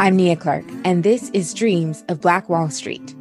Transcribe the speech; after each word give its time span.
I'm 0.00 0.14
Nia 0.14 0.36
Clark, 0.36 0.64
and 0.84 1.02
this 1.02 1.28
is 1.30 1.52
Dreams 1.52 2.04
of 2.08 2.20
Black 2.20 2.48
Wall 2.48 2.70
Street. 2.70 3.16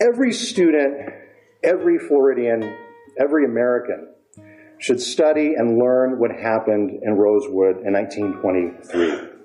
Every 0.00 0.32
student, 0.32 1.12
every 1.62 2.00
Floridian, 2.00 2.76
every 3.16 3.44
American 3.44 4.12
should 4.80 5.00
study 5.00 5.54
and 5.56 5.78
learn 5.78 6.18
what 6.18 6.32
happened 6.32 6.98
in 7.04 7.12
Rosewood 7.12 7.76
in 7.86 7.92
1923. 7.92 9.35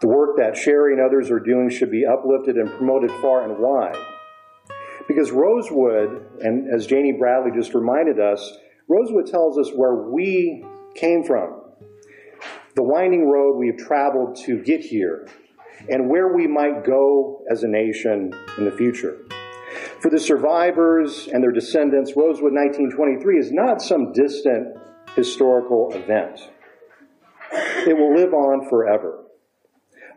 The 0.00 0.08
work 0.08 0.36
that 0.36 0.56
Sherry 0.56 0.92
and 0.92 1.02
others 1.02 1.30
are 1.30 1.40
doing 1.40 1.70
should 1.70 1.90
be 1.90 2.06
uplifted 2.06 2.56
and 2.56 2.70
promoted 2.70 3.10
far 3.20 3.42
and 3.42 3.58
wide. 3.58 3.96
Because 5.08 5.32
Rosewood, 5.32 6.40
and 6.40 6.72
as 6.72 6.86
Janie 6.86 7.12
Bradley 7.12 7.50
just 7.54 7.74
reminded 7.74 8.20
us, 8.20 8.58
Rosewood 8.88 9.26
tells 9.26 9.58
us 9.58 9.70
where 9.74 9.94
we 9.94 10.64
came 10.94 11.24
from, 11.24 11.62
the 12.76 12.82
winding 12.82 13.28
road 13.28 13.56
we 13.56 13.68
have 13.68 13.76
traveled 13.76 14.36
to 14.44 14.62
get 14.62 14.80
here, 14.80 15.26
and 15.88 16.08
where 16.08 16.34
we 16.34 16.46
might 16.46 16.84
go 16.84 17.42
as 17.50 17.64
a 17.64 17.68
nation 17.68 18.32
in 18.56 18.64
the 18.64 18.70
future. 18.70 19.18
For 20.00 20.10
the 20.10 20.20
survivors 20.20 21.26
and 21.26 21.42
their 21.42 21.50
descendants, 21.50 22.12
Rosewood 22.16 22.52
1923 22.52 23.38
is 23.38 23.50
not 23.50 23.82
some 23.82 24.12
distant 24.12 24.76
historical 25.16 25.92
event. 25.92 26.40
It 27.52 27.96
will 27.96 28.14
live 28.14 28.32
on 28.32 28.68
forever. 28.68 29.24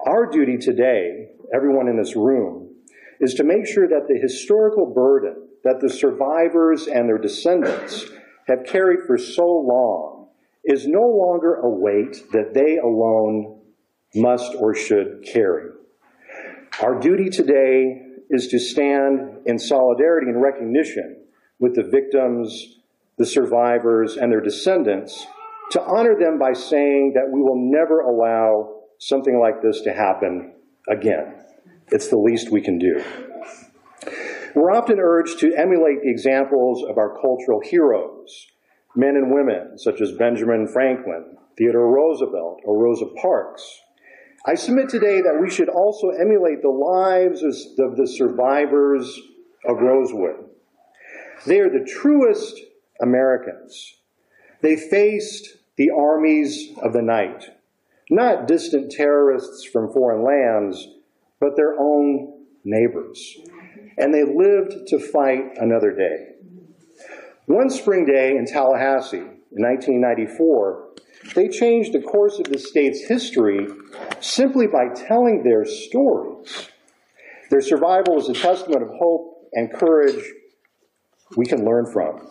Our 0.07 0.25
duty 0.31 0.57
today, 0.57 1.29
everyone 1.53 1.87
in 1.87 1.97
this 1.97 2.15
room, 2.15 2.75
is 3.19 3.35
to 3.35 3.43
make 3.43 3.67
sure 3.67 3.87
that 3.87 4.07
the 4.07 4.19
historical 4.19 4.91
burden 4.91 5.47
that 5.63 5.79
the 5.79 5.89
survivors 5.89 6.87
and 6.87 7.07
their 7.07 7.19
descendants 7.19 8.05
have 8.47 8.65
carried 8.65 9.01
for 9.05 9.17
so 9.17 9.45
long 9.45 10.29
is 10.63 10.87
no 10.87 11.03
longer 11.03 11.55
a 11.55 11.69
weight 11.69 12.23
that 12.31 12.55
they 12.55 12.77
alone 12.77 13.61
must 14.15 14.55
or 14.55 14.73
should 14.73 15.23
carry. 15.23 15.69
Our 16.81 16.99
duty 16.99 17.29
today 17.29 18.01
is 18.31 18.47
to 18.47 18.59
stand 18.59 19.41
in 19.45 19.59
solidarity 19.59 20.31
and 20.31 20.41
recognition 20.41 21.25
with 21.59 21.75
the 21.75 21.83
victims, 21.83 22.79
the 23.19 23.25
survivors, 23.25 24.17
and 24.17 24.31
their 24.31 24.41
descendants 24.41 25.27
to 25.71 25.81
honor 25.83 26.17
them 26.19 26.39
by 26.39 26.53
saying 26.53 27.13
that 27.15 27.29
we 27.31 27.39
will 27.41 27.71
never 27.71 27.99
allow 27.99 28.80
something 29.01 29.39
like 29.39 29.63
this 29.63 29.81
to 29.81 29.91
happen 29.91 30.53
again. 30.87 31.43
It's 31.87 32.09
the 32.09 32.17
least 32.17 32.51
we 32.51 32.61
can 32.61 32.77
do. 32.77 33.03
We're 34.53 34.71
often 34.71 34.99
urged 34.99 35.39
to 35.39 35.55
emulate 35.55 36.01
the 36.03 36.11
examples 36.11 36.83
of 36.87 36.97
our 36.97 37.17
cultural 37.19 37.61
heroes, 37.63 38.47
men 38.95 39.15
and 39.15 39.33
women 39.33 39.77
such 39.77 40.01
as 40.01 40.11
Benjamin 40.11 40.67
Franklin, 40.67 41.35
Theodore 41.57 41.91
Roosevelt, 41.91 42.61
or 42.63 42.77
Rosa 42.77 43.05
Parks. 43.19 43.63
I 44.45 44.55
submit 44.55 44.89
today 44.89 45.21
that 45.21 45.39
we 45.41 45.49
should 45.49 45.69
also 45.69 46.09
emulate 46.09 46.61
the 46.61 46.69
lives 46.69 47.41
of 47.43 47.95
the 47.97 48.07
survivors 48.07 49.19
of 49.65 49.81
Rosewood. 49.81 50.49
They 51.47 51.59
are 51.59 51.69
the 51.69 51.85
truest 51.85 52.59
Americans. 53.01 53.95
They 54.61 54.75
faced 54.75 55.57
the 55.75 55.89
armies 55.89 56.71
of 56.83 56.93
the 56.93 57.01
night, 57.01 57.45
not 58.11 58.45
distant 58.45 58.91
terrorists 58.91 59.63
from 59.63 59.91
foreign 59.91 60.23
lands, 60.23 60.85
but 61.39 61.55
their 61.55 61.79
own 61.79 62.43
neighbors. 62.65 63.37
And 63.97 64.13
they 64.13 64.23
lived 64.23 64.87
to 64.89 64.99
fight 64.99 65.57
another 65.57 65.91
day. 65.91 66.35
One 67.45 67.69
spring 67.69 68.05
day 68.05 68.31
in 68.31 68.45
Tallahassee 68.45 69.17
in 69.17 69.63
1994, 69.63 70.89
they 71.35 71.47
changed 71.47 71.93
the 71.93 72.01
course 72.01 72.37
of 72.37 72.45
the 72.45 72.59
state's 72.59 73.07
history 73.07 73.67
simply 74.19 74.67
by 74.67 74.89
telling 74.93 75.43
their 75.43 75.65
stories. 75.65 76.67
Their 77.49 77.61
survival 77.61 78.19
is 78.19 78.27
a 78.27 78.33
testament 78.33 78.83
of 78.83 78.89
hope 78.89 79.49
and 79.53 79.71
courage 79.71 80.23
we 81.37 81.45
can 81.45 81.63
learn 81.63 81.85
from. 81.91 82.27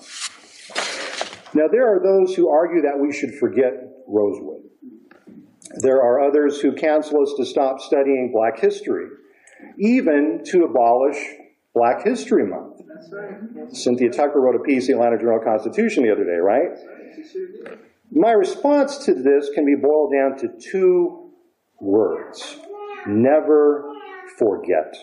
Now, 1.54 1.68
there 1.70 1.88
are 1.88 2.00
those 2.02 2.34
who 2.34 2.50
argue 2.50 2.82
that 2.82 2.98
we 2.98 3.12
should 3.12 3.34
forget 3.34 3.72
Rosewood. 4.06 4.62
There 5.78 6.02
are 6.02 6.20
others 6.20 6.60
who 6.60 6.72
counsel 6.72 7.22
us 7.22 7.34
to 7.36 7.44
stop 7.44 7.80
studying 7.80 8.32
black 8.32 8.58
history, 8.58 9.06
even 9.78 10.42
to 10.46 10.64
abolish 10.64 11.16
Black 11.74 12.04
History 12.04 12.44
Month. 12.46 12.80
Right. 13.12 13.74
Cynthia 13.74 14.10
Tucker 14.10 14.40
wrote 14.40 14.56
a 14.56 14.64
piece 14.64 14.88
in 14.88 14.96
the 14.96 15.02
Atlanta 15.02 15.22
Journal 15.22 15.40
Constitution 15.44 16.02
the 16.02 16.12
other 16.12 16.24
day, 16.24 16.36
right? 16.36 16.70
My 18.10 18.32
response 18.32 18.98
to 19.04 19.14
this 19.14 19.50
can 19.54 19.64
be 19.64 19.76
boiled 19.76 20.12
down 20.12 20.36
to 20.38 20.48
two 20.58 21.30
words 21.80 22.58
never 23.06 23.84
forget. 24.38 24.94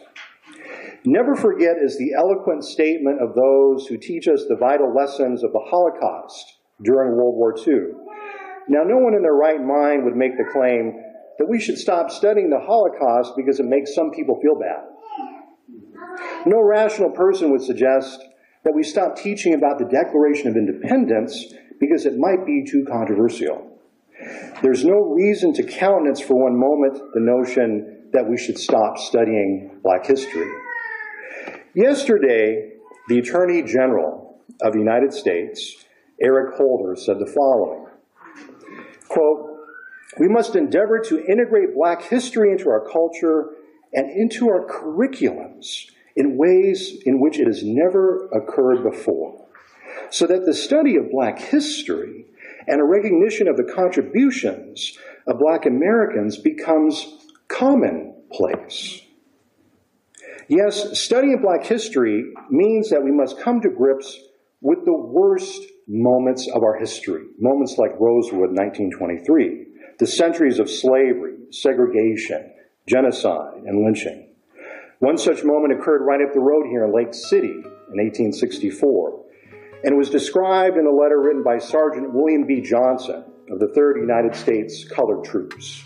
Never 1.06 1.35
forget 1.35 1.77
is 1.81 1.97
the 1.97 2.13
eloquent 2.13 2.63
statement 2.63 3.22
of 3.22 3.33
those 3.33 3.88
who 3.88 3.97
teach 3.97 4.27
us 4.27 4.45
the 4.47 4.57
vital 4.57 4.94
lessons 4.94 5.44
of 5.44 5.53
the 5.53 5.59
Holocaust 5.59 6.57
during 6.83 7.16
World 7.16 7.35
War 7.35 7.56
II. 7.57 8.06
Now, 8.69 8.83
no 8.83 8.97
one 8.97 9.13
in 9.13 9.22
their 9.22 9.33
right 9.33 9.61
mind 9.61 10.03
would 10.03 10.16
make 10.16 10.38
the 10.38 10.50
claim 10.51 11.01
that 11.39 11.47
we 11.47 11.59
should 11.59 11.78
stop 11.78 12.09
studying 12.11 12.50
the 12.50 12.59
Holocaust 12.59 13.33
because 13.38 13.59
it 13.59 13.66
makes 13.66 13.94
some 13.94 14.11
people 14.11 14.39
feel 14.41 14.59
bad. 14.59 14.83
No 16.45 16.61
rational 16.61 17.11
person 17.11 17.51
would 17.51 17.61
suggest 17.61 18.19
that 18.63 18.73
we 18.75 18.83
stop 18.83 19.16
teaching 19.16 19.53
about 19.53 19.79
the 19.79 19.85
Declaration 19.85 20.50
of 20.50 20.56
Independence 20.56 21.53
because 21.79 22.06
it 22.06 22.17
might 22.17 22.45
be 22.45 22.66
too 22.69 22.85
controversial. 22.89 23.79
There's 24.61 24.83
no 24.83 25.13
reason 25.13 25.53
to 25.53 25.63
countenance 25.63 26.19
for 26.19 26.35
one 26.35 26.57
moment 26.57 26.97
the 27.13 27.22
notion 27.22 28.09
that 28.13 28.27
we 28.27 28.38
should 28.38 28.57
stop 28.57 28.97
studying 28.97 29.79
black 29.83 30.06
history. 30.06 30.50
Yesterday, 31.75 32.72
the 33.07 33.19
Attorney 33.19 33.61
General 33.61 34.41
of 34.61 34.73
the 34.73 34.79
United 34.79 35.13
States, 35.13 35.85
Eric 36.22 36.56
Holder, 36.57 36.95
said 36.95 37.19
the 37.19 37.31
following 37.31 37.87
quote, 39.07 39.59
We 40.19 40.28
must 40.28 40.56
endeavor 40.56 41.00
to 41.00 41.25
integrate 41.25 41.75
black 41.75 42.03
history 42.03 42.51
into 42.51 42.69
our 42.69 42.88
culture 42.88 43.50
and 43.94 44.09
into 44.09 44.50
our 44.50 44.66
curriculums 44.66 45.90
in 46.16 46.38
ways 46.38 46.97
in 47.06 47.19
which 47.19 47.40
it 47.40 47.47
has 47.47 47.63
never 47.63 48.28
occurred 48.29 48.84
before 48.84 49.47
so 50.09 50.25
that 50.28 50.45
the 50.45 50.53
study 50.53 50.95
of 50.95 51.12
black 51.12 51.40
history 51.40 52.25
and 52.68 52.81
a 52.81 52.84
recognition 52.84 53.47
of 53.47 53.57
the 53.57 53.63
contributions 53.63 54.97
of 55.25 55.39
black 55.39 55.66
Americans 55.66 56.38
becomes 56.38 57.16
commonplace. 57.47 59.01
Yes, 60.47 61.00
studying 61.00 61.41
black 61.41 61.66
history 61.66 62.31
means 62.50 62.89
that 62.89 63.03
we 63.03 63.12
must 63.12 63.39
come 63.39 63.62
to 63.62 63.69
grips 63.69 64.19
with 64.62 64.85
the 64.85 64.94
worst 64.94 65.62
moments 65.88 66.50
of 66.53 66.64
our 66.64 66.78
history, 66.78 67.24
moments 67.40 67.78
like 67.78 67.92
Rosewood 68.00 68.52
1923, 68.52 69.66
the 70.00 70.08
centuries 70.08 70.59
of 70.59 70.70
slavery, 70.70 71.36
segregation, 71.52 72.53
genocide, 72.88 73.64
and 73.66 73.84
lynching. 73.84 74.30
One 75.00 75.18
such 75.18 75.44
moment 75.44 75.80
occurred 75.80 76.06
right 76.06 76.22
up 76.22 76.34
the 76.34 76.40
road 76.40 76.66
here 76.70 76.84
in 76.84 76.94
Lake 76.94 77.14
City 77.14 77.53
in 77.53 77.98
1864 78.03 79.25
and 79.84 79.98
was 79.98 80.09
described 80.09 80.78
in 80.78 80.86
a 80.86 80.92
letter 80.92 81.22
written 81.22 81.44
by 81.44 81.59
Sergeant 81.59 82.13
William 82.13 82.45
B. 82.45 82.62
Johnson 82.62 83.24
of 83.50 83.60
the 83.60 83.68
3rd 83.68 84.01
United 84.01 84.36
States 84.36 84.86
Colored 84.90 85.24
Troops. 85.24 85.83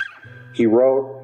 He 0.54 0.66
wrote, 0.66 1.21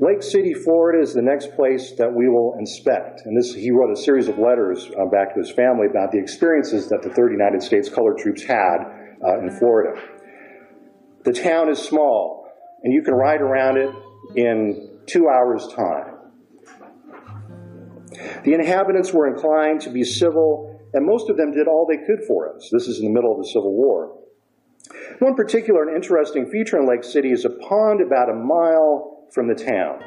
Lake 0.00 0.22
City, 0.22 0.54
Florida 0.54 1.02
is 1.02 1.12
the 1.12 1.20
next 1.20 1.54
place 1.54 1.92
that 1.98 2.10
we 2.10 2.26
will 2.28 2.56
inspect. 2.58 3.20
And 3.26 3.36
this, 3.36 3.54
he 3.54 3.70
wrote 3.70 3.92
a 3.92 3.96
series 4.00 4.28
of 4.28 4.38
letters 4.38 4.88
uh, 4.98 5.04
back 5.06 5.34
to 5.34 5.40
his 5.40 5.50
family 5.50 5.86
about 5.90 6.10
the 6.10 6.18
experiences 6.18 6.88
that 6.88 7.02
the 7.02 7.10
3rd 7.10 7.32
United 7.32 7.62
States 7.62 7.90
Colored 7.90 8.16
Troops 8.16 8.42
had 8.42 8.78
uh, 9.22 9.40
in 9.40 9.50
Florida. 9.58 10.00
The 11.24 11.34
town 11.34 11.68
is 11.68 11.78
small, 11.78 12.48
and 12.82 12.94
you 12.94 13.02
can 13.02 13.12
ride 13.12 13.42
around 13.42 13.76
it 13.76 13.90
in 14.36 15.00
two 15.06 15.28
hours' 15.28 15.68
time. 15.76 16.14
The 18.44 18.54
inhabitants 18.54 19.12
were 19.12 19.28
inclined 19.28 19.82
to 19.82 19.90
be 19.90 20.02
civil 20.02 20.70
and 20.92 21.06
most 21.06 21.30
of 21.30 21.36
them 21.36 21.52
did 21.52 21.68
all 21.68 21.86
they 21.86 21.98
could 21.98 22.24
for 22.26 22.54
us. 22.54 22.68
This 22.72 22.88
is 22.88 22.98
in 22.98 23.04
the 23.04 23.12
middle 23.12 23.32
of 23.32 23.38
the 23.38 23.48
Civil 23.48 23.72
War. 23.72 24.16
One 25.20 25.34
particular 25.34 25.82
and 25.82 25.94
interesting 25.94 26.50
feature 26.50 26.78
in 26.78 26.88
Lake 26.88 27.04
City 27.04 27.30
is 27.30 27.44
a 27.44 27.50
pond 27.50 28.00
about 28.00 28.28
a 28.28 28.34
mile 28.34 29.19
from 29.32 29.48
the 29.48 29.54
town, 29.54 30.02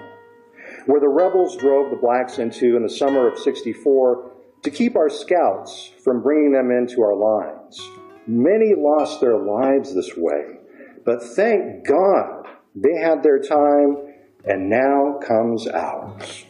where 0.86 1.00
the 1.02 1.10
rebels 1.10 1.56
drove 1.58 1.90
the 1.90 1.98
blacks 1.98 2.40
into 2.40 2.76
in 2.76 2.84
the 2.84 2.90
summer 2.90 3.28
of 3.28 3.40
64 3.40 4.32
to 4.64 4.72
keep 4.72 4.96
our 4.96 5.10
scouts 5.10 5.92
from 6.04 6.22
bringing 6.22 6.54
them 6.54 6.72
into 6.72 7.02
our 7.02 7.16
lines. 7.16 7.80
Many 8.26 8.74
lost 8.76 9.20
their 9.20 9.38
lives 9.38 9.94
this 9.94 10.12
way, 10.16 10.60
but 11.06 11.22
thank 11.22 11.86
God 11.86 12.48
they 12.76 12.96
had 12.96 13.22
their 13.22 13.40
time 13.40 13.98
and 14.46 14.70
now 14.70 15.20
comes 15.26 15.68
ours. 15.68 16.46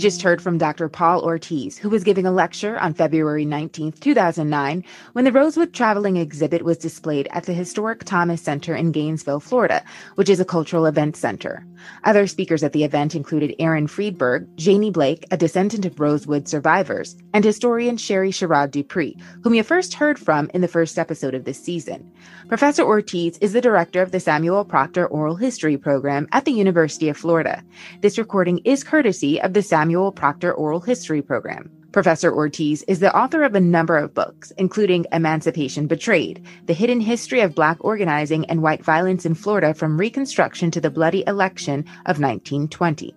Just 0.00 0.22
heard 0.22 0.40
from 0.40 0.56
Dr. 0.56 0.88
Paul 0.88 1.22
Ortiz, 1.22 1.76
who 1.76 1.90
was 1.90 2.04
giving 2.04 2.24
a 2.24 2.32
lecture 2.32 2.78
on 2.78 2.94
February 2.94 3.44
19, 3.44 3.92
2009, 3.92 4.82
when 5.12 5.24
the 5.26 5.30
Rosewood 5.30 5.74
Traveling 5.74 6.16
exhibit 6.16 6.64
was 6.64 6.78
displayed 6.78 7.28
at 7.32 7.44
the 7.44 7.52
historic 7.52 8.04
Thomas 8.04 8.40
Center 8.40 8.74
in 8.74 8.92
Gainesville, 8.92 9.40
Florida, 9.40 9.84
which 10.14 10.30
is 10.30 10.40
a 10.40 10.44
cultural 10.44 10.86
event 10.86 11.16
center. 11.16 11.66
Other 12.04 12.26
speakers 12.26 12.62
at 12.62 12.72
the 12.72 12.84
event 12.84 13.14
included 13.14 13.54
Aaron 13.58 13.86
Friedberg, 13.86 14.48
Janie 14.56 14.90
Blake, 14.90 15.26
a 15.30 15.36
descendant 15.36 15.84
of 15.84 16.00
Rosewood 16.00 16.48
survivors, 16.48 17.16
and 17.34 17.44
historian 17.44 17.98
Sherry 17.98 18.30
Sherrod 18.30 18.70
Dupree, 18.70 19.16
whom 19.42 19.54
you 19.54 19.62
first 19.62 19.94
heard 19.94 20.18
from 20.18 20.50
in 20.54 20.62
the 20.62 20.68
first 20.68 20.98
episode 20.98 21.34
of 21.34 21.44
this 21.44 21.62
season. 21.62 22.10
Professor 22.48 22.82
Ortiz 22.82 23.36
is 23.38 23.52
the 23.52 23.60
director 23.60 24.02
of 24.02 24.12
the 24.12 24.20
Samuel 24.20 24.64
Proctor 24.64 25.06
Oral 25.06 25.36
History 25.36 25.76
Program 25.76 26.26
at 26.32 26.46
the 26.46 26.52
University 26.52 27.08
of 27.08 27.16
Florida. 27.16 27.62
This 28.00 28.18
recording 28.18 28.58
is 28.64 28.82
courtesy 28.82 29.40
of 29.40 29.52
the 29.52 29.62
Samuel 29.62 29.89
Proctor 30.14 30.52
Oral 30.52 30.80
History 30.80 31.22
Program. 31.22 31.70
Professor 31.92 32.32
Ortiz 32.32 32.84
is 32.84 33.00
the 33.00 33.14
author 33.16 33.42
of 33.42 33.56
a 33.56 33.60
number 33.60 33.96
of 33.96 34.14
books, 34.14 34.52
including 34.52 35.06
Emancipation 35.10 35.88
Betrayed, 35.88 36.44
The 36.66 36.72
Hidden 36.72 37.00
History 37.00 37.40
of 37.40 37.54
Black 37.54 37.84
Organizing 37.84 38.44
and 38.46 38.62
White 38.62 38.84
Violence 38.84 39.26
in 39.26 39.34
Florida 39.34 39.74
from 39.74 39.98
Reconstruction 39.98 40.70
to 40.70 40.80
the 40.80 40.90
Bloody 40.90 41.24
Election 41.26 41.80
of 42.06 42.20
1920. 42.20 43.12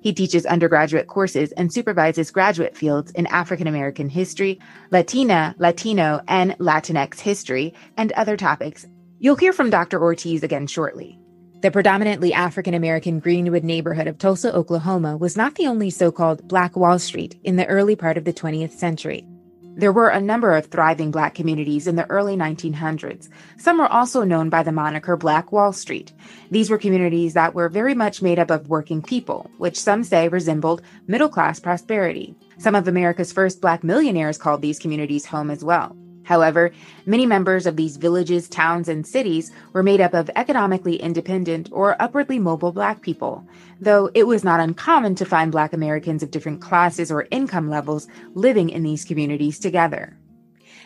He 0.00 0.12
teaches 0.12 0.44
undergraduate 0.46 1.06
courses 1.06 1.52
and 1.52 1.72
supervises 1.72 2.30
graduate 2.30 2.76
fields 2.76 3.12
in 3.12 3.26
African 3.26 3.68
American 3.68 4.08
history, 4.08 4.58
Latina, 4.90 5.54
Latino, 5.58 6.20
and 6.26 6.56
Latinx 6.58 7.20
history, 7.20 7.74
and 7.96 8.10
other 8.12 8.36
topics. 8.36 8.86
You'll 9.18 9.36
hear 9.36 9.52
from 9.52 9.70
Dr. 9.70 10.02
Ortiz 10.02 10.42
again 10.42 10.66
shortly. 10.66 11.18
The 11.66 11.72
predominantly 11.72 12.32
African 12.32 12.74
American 12.74 13.18
Greenwood 13.18 13.64
neighborhood 13.64 14.06
of 14.06 14.18
Tulsa, 14.18 14.54
Oklahoma 14.54 15.16
was 15.16 15.36
not 15.36 15.56
the 15.56 15.66
only 15.66 15.90
so 15.90 16.12
called 16.12 16.46
Black 16.46 16.76
Wall 16.76 16.96
Street 16.96 17.40
in 17.42 17.56
the 17.56 17.66
early 17.66 17.96
part 17.96 18.16
of 18.16 18.24
the 18.24 18.32
20th 18.32 18.70
century. 18.70 19.26
There 19.74 19.92
were 19.92 20.10
a 20.10 20.20
number 20.20 20.54
of 20.54 20.66
thriving 20.66 21.10
black 21.10 21.34
communities 21.34 21.88
in 21.88 21.96
the 21.96 22.08
early 22.08 22.36
1900s. 22.36 23.28
Some 23.58 23.78
were 23.78 23.92
also 23.92 24.22
known 24.22 24.48
by 24.48 24.62
the 24.62 24.70
moniker 24.70 25.16
Black 25.16 25.50
Wall 25.50 25.72
Street. 25.72 26.12
These 26.52 26.70
were 26.70 26.78
communities 26.78 27.34
that 27.34 27.52
were 27.52 27.68
very 27.68 27.94
much 27.94 28.22
made 28.22 28.38
up 28.38 28.52
of 28.52 28.68
working 28.68 29.02
people, 29.02 29.50
which 29.58 29.76
some 29.76 30.04
say 30.04 30.28
resembled 30.28 30.82
middle 31.08 31.28
class 31.28 31.58
prosperity. 31.58 32.36
Some 32.58 32.76
of 32.76 32.86
America's 32.86 33.32
first 33.32 33.60
black 33.60 33.82
millionaires 33.82 34.38
called 34.38 34.62
these 34.62 34.78
communities 34.78 35.26
home 35.26 35.50
as 35.50 35.64
well. 35.64 35.96
However, 36.26 36.72
many 37.06 37.24
members 37.24 37.66
of 37.66 37.76
these 37.76 37.96
villages, 37.96 38.48
towns, 38.48 38.88
and 38.88 39.06
cities 39.06 39.52
were 39.72 39.84
made 39.84 40.00
up 40.00 40.12
of 40.12 40.28
economically 40.34 40.96
independent 40.96 41.68
or 41.70 42.00
upwardly 42.02 42.40
mobile 42.40 42.72
Black 42.72 43.00
people, 43.00 43.46
though 43.80 44.10
it 44.12 44.26
was 44.26 44.42
not 44.42 44.58
uncommon 44.58 45.14
to 45.14 45.24
find 45.24 45.52
Black 45.52 45.72
Americans 45.72 46.24
of 46.24 46.32
different 46.32 46.60
classes 46.60 47.12
or 47.12 47.28
income 47.30 47.70
levels 47.70 48.08
living 48.34 48.70
in 48.70 48.82
these 48.82 49.04
communities 49.04 49.60
together. 49.60 50.18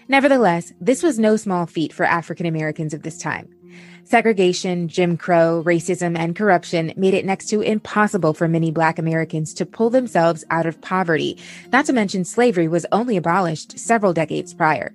Nevertheless, 0.08 0.74
this 0.78 1.02
was 1.02 1.18
no 1.18 1.36
small 1.36 1.64
feat 1.64 1.94
for 1.94 2.04
African 2.04 2.44
Americans 2.44 2.92
of 2.92 3.02
this 3.02 3.16
time. 3.16 3.48
Segregation, 4.04 4.88
Jim 4.88 5.16
Crow, 5.16 5.62
racism, 5.64 6.18
and 6.18 6.36
corruption 6.36 6.92
made 6.96 7.14
it 7.14 7.24
next 7.24 7.46
to 7.46 7.62
impossible 7.62 8.34
for 8.34 8.46
many 8.46 8.70
Black 8.70 8.98
Americans 8.98 9.54
to 9.54 9.64
pull 9.64 9.88
themselves 9.88 10.44
out 10.50 10.66
of 10.66 10.82
poverty, 10.82 11.38
not 11.72 11.86
to 11.86 11.94
mention 11.94 12.26
slavery 12.26 12.68
was 12.68 12.84
only 12.92 13.16
abolished 13.16 13.78
several 13.78 14.12
decades 14.12 14.52
prior. 14.52 14.94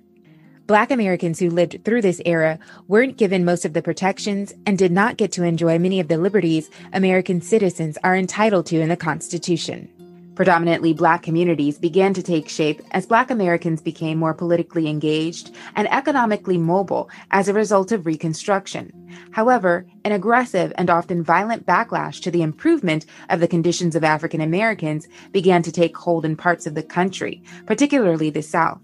Black 0.66 0.90
Americans 0.90 1.38
who 1.38 1.48
lived 1.48 1.84
through 1.84 2.02
this 2.02 2.20
era 2.26 2.58
weren't 2.88 3.16
given 3.16 3.44
most 3.44 3.64
of 3.64 3.72
the 3.72 3.82
protections 3.82 4.52
and 4.66 4.76
did 4.76 4.90
not 4.90 5.16
get 5.16 5.30
to 5.32 5.44
enjoy 5.44 5.78
many 5.78 6.00
of 6.00 6.08
the 6.08 6.18
liberties 6.18 6.70
American 6.92 7.40
citizens 7.40 7.96
are 8.02 8.16
entitled 8.16 8.66
to 8.66 8.80
in 8.80 8.88
the 8.88 8.96
Constitution. 8.96 9.88
Predominantly 10.34 10.92
Black 10.92 11.22
communities 11.22 11.78
began 11.78 12.12
to 12.14 12.22
take 12.22 12.48
shape 12.48 12.82
as 12.90 13.06
Black 13.06 13.30
Americans 13.30 13.80
became 13.80 14.18
more 14.18 14.34
politically 14.34 14.88
engaged 14.88 15.54
and 15.76 15.88
economically 15.92 16.58
mobile 16.58 17.08
as 17.30 17.46
a 17.46 17.54
result 17.54 17.92
of 17.92 18.04
Reconstruction. 18.04 18.92
However, 19.30 19.86
an 20.04 20.10
aggressive 20.10 20.72
and 20.76 20.90
often 20.90 21.22
violent 21.22 21.64
backlash 21.64 22.20
to 22.22 22.30
the 22.32 22.42
improvement 22.42 23.06
of 23.30 23.38
the 23.38 23.48
conditions 23.48 23.94
of 23.94 24.02
African 24.02 24.40
Americans 24.40 25.06
began 25.30 25.62
to 25.62 25.70
take 25.70 25.96
hold 25.96 26.24
in 26.24 26.36
parts 26.36 26.66
of 26.66 26.74
the 26.74 26.82
country, 26.82 27.40
particularly 27.66 28.30
the 28.30 28.42
South. 28.42 28.80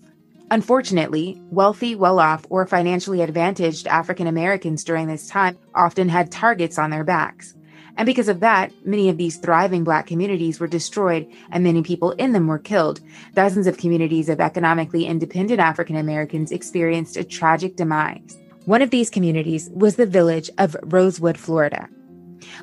Unfortunately, 0.53 1.41
wealthy, 1.51 1.95
well 1.95 2.21
off, 2.21 2.45
or 2.51 2.67
financially 2.67 3.23
advantaged 3.23 3.87
African 3.87 4.27
Americans 4.27 4.85
during 4.85 5.07
this 5.07 5.27
time 5.27 5.57
often 5.75 6.11
had 6.11 6.31
targets 6.31 6.77
on 6.77 6.91
their 6.91 7.05
backs. 7.05 7.55
And 7.97 8.05
because 8.05 8.29
of 8.29 8.41
that, 8.41 8.71
many 8.85 9.09
of 9.09 9.17
these 9.17 9.39
thriving 9.39 9.83
Black 9.83 10.07
communities 10.07 10.61
were 10.61 10.67
destroyed 10.67 11.27
and 11.51 11.65
many 11.65 11.83
people 11.83 12.11
in 12.13 12.33
them 12.33 12.49
were 12.49 12.59
killed. 12.59 13.01
Dozens 13.33 13.67
of 13.67 13.79
communities 13.79 14.29
of 14.29 14.43
economically 14.43 15.07
independent 15.07 15.59
African 15.59 15.97
Americans 15.97 16.53
experienced 16.53 17.17
a 17.17 17.25
tragic 17.25 17.77
demise. 17.77 18.37
One 18.67 18.83
of 18.83 18.91
these 18.91 19.09
communities 19.09 19.71
was 19.73 19.97
the 19.97 20.05
village 20.05 20.51
of 20.59 20.77
Rosewood, 20.83 21.39
Florida. 21.39 21.89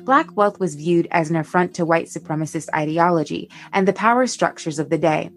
Black 0.02 0.36
wealth 0.36 0.60
was 0.60 0.76
viewed 0.76 1.08
as 1.10 1.28
an 1.28 1.34
affront 1.34 1.74
to 1.74 1.84
white 1.84 2.06
supremacist 2.06 2.68
ideology 2.72 3.50
and 3.72 3.88
the 3.88 3.92
power 3.92 4.28
structures 4.28 4.78
of 4.78 4.90
the 4.90 4.98
day. 4.98 5.30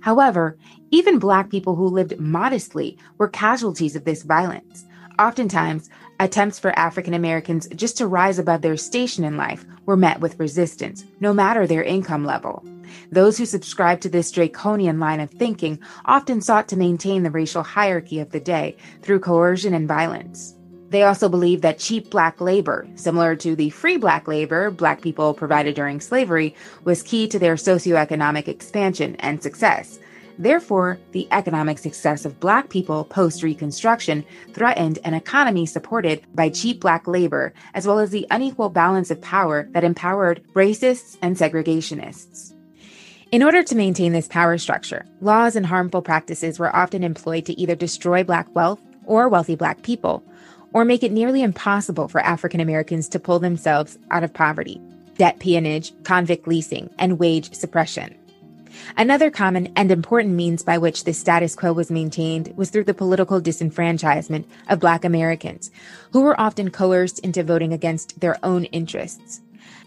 However, 0.00 0.58
even 0.94 1.18
Black 1.18 1.50
people 1.50 1.74
who 1.74 1.88
lived 1.88 2.20
modestly 2.20 2.96
were 3.18 3.26
casualties 3.26 3.96
of 3.96 4.04
this 4.04 4.22
violence. 4.22 4.84
Oftentimes, 5.18 5.90
attempts 6.20 6.60
for 6.60 6.78
African 6.78 7.14
Americans 7.14 7.66
just 7.74 7.98
to 7.98 8.06
rise 8.06 8.38
above 8.38 8.62
their 8.62 8.76
station 8.76 9.24
in 9.24 9.36
life 9.36 9.64
were 9.86 9.96
met 9.96 10.20
with 10.20 10.38
resistance, 10.38 11.04
no 11.18 11.34
matter 11.34 11.66
their 11.66 11.82
income 11.82 12.24
level. 12.24 12.64
Those 13.10 13.36
who 13.36 13.44
subscribed 13.44 14.02
to 14.02 14.08
this 14.08 14.30
draconian 14.30 15.00
line 15.00 15.18
of 15.18 15.30
thinking 15.30 15.80
often 16.04 16.40
sought 16.40 16.68
to 16.68 16.76
maintain 16.76 17.24
the 17.24 17.30
racial 17.32 17.64
hierarchy 17.64 18.20
of 18.20 18.30
the 18.30 18.38
day 18.38 18.76
through 19.02 19.18
coercion 19.18 19.74
and 19.74 19.88
violence. 19.88 20.54
They 20.90 21.02
also 21.02 21.28
believed 21.28 21.62
that 21.62 21.80
cheap 21.80 22.08
black 22.08 22.40
labor, 22.40 22.86
similar 22.94 23.34
to 23.34 23.56
the 23.56 23.70
free 23.70 23.96
black 23.96 24.28
labor 24.28 24.70
black 24.70 25.02
people 25.02 25.34
provided 25.34 25.74
during 25.74 26.00
slavery, 26.00 26.54
was 26.84 27.02
key 27.02 27.26
to 27.28 27.38
their 27.40 27.56
socioeconomic 27.56 28.46
expansion 28.46 29.16
and 29.16 29.42
success. 29.42 29.98
Therefore, 30.38 30.98
the 31.12 31.28
economic 31.30 31.78
success 31.78 32.24
of 32.24 32.40
Black 32.40 32.68
people 32.68 33.04
post 33.04 33.42
Reconstruction 33.42 34.24
threatened 34.52 34.98
an 35.04 35.14
economy 35.14 35.64
supported 35.64 36.22
by 36.34 36.48
cheap 36.48 36.80
Black 36.80 37.06
labor, 37.06 37.54
as 37.72 37.86
well 37.86 38.00
as 38.00 38.10
the 38.10 38.26
unequal 38.30 38.68
balance 38.68 39.10
of 39.10 39.20
power 39.20 39.68
that 39.72 39.84
empowered 39.84 40.42
racists 40.54 41.16
and 41.22 41.36
segregationists. 41.36 42.52
In 43.30 43.42
order 43.42 43.62
to 43.62 43.74
maintain 43.76 44.12
this 44.12 44.28
power 44.28 44.58
structure, 44.58 45.06
laws 45.20 45.56
and 45.56 45.66
harmful 45.66 46.02
practices 46.02 46.58
were 46.58 46.74
often 46.74 47.02
employed 47.04 47.46
to 47.46 47.60
either 47.60 47.74
destroy 47.74 48.24
Black 48.24 48.52
wealth 48.54 48.80
or 49.06 49.28
wealthy 49.28 49.54
Black 49.54 49.82
people, 49.82 50.24
or 50.72 50.84
make 50.84 51.04
it 51.04 51.12
nearly 51.12 51.42
impossible 51.42 52.08
for 52.08 52.20
African 52.20 52.60
Americans 52.60 53.08
to 53.08 53.20
pull 53.20 53.38
themselves 53.38 53.98
out 54.10 54.24
of 54.24 54.34
poverty, 54.34 54.80
debt 55.16 55.38
peonage, 55.38 55.92
convict 56.02 56.48
leasing, 56.48 56.90
and 56.98 57.20
wage 57.20 57.54
suppression. 57.54 58.16
Another 58.96 59.30
common 59.30 59.72
and 59.76 59.90
important 59.90 60.34
means 60.34 60.62
by 60.62 60.78
which 60.78 61.04
this 61.04 61.18
status 61.18 61.54
quo 61.54 61.72
was 61.72 61.90
maintained 61.90 62.52
was 62.56 62.70
through 62.70 62.84
the 62.84 62.94
political 62.94 63.40
disenfranchisement 63.40 64.44
of 64.68 64.80
Black 64.80 65.04
Americans, 65.04 65.70
who 66.12 66.20
were 66.20 66.40
often 66.40 66.70
coerced 66.70 67.18
into 67.20 67.42
voting 67.42 67.72
against 67.72 68.20
their 68.20 68.38
own 68.44 68.64
interests, 68.66 69.40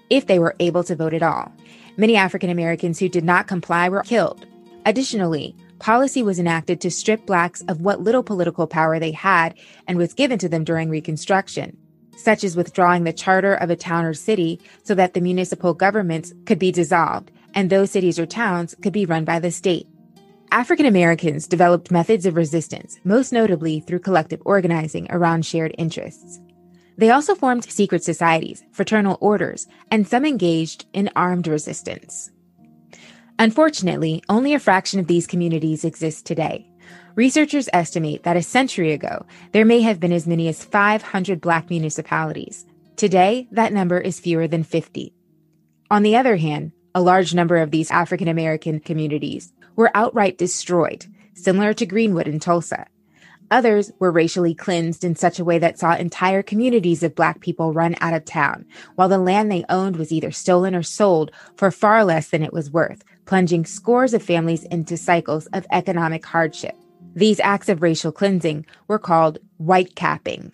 if 0.10 0.28
they 0.28 0.40
were 0.40 0.56
able 0.60 0.84
to 0.84 0.96
vote 0.96 1.14
at 1.14 1.24
all. 1.24 1.52
Many 1.96 2.16
African 2.16 2.50
Americans 2.50 3.00
who 3.00 3.10
did 3.10 3.24
not 3.24 3.48
comply 3.48 3.90
were 3.90 4.04
killed. 4.04 4.46
Additionally, 4.86 5.56
policy 5.80 6.24
was 6.24 6.40
enacted 6.40 6.80
to 6.82 6.92
strip 6.92 7.26
blacks 7.26 7.62
of 7.68 7.82
what 7.82 8.02
little 8.02 8.24
political 8.24 8.68
power 8.68 9.00
they 9.00 9.12
had 9.12 9.54
and 9.88 9.98
was 9.98 10.14
given 10.14 10.38
to 10.40 10.50
them 10.50 10.64
during 10.64 10.90
Reconstruction, 10.90 11.78
such 12.16 12.44
as 12.44 12.56
withdrawing 12.56 13.04
the 13.04 13.14
charter 13.14 13.54
of 13.54 13.70
a 13.70 13.76
town 13.76 14.06
or 14.06 14.14
city 14.14 14.60
so 14.84 14.96
that 14.96 15.14
the 15.14 15.22
municipal 15.22 15.74
governments 15.74 16.34
could 16.46 16.60
be 16.60 16.72
dissolved 16.72 17.32
and 17.58 17.72
those 17.72 17.90
cities 17.90 18.20
or 18.20 18.28
towns 18.28 18.76
could 18.84 18.94
be 18.94 19.08
run 19.08 19.26
by 19.26 19.40
the 19.40 19.50
state. 19.50 19.88
African 20.52 20.86
Americans 20.86 21.48
developed 21.48 21.90
methods 21.90 22.28
of 22.28 22.36
resistance, 22.36 23.00
most 23.04 23.34
notably 23.34 23.80
through 23.80 23.98
collective 23.98 24.40
organizing 24.46 25.08
around 25.10 25.44
shared 25.44 25.74
interests. 25.80 26.40
They 26.98 27.10
also 27.10 27.34
formed 27.34 27.64
secret 27.64 28.04
societies, 28.04 28.64
fraternal 28.72 29.18
orders, 29.22 29.68
and 29.90 30.08
some 30.08 30.24
engaged 30.24 30.86
in 30.94 31.10
armed 31.16 31.48
resistance. 31.48 32.30
Unfortunately, 33.40 34.22
only 34.30 34.54
a 34.54 34.60
fraction 34.60 35.00
of 35.00 35.08
these 35.08 35.26
communities 35.26 35.84
exist 35.84 36.28
today. 36.28 36.70
Researchers 37.16 37.70
estimate 37.74 38.22
that 38.22 38.38
a 38.38 38.44
century 38.44 38.92
ago, 38.92 39.26
there 39.52 39.66
may 39.66 39.82
have 39.82 40.00
been 40.00 40.14
as 40.14 40.28
many 40.28 40.48
as 40.48 40.64
500 40.64 41.42
Black 41.42 41.72
municipalities. 41.72 42.68
Today, 42.98 43.48
that 43.52 43.74
number 43.74 44.00
is 44.00 44.20
fewer 44.20 44.48
than 44.48 44.64
50. 44.64 45.12
On 45.90 46.04
the 46.04 46.16
other 46.16 46.36
hand, 46.36 46.74
a 46.98 47.12
large 47.14 47.36
number 47.36 47.58
of 47.58 47.70
these 47.70 47.92
African 47.92 48.28
American 48.28 48.80
communities 48.80 49.54
were 49.76 49.92
outright 49.94 50.36
destroyed, 50.36 51.06
similar 51.36 51.72
to 51.72 51.86
Greenwood 51.86 52.28
in 52.28 52.40
Tulsa. 52.40 52.88
Others 53.52 53.92
were 54.00 54.12
racially 54.12 54.56
cleansed 54.56 55.04
in 55.04 55.16
such 55.16 55.38
a 55.38 55.46
way 55.46 55.60
that 55.60 55.78
saw 55.78 55.94
entire 55.94 56.42
communities 56.42 57.04
of 57.04 57.14
Black 57.14 57.40
people 57.40 57.72
run 57.72 57.96
out 58.02 58.16
of 58.16 58.26
town, 58.26 58.66
while 58.96 59.10
the 59.10 59.20
land 59.20 59.52
they 59.52 59.64
owned 59.70 59.96
was 59.96 60.12
either 60.12 60.32
stolen 60.32 60.74
or 60.74 60.82
sold 60.82 61.30
for 61.56 61.70
far 61.70 62.04
less 62.04 62.30
than 62.30 62.42
it 62.42 62.52
was 62.52 62.72
worth, 62.72 63.04
plunging 63.28 63.64
scores 63.64 64.16
of 64.16 64.24
families 64.24 64.64
into 64.64 64.98
cycles 64.98 65.46
of 65.54 65.68
economic 65.70 66.26
hardship. 66.26 66.76
These 67.14 67.40
acts 67.42 67.70
of 67.70 67.84
racial 67.84 68.12
cleansing 68.12 68.66
were 68.88 68.98
called 68.98 69.38
white 69.58 69.94
capping. 69.94 70.52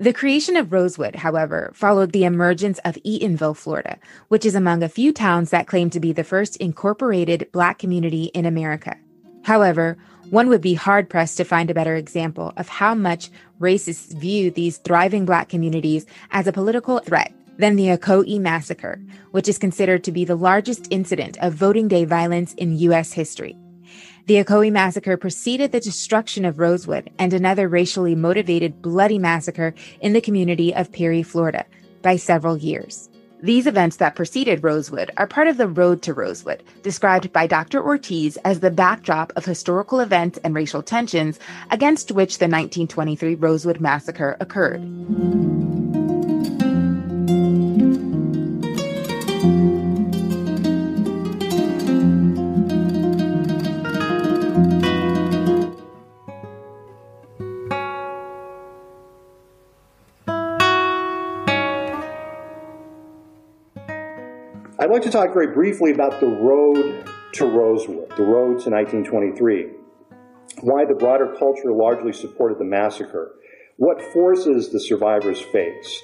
The 0.00 0.12
creation 0.12 0.56
of 0.56 0.72
Rosewood, 0.72 1.16
however, 1.16 1.72
followed 1.74 2.12
the 2.12 2.22
emergence 2.22 2.78
of 2.84 2.94
Eatonville, 3.04 3.56
Florida, 3.56 3.98
which 4.28 4.46
is 4.46 4.54
among 4.54 4.84
a 4.84 4.88
few 4.88 5.12
towns 5.12 5.50
that 5.50 5.66
claim 5.66 5.90
to 5.90 5.98
be 5.98 6.12
the 6.12 6.22
first 6.22 6.56
incorporated 6.58 7.48
Black 7.50 7.80
community 7.80 8.26
in 8.26 8.46
America. 8.46 8.96
However, 9.42 9.98
one 10.30 10.48
would 10.50 10.60
be 10.60 10.74
hard 10.74 11.10
pressed 11.10 11.36
to 11.38 11.44
find 11.44 11.68
a 11.68 11.74
better 11.74 11.96
example 11.96 12.52
of 12.56 12.68
how 12.68 12.94
much 12.94 13.30
racists 13.60 14.16
view 14.16 14.52
these 14.52 14.76
thriving 14.76 15.24
Black 15.24 15.48
communities 15.48 16.06
as 16.30 16.46
a 16.46 16.52
political 16.52 17.00
threat 17.00 17.32
than 17.56 17.74
the 17.74 17.88
Ocoee 17.88 18.38
Massacre, 18.38 19.00
which 19.32 19.48
is 19.48 19.58
considered 19.58 20.04
to 20.04 20.12
be 20.12 20.24
the 20.24 20.36
largest 20.36 20.86
incident 20.90 21.36
of 21.40 21.54
voting 21.54 21.88
day 21.88 22.04
violence 22.04 22.54
in 22.54 22.78
U.S. 22.78 23.12
history. 23.12 23.56
The 24.28 24.44
Ocoee 24.44 24.70
Massacre 24.70 25.16
preceded 25.16 25.72
the 25.72 25.80
destruction 25.80 26.44
of 26.44 26.58
Rosewood 26.58 27.08
and 27.18 27.32
another 27.32 27.66
racially 27.66 28.14
motivated 28.14 28.82
bloody 28.82 29.18
massacre 29.18 29.72
in 30.02 30.12
the 30.12 30.20
community 30.20 30.74
of 30.74 30.92
Perry, 30.92 31.22
Florida, 31.22 31.64
by 32.02 32.16
several 32.16 32.58
years. 32.58 33.08
These 33.42 33.66
events 33.66 33.96
that 33.96 34.16
preceded 34.16 34.62
Rosewood 34.62 35.12
are 35.16 35.26
part 35.26 35.48
of 35.48 35.56
the 35.56 35.66
Road 35.66 36.02
to 36.02 36.12
Rosewood, 36.12 36.62
described 36.82 37.32
by 37.32 37.46
Dr. 37.46 37.82
Ortiz 37.82 38.36
as 38.44 38.60
the 38.60 38.70
backdrop 38.70 39.32
of 39.34 39.46
historical 39.46 40.00
events 40.00 40.38
and 40.44 40.54
racial 40.54 40.82
tensions 40.82 41.40
against 41.70 42.12
which 42.12 42.36
the 42.36 42.44
1923 42.44 43.34
Rosewood 43.36 43.80
Massacre 43.80 44.36
occurred. 44.40 45.87
I'd 64.88 64.92
like 64.92 65.02
to 65.02 65.10
talk 65.10 65.34
very 65.34 65.48
briefly 65.48 65.90
about 65.90 66.18
the 66.18 66.28
road 66.28 67.06
to 67.34 67.44
Rosewood, 67.44 68.08
the 68.16 68.22
road 68.22 68.58
to 68.60 68.70
1923, 68.70 69.66
why 70.62 70.86
the 70.86 70.94
broader 70.94 71.36
culture 71.38 71.74
largely 71.74 72.10
supported 72.10 72.58
the 72.58 72.64
massacre, 72.64 73.34
what 73.76 74.00
forces 74.14 74.72
the 74.72 74.80
survivors 74.80 75.42
faced. 75.42 76.02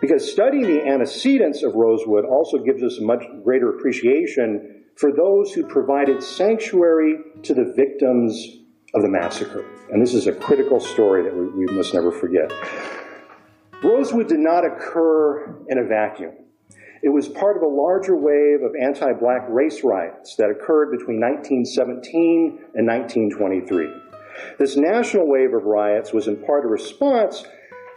Because 0.00 0.30
studying 0.30 0.62
the 0.62 0.86
antecedents 0.86 1.64
of 1.64 1.74
Rosewood 1.74 2.24
also 2.24 2.58
gives 2.58 2.84
us 2.84 2.98
a 2.98 3.02
much 3.02 3.24
greater 3.42 3.76
appreciation 3.76 4.84
for 4.94 5.10
those 5.10 5.52
who 5.52 5.66
provided 5.66 6.22
sanctuary 6.22 7.16
to 7.42 7.52
the 7.52 7.72
victims 7.74 8.60
of 8.94 9.02
the 9.02 9.08
massacre. 9.08 9.64
And 9.90 10.00
this 10.00 10.14
is 10.14 10.28
a 10.28 10.32
critical 10.32 10.78
story 10.78 11.24
that 11.24 11.34
we, 11.36 11.66
we 11.66 11.74
must 11.74 11.94
never 11.94 12.12
forget. 12.12 12.52
Rosewood 13.82 14.28
did 14.28 14.38
not 14.38 14.64
occur 14.64 15.64
in 15.68 15.78
a 15.78 15.84
vacuum. 15.84 16.34
It 17.02 17.08
was 17.08 17.28
part 17.28 17.56
of 17.56 17.62
a 17.62 17.66
larger 17.66 18.14
wave 18.14 18.62
of 18.62 18.74
anti 18.80 19.12
black 19.14 19.46
race 19.48 19.82
riots 19.82 20.36
that 20.36 20.50
occurred 20.50 20.90
between 20.90 21.20
1917 21.20 22.58
and 22.74 22.86
1923. 22.86 23.88
This 24.58 24.76
national 24.76 25.26
wave 25.26 25.54
of 25.54 25.64
riots 25.64 26.12
was 26.12 26.28
in 26.28 26.36
part 26.44 26.64
a 26.64 26.68
response 26.68 27.44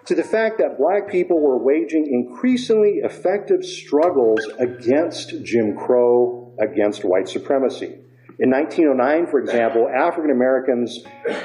to 0.06 0.16
the 0.16 0.24
fact 0.24 0.58
that 0.58 0.78
black 0.78 1.10
people 1.10 1.40
were 1.40 1.58
waging 1.58 2.08
increasingly 2.08 3.00
effective 3.04 3.64
struggles 3.64 4.40
against 4.60 5.44
Jim 5.44 5.78
Crow, 5.78 6.54
against 6.60 7.04
white 7.04 7.28
supremacy. 7.28 8.00
In 8.40 8.50
1909, 8.50 9.28
for 9.28 9.40
example, 9.40 9.88
African 9.88 10.32
Americans 10.32 11.04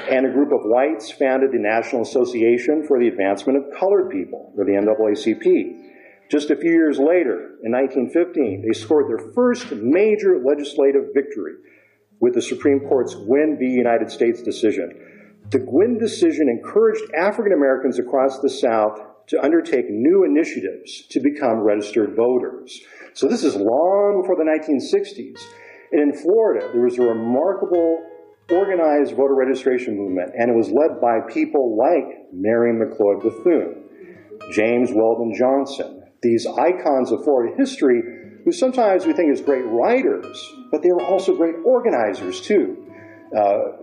and 0.09 0.25
a 0.25 0.31
group 0.31 0.51
of 0.51 0.61
whites 0.63 1.11
founded 1.11 1.51
the 1.51 1.59
National 1.59 2.01
Association 2.01 2.85
for 2.87 2.99
the 2.99 3.07
Advancement 3.07 3.57
of 3.57 3.79
Colored 3.79 4.09
People, 4.09 4.51
or 4.57 4.65
the 4.65 4.71
NAACP. 4.71 5.88
Just 6.29 6.51
a 6.51 6.55
few 6.55 6.71
years 6.71 6.99
later, 6.99 7.57
in 7.63 7.71
1915, 7.71 8.63
they 8.65 8.73
scored 8.73 9.09
their 9.09 9.33
first 9.33 9.71
major 9.71 10.39
legislative 10.39 11.09
victory 11.13 11.53
with 12.19 12.35
the 12.35 12.41
Supreme 12.41 12.81
Court's 12.81 13.15
Guinn 13.15 13.57
v. 13.59 13.65
United 13.65 14.11
States 14.11 14.43
decision. 14.43 14.93
The 15.49 15.57
Guinn 15.57 15.97
decision 15.97 16.47
encouraged 16.47 17.01
African 17.17 17.53
Americans 17.53 17.97
across 17.97 18.39
the 18.39 18.49
South 18.49 18.99
to 19.27 19.41
undertake 19.43 19.85
new 19.89 20.23
initiatives 20.23 21.07
to 21.09 21.19
become 21.19 21.61
registered 21.61 22.15
voters. 22.15 22.79
So 23.13 23.27
this 23.27 23.43
is 23.43 23.55
long 23.55 24.21
before 24.21 24.35
the 24.35 24.43
1960s. 24.43 25.41
And 25.91 26.01
in 26.01 26.13
Florida, 26.13 26.69
there 26.71 26.83
was 26.83 26.99
a 26.99 27.01
remarkable 27.01 28.03
organized 28.51 29.15
voter 29.15 29.35
registration 29.35 29.97
movement, 29.97 30.31
and 30.37 30.51
it 30.51 30.55
was 30.55 30.69
led 30.69 31.01
by 31.01 31.21
people 31.31 31.75
like 31.77 32.27
Mary 32.33 32.73
McLeod 32.73 33.23
Bethune, 33.23 33.83
James 34.51 34.91
Weldon 34.93 35.33
Johnson, 35.35 35.98
these 36.21 36.45
icons 36.45 37.11
of 37.11 37.23
Florida 37.23 37.55
history 37.57 38.01
who 38.43 38.51
sometimes 38.51 39.05
we 39.05 39.13
think 39.13 39.31
as 39.31 39.41
great 39.41 39.65
writers, 39.65 40.53
but 40.71 40.81
they 40.81 40.91
were 40.91 41.03
also 41.03 41.35
great 41.35 41.55
organizers 41.65 42.41
too. 42.41 42.85
Uh, 43.35 43.77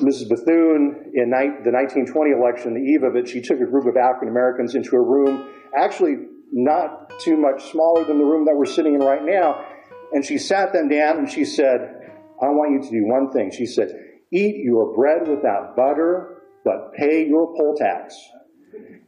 Mrs. 0.00 0.28
Bethune, 0.28 1.12
in 1.14 1.30
ni- 1.30 1.62
the 1.64 1.72
1920 1.72 2.30
election, 2.30 2.74
the 2.74 2.80
eve 2.80 3.02
of 3.02 3.16
it, 3.16 3.28
she 3.28 3.40
took 3.40 3.60
a 3.60 3.66
group 3.66 3.86
of 3.86 3.96
African 3.96 4.28
Americans 4.28 4.74
into 4.74 4.96
a 4.96 5.02
room, 5.02 5.48
actually 5.76 6.16
not 6.52 7.10
too 7.20 7.36
much 7.36 7.70
smaller 7.70 8.04
than 8.04 8.18
the 8.18 8.24
room 8.24 8.44
that 8.46 8.56
we're 8.56 8.66
sitting 8.66 8.94
in 8.94 9.00
right 9.00 9.24
now, 9.24 9.64
and 10.12 10.24
she 10.24 10.38
sat 10.38 10.72
them 10.72 10.88
down 10.88 11.18
and 11.18 11.30
she 11.30 11.44
said, 11.44 11.94
I 12.40 12.46
want 12.46 12.72
you 12.72 12.88
to 12.88 12.90
do 12.90 13.06
one 13.06 13.30
thing. 13.30 13.50
She 13.50 13.66
said, 13.66 13.90
Eat 14.32 14.56
your 14.64 14.94
bread 14.94 15.26
without 15.26 15.74
butter, 15.74 16.42
but 16.64 16.92
pay 16.94 17.26
your 17.26 17.46
poll 17.56 17.74
tax. 17.76 18.14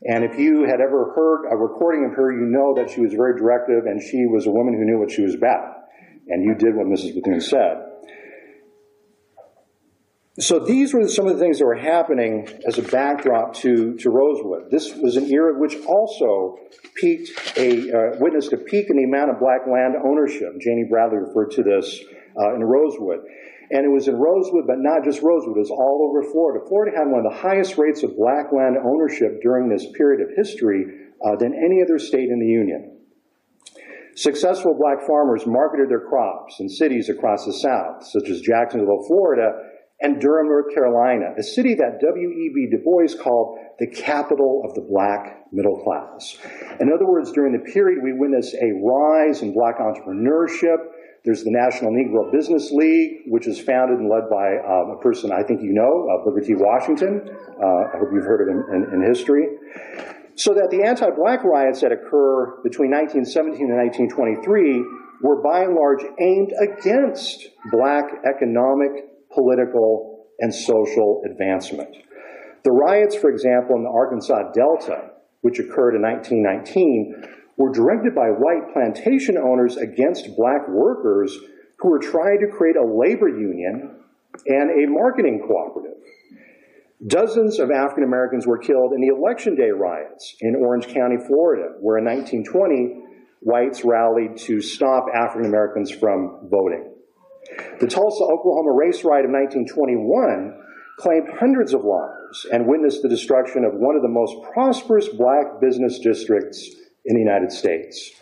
And 0.03 0.25
if 0.25 0.39
you 0.39 0.65
had 0.65 0.81
ever 0.81 1.13
heard 1.15 1.53
a 1.53 1.57
recording 1.57 2.07
of 2.07 2.17
her, 2.17 2.33
you 2.33 2.47
know 2.47 2.75
that 2.77 2.91
she 2.91 3.01
was 3.01 3.13
very 3.13 3.39
directive 3.39 3.85
and 3.85 4.01
she 4.03 4.27
was 4.27 4.47
a 4.47 4.51
woman 4.51 4.75
who 4.75 4.85
knew 4.85 4.99
what 4.99 5.11
she 5.11 5.23
was 5.23 5.35
about. 5.35 5.77
And 6.29 6.45
you 6.45 6.55
did 6.55 6.75
what 6.75 6.87
Mrs. 6.87 7.15
Bethune 7.15 7.41
said. 7.41 7.91
So 10.39 10.59
these 10.59 10.95
were 10.95 11.07
some 11.07 11.27
of 11.27 11.37
the 11.37 11.43
things 11.43 11.59
that 11.59 11.67
were 11.67 11.75
happening 11.75 12.49
as 12.67 12.79
a 12.79 12.83
backdrop 12.83 13.55
to, 13.57 13.97
to 13.97 14.11
Rosewood. 14.11 14.71
This 14.71 14.95
was 14.95 15.17
an 15.17 15.31
era 15.31 15.59
which 15.59 15.77
also 15.85 16.57
peaked 16.95 17.59
a, 17.59 17.91
uh, 17.93 18.17
witnessed 18.21 18.53
a 18.55 18.57
peak 18.57 18.87
in 18.89 18.97
the 18.97 19.05
amount 19.05 19.33
of 19.33 19.39
black 19.39 19.67
land 19.67 19.97
ownership. 20.03 20.59
Janie 20.61 20.87
Bradley 20.89 21.19
referred 21.19 21.51
to 21.53 21.63
this 21.63 22.01
uh, 22.41 22.55
in 22.55 22.65
Rosewood. 22.65 23.21
And 23.71 23.87
it 23.87 23.89
was 23.89 24.09
in 24.09 24.17
Rosewood, 24.17 24.67
but 24.67 24.79
not 24.79 25.05
just 25.05 25.23
Rosewood, 25.23 25.57
it 25.57 25.61
was 25.61 25.71
all 25.71 26.11
over 26.11 26.29
Florida. 26.31 26.65
Florida 26.67 26.97
had 26.97 27.07
one 27.07 27.25
of 27.25 27.31
the 27.31 27.39
highest 27.39 27.79
rates 27.79 28.03
of 28.03 28.17
black 28.17 28.53
land 28.53 28.77
ownership 28.83 29.41
during 29.43 29.69
this 29.69 29.87
period 29.97 30.21
of 30.21 30.37
history 30.37 30.85
uh, 31.25 31.37
than 31.37 31.55
any 31.55 31.81
other 31.83 31.99
state 31.99 32.31
in 32.31 32.41
the 32.41 32.47
Union. 32.47 32.99
Successful 34.17 34.75
black 34.75 35.07
farmers 35.07 35.47
marketed 35.47 35.89
their 35.89 36.01
crops 36.01 36.59
in 36.59 36.69
cities 36.69 37.09
across 37.09 37.47
the 37.47 37.53
South, 37.53 38.05
such 38.05 38.29
as 38.29 38.41
Jacksonville, 38.41 39.05
Florida, 39.07 39.53
and 40.01 40.21
Durham, 40.21 40.49
North 40.49 40.75
Carolina, 40.75 41.35
a 41.39 41.43
city 41.43 41.75
that 41.75 42.01
W.E.B. 42.01 42.69
Du 42.71 42.79
Bois 42.83 43.23
called 43.23 43.59
the 43.79 43.87
capital 43.87 44.63
of 44.65 44.75
the 44.75 44.81
black 44.81 45.45
middle 45.53 45.79
class. 45.85 46.39
In 46.81 46.91
other 46.93 47.07
words, 47.07 47.33
during 47.33 47.53
the 47.53 47.71
period, 47.71 48.03
we 48.03 48.13
witnessed 48.15 48.55
a 48.55 48.73
rise 48.83 49.43
in 49.43 49.53
black 49.53 49.79
entrepreneurship, 49.79 50.79
there's 51.25 51.45
the 51.45 51.51
National 51.51 51.93
Negro 51.93 52.33
Business 52.33 52.71
League, 52.73 53.25
which 53.27 53.47
is 53.47 53.61
founded 53.61 53.99
and 53.99 54.09
led 54.09 54.31
by 54.31 54.57
um, 54.65 54.97
a 54.97 55.01
person 55.03 55.31
I 55.33 55.43
think 55.43 55.61
you 55.61 55.73
know, 55.73 56.09
uh, 56.09 56.25
Booker 56.25 56.41
T. 56.41 56.55
Washington. 56.57 57.29
Uh, 57.29 57.93
I 57.93 57.99
hope 57.99 58.09
you've 58.13 58.25
heard 58.25 58.41
of 58.41 58.49
him 58.49 58.65
in, 58.73 58.95
in 58.95 59.07
history. 59.07 59.45
So 60.35 60.55
that 60.55 60.71
the 60.71 60.83
anti-black 60.83 61.45
riots 61.45 61.83
that 61.83 61.93
occur 61.93 62.63
between 62.65 62.91
1917 62.91 63.69
and 63.69 63.77
1923 64.09 64.85
were 65.21 65.43
by 65.43 65.65
and 65.65 65.75
large 65.75 66.01
aimed 66.19 66.53
against 66.57 67.49
black 67.71 68.05
economic, 68.25 69.29
political, 69.35 70.25
and 70.39 70.55
social 70.55 71.23
advancement. 71.31 71.95
The 72.65 72.73
riots, 72.73 73.15
for 73.15 73.29
example, 73.29 73.77
in 73.77 73.85
the 73.85 73.91
Arkansas 73.91 74.53
Delta, 74.53 75.11
which 75.43 75.59
occurred 75.59 75.95
in 75.97 76.03
1919, 76.03 77.40
were 77.61 77.71
directed 77.71 78.15
by 78.15 78.29
white 78.29 78.73
plantation 78.73 79.37
owners 79.37 79.77
against 79.77 80.35
black 80.35 80.67
workers 80.67 81.37
who 81.79 81.91
were 81.91 81.99
trying 81.99 82.41
to 82.41 82.49
create 82.49 82.77
a 82.77 82.83
labor 82.83 83.29
union 83.29 84.01
and 84.47 84.71
a 84.71 84.91
marketing 84.91 85.45
cooperative. 85.47 85.99
Dozens 87.07 87.59
of 87.59 87.71
African 87.71 88.05
Americans 88.05 88.47
were 88.47 88.57
killed 88.57 88.95
in 88.95 89.03
the 89.03 89.15
Election 89.15 89.57
Day 89.57 89.69
riots 89.69 90.37
in 90.41 90.57
Orange 90.57 90.89
County, 90.89 91.19
Florida, 91.19 91.75
where 91.81 91.99
in 91.99 92.07
1920, 92.07 93.05
whites 93.41 93.85
rallied 93.85 94.39
to 94.39 94.63
stop 94.63 95.05
African 95.15 95.47
Americans 95.47 95.91
from 95.91 96.49
voting. 96.51 96.95
The 97.79 97.87
Tulsa, 97.87 98.25
Oklahoma 98.25 98.73
race 98.73 99.05
riot 99.05 99.27
of 99.27 99.33
1921 99.33 100.57
claimed 100.99 101.29
hundreds 101.39 101.75
of 101.75 101.85
lives 101.85 102.47
and 102.51 102.67
witnessed 102.67 103.03
the 103.03 103.09
destruction 103.09 103.65
of 103.65 103.75
one 103.75 103.97
of 103.97 104.03
the 104.03 104.09
most 104.09 104.35
prosperous 104.55 105.09
black 105.09 105.61
business 105.61 105.99
districts 105.99 106.80
in 107.05 107.15
the 107.15 107.21
United 107.21 107.53
States. 107.53 108.13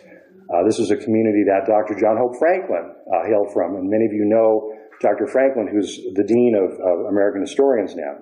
Uh, 0.53 0.63
this 0.65 0.79
is 0.79 0.89
a 0.89 0.97
community 0.97 1.43
that 1.45 1.67
Dr. 1.67 1.99
John 1.99 2.17
Hope 2.17 2.37
Franklin 2.39 2.95
uh, 3.13 3.27
hailed 3.27 3.53
from, 3.53 3.75
and 3.75 3.89
many 3.89 4.05
of 4.05 4.13
you 4.13 4.25
know 4.25 4.73
Dr. 5.01 5.27
Franklin, 5.27 5.67
who's 5.71 5.99
the 6.15 6.23
dean 6.23 6.55
of, 6.55 6.71
of 6.73 7.05
American 7.05 7.41
historians 7.41 7.95
now. 7.95 8.17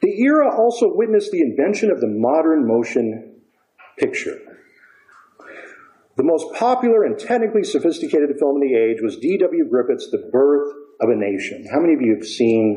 The 0.00 0.20
era 0.20 0.54
also 0.54 0.90
witnessed 0.94 1.30
the 1.30 1.40
invention 1.40 1.90
of 1.90 2.00
the 2.00 2.08
modern 2.08 2.66
motion 2.66 3.40
picture. 3.98 4.38
The 6.16 6.24
most 6.24 6.52
popular 6.54 7.04
and 7.04 7.18
technically 7.18 7.64
sophisticated 7.64 8.36
film 8.38 8.60
in 8.60 8.68
the 8.68 8.76
age 8.76 8.98
was 9.02 9.16
D.W. 9.16 9.68
Griffith's 9.70 10.10
The 10.10 10.28
Birth 10.30 10.72
of 11.00 11.08
a 11.08 11.16
Nation. 11.16 11.66
How 11.72 11.80
many 11.80 11.94
of 11.94 12.02
you 12.02 12.14
have 12.14 12.26
seen 12.26 12.74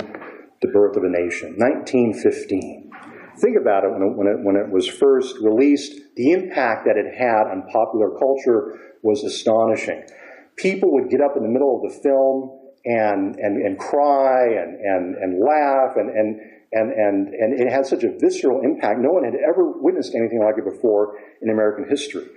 The 0.61 0.69
Birth 0.69 0.95
of 0.95 1.03
a 1.03 1.09
Nation? 1.09 1.55
1915. 1.57 2.91
Think 3.37 3.57
about 3.59 3.83
it 3.83 3.91
when 3.91 4.01
it, 4.01 4.15
when 4.15 4.27
it, 4.27 4.37
when 4.43 4.55
it 4.55 4.71
was 4.71 4.87
first 4.87 5.37
released, 5.41 5.93
the 6.15 6.31
impact 6.31 6.85
that 6.85 6.95
it 6.97 7.13
had 7.17 7.47
on 7.51 7.67
popular 7.71 8.17
culture 8.17 8.95
was 9.03 9.23
astonishing. 9.23 10.03
People 10.55 10.93
would 10.93 11.09
get 11.09 11.21
up 11.21 11.35
in 11.35 11.43
the 11.43 11.49
middle 11.49 11.75
of 11.75 11.91
the 11.91 11.99
film 11.99 12.59
and, 12.85 13.35
and, 13.35 13.61
and 13.61 13.77
cry 13.77 14.45
and, 14.45 14.79
and, 14.79 15.15
and 15.15 15.39
laugh 15.39 15.97
and, 15.97 16.09
and, 16.09 16.39
and, 16.71 16.91
and, 16.91 17.27
and 17.33 17.59
it 17.59 17.71
had 17.71 17.85
such 17.85 18.03
a 18.03 18.17
visceral 18.19 18.61
impact. 18.63 18.99
No 18.99 19.11
one 19.11 19.25
had 19.25 19.35
ever 19.35 19.71
witnessed 19.81 20.15
anything 20.15 20.39
like 20.39 20.57
it 20.57 20.65
before 20.65 21.17
in 21.41 21.49
American 21.49 21.89
history. 21.89 22.27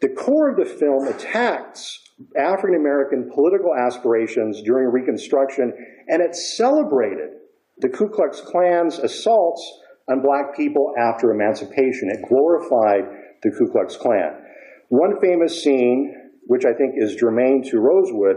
The 0.00 0.08
core 0.08 0.50
of 0.50 0.56
the 0.56 0.64
film 0.64 1.08
attacks 1.08 2.00
African 2.36 2.76
American 2.76 3.30
political 3.32 3.74
aspirations 3.74 4.62
during 4.62 4.90
Reconstruction, 4.90 5.72
and 6.08 6.22
it 6.22 6.34
celebrated 6.34 7.30
the 7.78 7.88
Ku 7.88 8.08
Klux 8.08 8.40
Klan's 8.40 8.98
assaults 8.98 9.77
on 10.08 10.22
black 10.22 10.56
people 10.56 10.92
after 10.98 11.30
emancipation. 11.30 12.10
It 12.10 12.28
glorified 12.28 13.04
the 13.42 13.50
Ku 13.50 13.70
Klux 13.70 13.96
Klan. 13.96 14.42
One 14.88 15.20
famous 15.20 15.62
scene, 15.62 16.14
which 16.46 16.64
I 16.64 16.72
think 16.72 16.94
is 16.96 17.16
germane 17.16 17.62
to 17.70 17.78
Rosewood, 17.78 18.36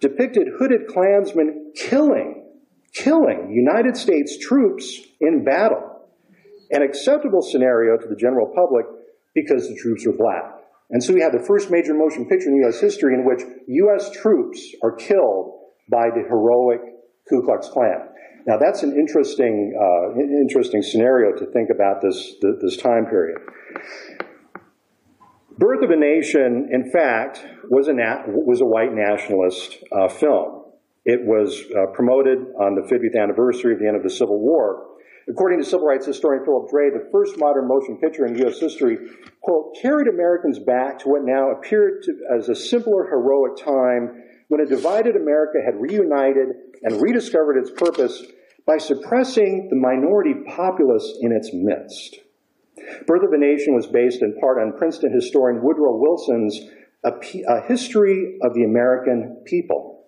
depicted 0.00 0.48
hooded 0.58 0.88
Klansmen 0.88 1.72
killing, 1.76 2.46
killing 2.94 3.50
United 3.50 3.96
States 3.96 4.38
troops 4.38 5.00
in 5.20 5.44
battle. 5.44 6.08
An 6.70 6.82
acceptable 6.82 7.42
scenario 7.42 7.96
to 7.96 8.08
the 8.08 8.16
general 8.16 8.50
public 8.54 8.86
because 9.34 9.68
the 9.68 9.76
troops 9.80 10.06
were 10.06 10.16
black. 10.16 10.54
And 10.90 11.02
so 11.02 11.12
we 11.12 11.20
have 11.20 11.32
the 11.32 11.44
first 11.46 11.70
major 11.70 11.94
motion 11.94 12.26
picture 12.28 12.48
in 12.48 12.56
U.S. 12.62 12.80
history 12.80 13.14
in 13.14 13.24
which 13.24 13.42
U.S. 13.66 14.10
troops 14.10 14.60
are 14.82 14.94
killed 14.94 15.60
by 15.90 16.08
the 16.14 16.22
heroic 16.28 16.80
Ku 17.28 17.42
Klux 17.42 17.68
Klan. 17.68 18.08
Now 18.46 18.58
that's 18.58 18.82
an 18.82 18.96
interesting, 18.98 19.74
uh, 19.74 20.20
interesting 20.20 20.82
scenario 20.82 21.36
to 21.38 21.46
think 21.46 21.70
about 21.70 22.02
this, 22.02 22.34
this 22.40 22.76
time 22.76 23.06
period. 23.06 23.38
Birth 25.56 25.82
of 25.82 25.90
a 25.90 25.96
Nation, 25.96 26.68
in 26.72 26.90
fact, 26.90 27.44
was 27.70 27.88
a, 27.88 27.94
was 28.26 28.60
a 28.60 28.66
white 28.66 28.92
nationalist 28.92 29.78
uh, 29.92 30.08
film. 30.08 30.64
It 31.04 31.20
was 31.22 31.62
uh, 31.76 31.86
promoted 31.92 32.38
on 32.58 32.74
the 32.74 32.82
50th 32.82 33.20
anniversary 33.20 33.74
of 33.74 33.78
the 33.78 33.86
end 33.86 33.96
of 33.96 34.02
the 34.02 34.10
Civil 34.10 34.40
War. 34.40 34.94
According 35.28 35.58
to 35.60 35.64
civil 35.64 35.86
rights 35.86 36.06
historian 36.06 36.44
Philip 36.44 36.68
Dray, 36.70 36.90
the 36.90 37.08
first 37.10 37.38
modern 37.38 37.66
motion 37.66 37.96
picture 37.96 38.26
in 38.26 38.36
U.S. 38.40 38.60
history, 38.60 38.98
quote, 39.40 39.76
carried 39.80 40.06
Americans 40.06 40.58
back 40.58 40.98
to 41.00 41.08
what 41.08 41.22
now 41.24 41.50
appeared 41.50 42.02
to, 42.02 42.12
as 42.36 42.48
a 42.48 42.54
simpler, 42.54 43.06
heroic 43.08 43.56
time 43.56 44.22
when 44.48 44.60
a 44.60 44.66
divided 44.66 45.16
America 45.16 45.58
had 45.64 45.80
reunited 45.80 46.48
and 46.84 47.02
rediscovered 47.02 47.56
its 47.56 47.70
purpose 47.70 48.22
by 48.66 48.78
suppressing 48.78 49.68
the 49.70 49.76
minority 49.76 50.34
populace 50.54 51.18
in 51.20 51.32
its 51.32 51.50
midst. 51.52 52.20
Birth 53.06 53.24
of 53.24 53.32
a 53.32 53.38
Nation 53.38 53.74
was 53.74 53.86
based 53.86 54.22
in 54.22 54.38
part 54.40 54.58
on 54.58 54.76
Princeton 54.78 55.12
historian 55.12 55.62
Woodrow 55.62 55.96
Wilson's 55.96 56.60
A, 57.04 57.60
History 57.66 58.38
of 58.42 58.54
the 58.54 58.64
American 58.64 59.42
People. 59.44 60.04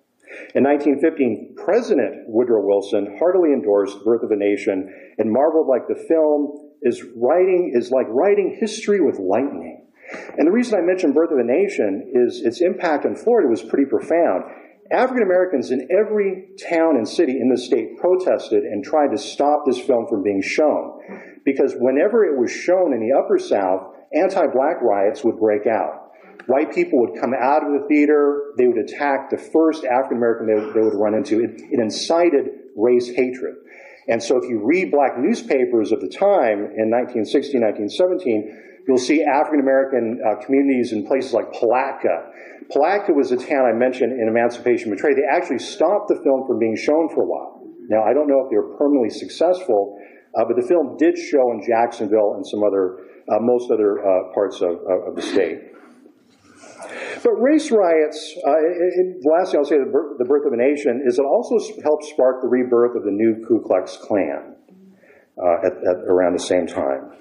In 0.54 0.64
1915, 0.64 1.54
President 1.56 2.28
Woodrow 2.28 2.64
Wilson 2.64 3.16
heartily 3.18 3.52
endorsed 3.52 4.04
Birth 4.04 4.22
of 4.22 4.30
a 4.30 4.36
Nation 4.36 4.92
and 5.18 5.30
marveled 5.30 5.68
like 5.68 5.88
the 5.88 6.04
film 6.08 6.72
is 6.82 7.02
writing 7.16 7.72
is 7.74 7.90
like 7.90 8.06
writing 8.08 8.56
history 8.60 9.00
with 9.00 9.18
lightning. 9.18 9.86
And 10.36 10.46
the 10.46 10.52
reason 10.52 10.78
I 10.78 10.82
mention 10.82 11.12
Birth 11.12 11.32
of 11.32 11.38
a 11.38 11.44
Nation 11.44 12.12
is 12.12 12.42
its 12.44 12.60
impact 12.60 13.06
on 13.06 13.16
Florida 13.16 13.48
was 13.48 13.62
pretty 13.62 13.86
profound. 13.86 14.44
African 14.90 15.22
Americans 15.22 15.70
in 15.70 15.88
every 15.90 16.49
town 16.68 16.96
and 16.96 17.09
city 17.09 17.33
in 17.33 17.49
the 17.49 17.59
state 17.59 17.99
protested 17.99 18.64
and 18.64 18.85
tried 18.85 19.11
to 19.12 19.18
stop 19.18 19.64
this 19.66 19.79
film 19.79 20.07
from 20.09 20.22
being 20.22 20.42
shown. 20.42 21.01
Because 21.44 21.75
whenever 21.79 22.25
it 22.25 22.38
was 22.38 22.51
shown 22.51 22.92
in 22.92 23.01
the 23.01 23.16
Upper 23.16 23.38
South, 23.38 23.94
anti 24.12 24.46
black 24.46 24.81
riots 24.83 25.25
would 25.25 25.38
break 25.38 25.66
out. 25.66 26.12
White 26.46 26.72
people 26.72 27.01
would 27.01 27.20
come 27.20 27.35
out 27.35 27.66
of 27.66 27.72
the 27.72 27.87
theater, 27.88 28.53
they 28.57 28.68
would 28.68 28.79
attack 28.79 29.31
the 29.31 29.38
first 29.38 29.85
African 29.85 30.18
American 30.18 30.46
they, 30.46 30.72
they, 30.72 30.81
would 30.81 30.94
run 30.94 31.14
into. 31.14 31.42
It, 31.42 31.61
it 31.72 31.81
incited 31.81 32.51
race 32.77 33.09
hatred. 33.09 33.57
And 34.09 34.22
so 34.22 34.37
if 34.37 34.49
you 34.49 34.61
read 34.64 34.92
black 34.92 35.18
newspapers 35.18 35.90
of 35.90 36.01
the 36.01 36.09
time 36.09 36.70
in 36.79 36.90
1916, 36.90 37.61
1917, 37.61 38.65
you'll 38.87 38.99
see 38.99 39.22
African 39.22 39.61
American 39.61 40.20
uh, 40.25 40.44
communities 40.44 40.92
in 40.92 41.07
places 41.07 41.33
like 41.33 41.53
Palatka 41.53 42.31
Palatka 42.70 43.12
was 43.12 43.31
a 43.31 43.37
town 43.37 43.64
I 43.64 43.72
mentioned 43.72 44.12
in 44.20 44.29
Emancipation 44.29 44.90
Betrayed. 44.90 45.16
They 45.16 45.29
actually 45.29 45.61
stopped 45.61 46.09
the 46.09 46.18
film 46.22 46.46
from 46.46 46.59
being 46.59 46.77
shown 46.77 47.09
for 47.14 47.22
a 47.22 47.27
while. 47.27 47.62
Now, 47.88 48.03
I 48.03 48.12
don't 48.12 48.27
know 48.27 48.42
if 48.42 48.51
they 48.51 48.57
were 48.57 48.77
permanently 48.77 49.11
successful, 49.11 49.99
uh, 50.35 50.44
but 50.44 50.57
the 50.57 50.66
film 50.66 50.96
did 50.99 51.16
show 51.16 51.53
in 51.53 51.62
Jacksonville 51.62 52.35
and 52.35 52.44
some 52.46 52.64
other, 52.64 52.99
uh, 53.31 53.38
most 53.40 53.70
other 53.70 54.03
uh, 54.03 54.35
parts 54.35 54.61
of, 54.61 54.83
of, 54.83 55.14
the 55.14 55.22
state. 55.22 55.72
But 57.22 57.33
race 57.38 57.70
riots, 57.70 58.35
uh, 58.44 58.59
it, 58.59 59.22
the 59.22 59.31
last 59.31 59.53
thing 59.53 59.61
I'll 59.61 59.64
say, 59.64 59.79
the 59.79 59.90
birth, 59.90 60.18
the 60.18 60.25
birth, 60.25 60.46
of 60.46 60.53
a 60.53 60.57
nation, 60.57 61.03
is 61.07 61.18
it 61.18 61.25
also 61.25 61.59
helped 61.83 62.05
spark 62.05 62.42
the 62.42 62.49
rebirth 62.49 62.96
of 62.96 63.05
the 63.05 63.11
new 63.11 63.44
Ku 63.46 63.62
Klux 63.64 63.96
Klan 63.96 64.57
uh, 65.38 65.66
at, 65.66 65.72
at 65.72 66.03
around 66.09 66.35
the 66.35 66.42
same 66.42 66.66
time. 66.66 67.12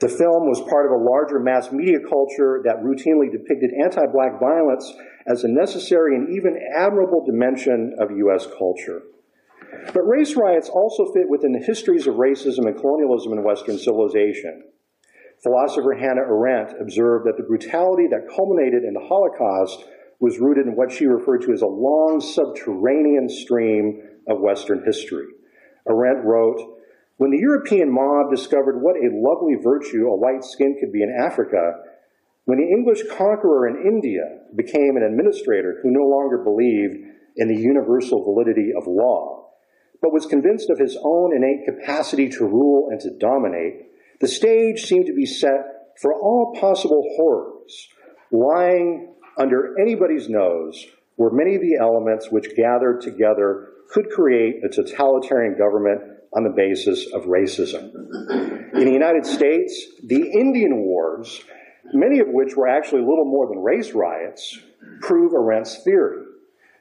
The 0.00 0.08
film 0.08 0.48
was 0.48 0.60
part 0.68 0.86
of 0.86 0.92
a 0.92 1.02
larger 1.02 1.38
mass 1.38 1.70
media 1.70 1.98
culture 2.00 2.62
that 2.64 2.82
routinely 2.82 3.30
depicted 3.30 3.70
anti 3.82 4.06
black 4.12 4.40
violence 4.40 4.92
as 5.26 5.44
a 5.44 5.48
necessary 5.48 6.16
and 6.16 6.34
even 6.34 6.58
admirable 6.76 7.24
dimension 7.24 7.94
of 7.98 8.10
U.S. 8.10 8.46
culture. 8.58 9.02
But 9.94 10.02
race 10.02 10.34
riots 10.36 10.68
also 10.68 11.12
fit 11.12 11.28
within 11.28 11.52
the 11.52 11.64
histories 11.64 12.06
of 12.06 12.14
racism 12.14 12.66
and 12.66 12.76
colonialism 12.76 13.32
in 13.32 13.44
Western 13.44 13.78
civilization. 13.78 14.64
Philosopher 15.42 15.94
Hannah 15.94 16.26
Arendt 16.28 16.80
observed 16.80 17.26
that 17.26 17.36
the 17.36 17.44
brutality 17.44 18.06
that 18.10 18.28
culminated 18.34 18.84
in 18.84 18.92
the 18.92 19.06
Holocaust 19.06 19.84
was 20.20 20.38
rooted 20.38 20.66
in 20.66 20.76
what 20.76 20.92
she 20.92 21.06
referred 21.06 21.42
to 21.42 21.52
as 21.52 21.62
a 21.62 21.66
long 21.66 22.20
subterranean 22.20 23.28
stream 23.28 24.02
of 24.28 24.40
Western 24.40 24.84
history. 24.84 25.26
Arendt 25.88 26.24
wrote, 26.24 26.60
when 27.20 27.30
the 27.30 27.38
European 27.38 27.92
mob 27.92 28.30
discovered 28.30 28.80
what 28.80 28.96
a 28.96 29.12
lovely 29.12 29.52
virtue 29.62 30.08
a 30.08 30.16
white 30.16 30.42
skin 30.42 30.74
could 30.80 30.90
be 30.90 31.02
in 31.02 31.14
Africa, 31.20 31.74
when 32.46 32.56
the 32.56 32.64
English 32.64 33.02
conqueror 33.14 33.68
in 33.68 33.86
India 33.86 34.22
became 34.56 34.96
an 34.96 35.02
administrator 35.02 35.80
who 35.82 35.90
no 35.90 36.08
longer 36.08 36.42
believed 36.42 36.96
in 37.36 37.48
the 37.48 37.60
universal 37.60 38.24
validity 38.24 38.72
of 38.74 38.86
law, 38.86 39.50
but 40.00 40.14
was 40.14 40.24
convinced 40.24 40.70
of 40.70 40.78
his 40.78 40.96
own 41.04 41.36
innate 41.36 41.66
capacity 41.66 42.30
to 42.30 42.46
rule 42.46 42.88
and 42.90 42.98
to 43.00 43.10
dominate, 43.18 43.92
the 44.22 44.26
stage 44.26 44.86
seemed 44.86 45.04
to 45.04 45.14
be 45.14 45.26
set 45.26 45.92
for 46.00 46.14
all 46.14 46.56
possible 46.58 47.04
horrors. 47.16 47.88
Lying 48.32 49.12
under 49.36 49.78
anybody's 49.78 50.30
nose 50.30 50.86
were 51.18 51.30
many 51.30 51.54
of 51.54 51.60
the 51.60 51.76
elements 51.78 52.28
which 52.30 52.56
gathered 52.56 53.02
together 53.02 53.68
could 53.90 54.08
create 54.08 54.64
a 54.64 54.70
totalitarian 54.70 55.58
government 55.58 56.00
on 56.32 56.44
the 56.44 56.54
basis 56.56 57.06
of 57.12 57.22
racism. 57.24 57.92
In 58.74 58.84
the 58.84 58.92
United 58.92 59.26
States, 59.26 59.86
the 60.04 60.30
Indian 60.32 60.76
Wars, 60.76 61.42
many 61.92 62.20
of 62.20 62.28
which 62.28 62.54
were 62.56 62.68
actually 62.68 63.00
little 63.00 63.24
more 63.24 63.48
than 63.48 63.62
race 63.62 63.92
riots, 63.92 64.58
prove 65.00 65.32
Arendt's 65.34 65.82
theory. 65.82 66.24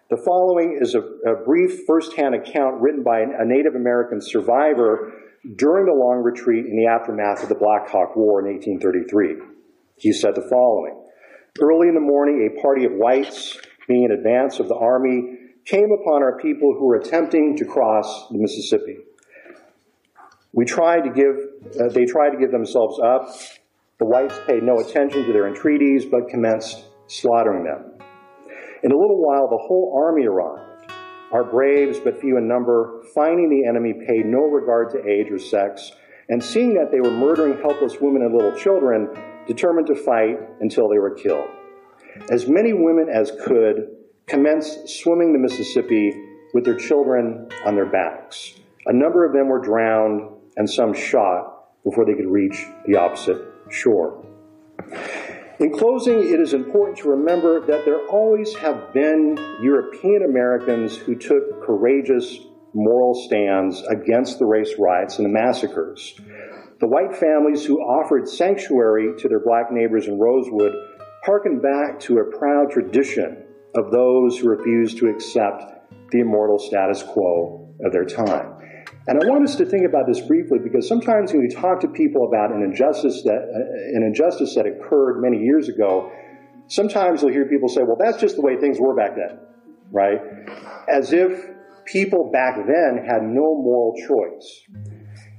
The 0.09 0.21
following 0.25 0.79
is 0.81 0.95
a, 0.95 1.01
a 1.01 1.43
brief 1.45 1.85
first-hand 1.85 2.35
account 2.35 2.81
written 2.81 3.03
by 3.03 3.21
a 3.21 3.45
Native 3.45 3.75
American 3.75 4.21
survivor 4.21 5.13
during 5.55 5.85
the 5.85 5.93
long 5.93 6.21
retreat 6.23 6.65
in 6.65 6.75
the 6.75 6.87
aftermath 6.87 7.43
of 7.43 7.49
the 7.49 7.55
Black 7.55 7.89
Hawk 7.89 8.15
War 8.15 8.39
in 8.39 8.53
1833. 8.53 9.37
He 9.97 10.13
said 10.13 10.35
the 10.35 10.47
following. 10.49 11.05
Early 11.61 11.87
in 11.87 11.95
the 11.95 12.01
morning, 12.01 12.47
a 12.49 12.61
party 12.61 12.85
of 12.85 12.93
whites, 12.93 13.57
being 13.87 14.03
in 14.03 14.11
advance 14.11 14.59
of 14.59 14.67
the 14.67 14.75
army, 14.75 15.37
came 15.65 15.89
upon 15.91 16.23
our 16.23 16.37
people 16.37 16.73
who 16.77 16.87
were 16.87 16.95
attempting 16.95 17.55
to 17.57 17.65
cross 17.65 18.27
the 18.29 18.37
Mississippi. 18.37 18.97
We 20.51 20.65
tried 20.65 21.01
to 21.01 21.09
give, 21.11 21.37
uh, 21.79 21.89
they 21.89 22.05
tried 22.05 22.31
to 22.31 22.37
give 22.37 22.51
themselves 22.51 22.99
up. 22.99 23.29
The 23.99 24.05
whites 24.05 24.35
paid 24.47 24.63
no 24.63 24.79
attention 24.79 25.25
to 25.25 25.33
their 25.33 25.47
entreaties, 25.47 26.05
but 26.05 26.29
commenced 26.29 26.85
slaughtering 27.07 27.63
them. 27.63 27.93
In 28.81 28.91
a 28.91 28.97
little 28.97 29.21
while, 29.21 29.47
the 29.49 29.57
whole 29.57 29.93
army 30.03 30.25
arrived. 30.25 30.91
Our 31.31 31.43
braves, 31.43 31.99
but 31.99 32.19
few 32.19 32.37
in 32.37 32.47
number, 32.47 33.03
finding 33.13 33.49
the 33.49 33.67
enemy, 33.67 33.93
paid 34.07 34.25
no 34.25 34.39
regard 34.39 34.89
to 34.91 35.07
age 35.07 35.29
or 35.29 35.37
sex, 35.37 35.91
and 36.29 36.43
seeing 36.43 36.73
that 36.75 36.91
they 36.91 37.01
were 37.01 37.11
murdering 37.11 37.61
helpless 37.61 37.97
women 38.01 38.23
and 38.23 38.33
little 38.33 38.55
children, 38.55 39.09
determined 39.47 39.87
to 39.87 39.95
fight 39.95 40.37
until 40.61 40.89
they 40.89 40.97
were 40.97 41.13
killed. 41.13 41.49
As 42.31 42.47
many 42.47 42.73
women 42.73 43.09
as 43.09 43.31
could 43.45 43.95
commenced 44.27 44.89
swimming 44.89 45.33
the 45.33 45.39
Mississippi 45.39 46.13
with 46.53 46.63
their 46.63 46.77
children 46.77 47.49
on 47.65 47.75
their 47.75 47.85
backs. 47.85 48.55
A 48.85 48.93
number 48.93 49.25
of 49.25 49.33
them 49.33 49.49
were 49.49 49.59
drowned 49.59 50.38
and 50.59 50.69
some 50.69 50.93
shot 50.93 51.83
before 51.83 52.05
they 52.05 52.13
could 52.13 52.29
reach 52.29 52.67
the 52.85 52.97
opposite 52.97 53.41
shore. 53.71 54.23
In 55.59 55.71
closing, 55.71 56.19
it 56.19 56.39
is 56.39 56.53
important 56.53 56.97
to 56.99 57.09
remember 57.09 57.65
that 57.65 57.85
there 57.85 58.05
always 58.07 58.55
have 58.57 58.93
been 58.93 59.37
European 59.61 60.23
Americans 60.23 60.95
who 60.97 61.15
took 61.15 61.65
courageous 61.65 62.39
moral 62.73 63.15
stands 63.15 63.81
against 63.87 64.37
the 64.37 64.45
race 64.45 64.73
riots 64.77 65.17
and 65.17 65.25
the 65.25 65.29
massacres. 65.29 66.19
The 66.79 66.87
white 66.87 67.15
families 67.15 67.65
who 67.65 67.79
offered 67.79 68.27
sanctuary 68.27 69.13
to 69.19 69.27
their 69.27 69.39
black 69.39 69.71
neighbors 69.71 70.07
in 70.07 70.19
Rosewood 70.19 70.73
harken 71.23 71.59
back 71.59 71.99
to 72.01 72.19
a 72.19 72.37
proud 72.37 72.71
tradition 72.71 73.43
of 73.75 73.91
those 73.91 74.37
who 74.37 74.49
refused 74.49 74.97
to 74.99 75.07
accept 75.07 75.63
the 76.11 76.19
immortal 76.19 76.59
status 76.59 77.03
quo 77.03 77.75
of 77.83 77.91
their 77.91 78.05
time. 78.05 78.58
And 79.09 79.17
I 79.23 79.27
want 79.27 79.43
us 79.43 79.55
to 79.55 79.65
think 79.65 79.87
about 79.87 80.05
this 80.05 80.21
briefly 80.21 80.59
because 80.63 80.87
sometimes 80.87 81.33
when 81.33 81.41
we 81.41 81.49
talk 81.49 81.79
to 81.79 81.87
people 81.87 82.27
about 82.27 82.53
an 82.53 82.61
injustice 82.61 83.23
that 83.23 83.41
uh, 83.41 83.97
an 83.97 84.03
injustice 84.03 84.53
that 84.53 84.67
occurred 84.67 85.19
many 85.19 85.39
years 85.43 85.67
ago, 85.67 86.11
sometimes 86.67 87.23
you'll 87.23 87.31
hear 87.31 87.45
people 87.45 87.69
say, 87.69 87.81
"Well, 87.81 87.97
that's 87.99 88.21
just 88.21 88.35
the 88.35 88.43
way 88.43 88.57
things 88.57 88.79
were 88.79 88.95
back 88.95 89.15
then," 89.15 89.39
right? 89.89 90.21
As 90.87 91.11
if 91.11 91.43
people 91.85 92.29
back 92.31 92.57
then 92.57 93.03
had 93.03 93.23
no 93.23 93.57
moral 93.57 93.95
choice. 94.07 94.61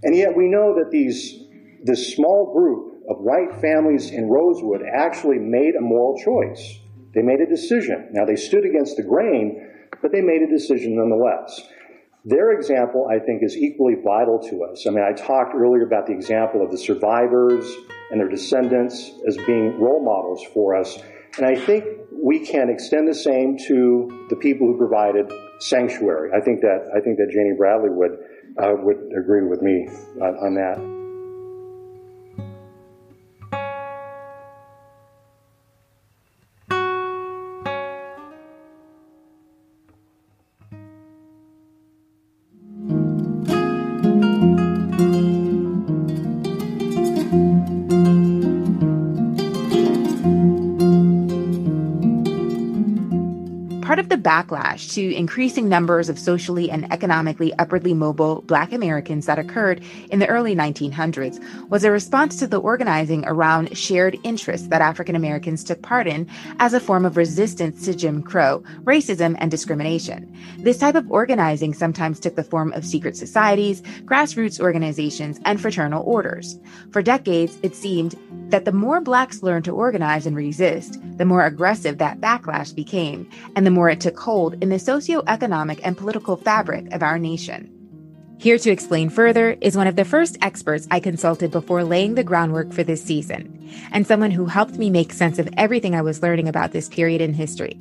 And 0.03 0.17
yet 0.17 0.37
we 0.37 0.49
know 0.49 0.75
that 0.75 0.91
these 0.91 1.39
this 1.85 2.13
small 2.13 2.53
group 2.53 3.05
of 3.09 3.19
white 3.19 3.61
families 3.61 4.11
in 4.11 4.29
Rosewood 4.29 4.83
actually 4.83 5.39
made 5.39 5.77
a 5.79 5.81
moral 5.81 6.19
choice. 6.19 6.81
They 7.15 7.23
made 7.23 7.41
a 7.41 7.47
decision. 7.47 8.09
Now 8.11 8.25
they 8.25 8.35
stood 8.35 8.65
against 8.65 8.97
the 8.97 9.05
grain, 9.05 9.65
but 10.03 10.11
they 10.11 10.23
made 10.23 10.43
a 10.43 10.51
decision 10.51 10.97
nonetheless. 10.97 11.70
Their 12.25 12.53
example, 12.53 13.09
I 13.11 13.19
think, 13.19 13.43
is 13.43 13.57
equally 13.57 13.95
vital 13.95 14.39
to 14.51 14.65
us. 14.65 14.87
I 14.87 14.91
mean, 14.91 15.03
I 15.03 15.13
talked 15.13 15.55
earlier 15.55 15.85
about 15.85 16.07
the 16.07 16.13
example 16.13 16.63
of 16.63 16.71
the 16.71 16.77
survivors 16.77 17.65
and 18.11 18.21
their 18.21 18.29
descendants 18.29 19.11
as 19.27 19.37
being 19.39 19.81
role 19.81 20.05
models 20.05 20.45
for 20.53 20.77
us. 20.77 20.99
And 21.39 21.47
I 21.47 21.55
think 21.55 21.85
we 22.13 22.45
can 22.45 22.69
extend 22.69 23.09
the 23.09 23.15
same 23.15 23.57
to 23.69 24.27
the 24.29 24.37
people 24.37 24.67
who 24.67 24.77
provided 24.77 25.33
sanctuary. 25.61 26.31
I 26.37 26.41
think 26.41 26.61
that 26.61 26.91
I 26.95 27.01
think 27.01 27.17
that 27.19 27.31
Janie 27.33 27.55
Bradley 27.57 27.91
would 27.91 28.19
uh, 28.59 28.75
would 28.83 28.99
agree 29.17 29.47
with 29.47 29.63
me 29.63 29.89
on, 30.21 30.37
on 30.37 30.55
that. 30.55 31.00
Backlash 54.31 54.93
to 54.95 55.13
increasing 55.17 55.69
numbers 55.69 56.09
of 56.09 56.17
socially 56.17 56.71
and 56.71 56.91
economically 56.93 57.53
upwardly 57.55 57.93
mobile 57.93 58.43
Black 58.43 58.73
Americans 58.73 59.27
that 59.27 59.41
occurred 59.41 59.83
in 60.11 60.21
the 60.21 60.29
early 60.29 60.55
1900s 60.55 61.41
was 61.69 61.83
a 61.83 61.91
response 61.91 62.37
to 62.37 62.47
the 62.47 62.61
organizing 62.61 63.25
around 63.27 63.77
shared 63.77 64.17
interests 64.23 64.69
that 64.69 64.83
African 64.83 65.17
Americans 65.17 65.65
took 65.65 65.83
part 65.83 66.07
in 66.07 66.29
as 66.61 66.73
a 66.75 66.79
form 66.79 67.05
of 67.05 67.17
resistance 67.17 67.85
to 67.85 67.93
Jim 67.93 68.23
Crow, 68.23 68.63
racism, 68.85 69.35
and 69.41 69.51
discrimination. 69.51 70.33
This 70.59 70.79
type 70.79 70.95
of 70.95 71.11
organizing 71.11 71.75
sometimes 71.75 72.21
took 72.21 72.37
the 72.37 72.45
form 72.45 72.73
of 72.75 72.87
secret 72.87 73.17
societies, 73.17 73.83
grassroots 74.05 74.61
organizations, 74.61 75.41
and 75.45 75.61
fraternal 75.61 76.05
orders. 76.05 76.57
For 76.93 77.03
decades, 77.03 77.59
it 77.65 77.75
seemed 77.75 78.15
that 78.51 78.65
the 78.65 78.73
more 78.73 79.01
Blacks 79.01 79.43
learned 79.43 79.65
to 79.65 79.75
organize 79.75 80.25
and 80.25 80.37
resist, 80.37 81.01
the 81.17 81.25
more 81.25 81.45
aggressive 81.45 81.99
that 81.99 82.21
backlash 82.21 82.73
became, 82.73 83.29
and 83.57 83.67
the 83.67 83.71
more 83.71 83.91
it 83.91 84.01
took 84.01 84.20
hold 84.21 84.63
in 84.63 84.69
the 84.69 84.77
socioeconomic 84.77 85.81
and 85.83 85.97
political 85.97 86.37
fabric 86.37 86.93
of 86.93 87.03
our 87.03 87.19
nation. 87.19 87.77
Here 88.39 88.59
to 88.59 88.71
explain 88.71 89.11
further 89.11 89.57
is 89.61 89.77
one 89.77 89.87
of 89.87 89.97
the 89.97 90.05
first 90.05 90.39
experts 90.41 90.89
I 90.91 91.01
consulted 91.01 91.51
before 91.51 91.85
laying 91.85 92.15
the 92.15 92.25
groundwork 92.25 92.73
for 92.73 92.83
this 92.83 93.03
season, 93.03 93.71
and 93.93 94.07
someone 94.07 94.31
who 94.31 94.47
helped 94.47 94.77
me 94.77 94.89
make 94.89 95.13
sense 95.13 95.39
of 95.39 95.49
everything 95.59 95.95
I 95.95 96.01
was 96.01 96.23
learning 96.23 96.49
about 96.49 96.73
this 96.73 96.89
period 96.89 97.21
in 97.21 97.35
history. 97.35 97.79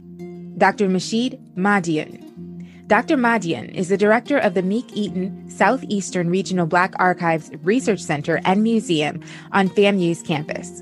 Dr. 0.57 0.89
Nashid 0.89 1.39
Madyun. 1.55 2.87
Dr. 2.87 3.15
Madyun 3.15 3.73
is 3.73 3.87
the 3.87 3.97
director 3.97 4.37
of 4.37 4.55
the 4.55 4.61
Meek 4.61 4.91
Eaton 4.91 5.49
Southeastern 5.49 6.29
Regional 6.29 6.65
Black 6.65 6.93
Archives 6.97 7.51
Research 7.63 8.01
Center 8.01 8.41
and 8.43 8.61
Museum 8.61 9.23
on 9.53 9.69
FAMU's 9.69 10.21
campus. 10.23 10.81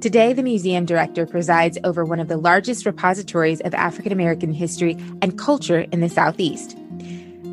Today, 0.00 0.32
the 0.32 0.42
museum 0.42 0.86
director 0.86 1.26
presides 1.26 1.76
over 1.84 2.06
one 2.06 2.20
of 2.20 2.28
the 2.28 2.38
largest 2.38 2.86
repositories 2.86 3.60
of 3.60 3.74
African 3.74 4.12
American 4.12 4.50
history 4.50 4.96
and 5.20 5.38
culture 5.38 5.80
in 5.92 6.00
the 6.00 6.08
Southeast. 6.08 6.74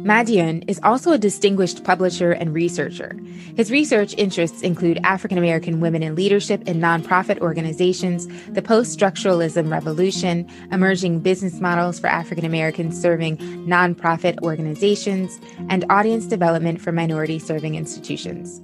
Madyun 0.07 0.63
is 0.69 0.79
also 0.81 1.11
a 1.11 1.17
distinguished 1.17 1.83
publisher 1.83 2.31
and 2.31 2.53
researcher. 2.53 3.19
His 3.57 3.69
research 3.69 4.13
interests 4.17 4.61
include 4.61 4.97
African 5.03 5.37
American 5.37 5.81
women 5.81 6.01
in 6.01 6.15
leadership 6.15 6.65
in 6.69 6.79
nonprofit 6.79 7.39
organizations, 7.39 8.27
the 8.53 8.61
post 8.61 8.97
structuralism 8.97 9.69
revolution, 9.69 10.49
emerging 10.71 11.19
business 11.19 11.59
models 11.59 11.99
for 11.99 12.07
African 12.07 12.45
Americans 12.45 12.97
serving 12.97 13.37
nonprofit 13.67 14.41
organizations, 14.41 15.37
and 15.67 15.83
audience 15.89 16.25
development 16.25 16.79
for 16.79 16.93
minority 16.93 17.39
serving 17.39 17.75
institutions. 17.75 18.61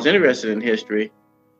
Was 0.00 0.06
interested 0.06 0.48
in 0.48 0.62
history. 0.62 1.12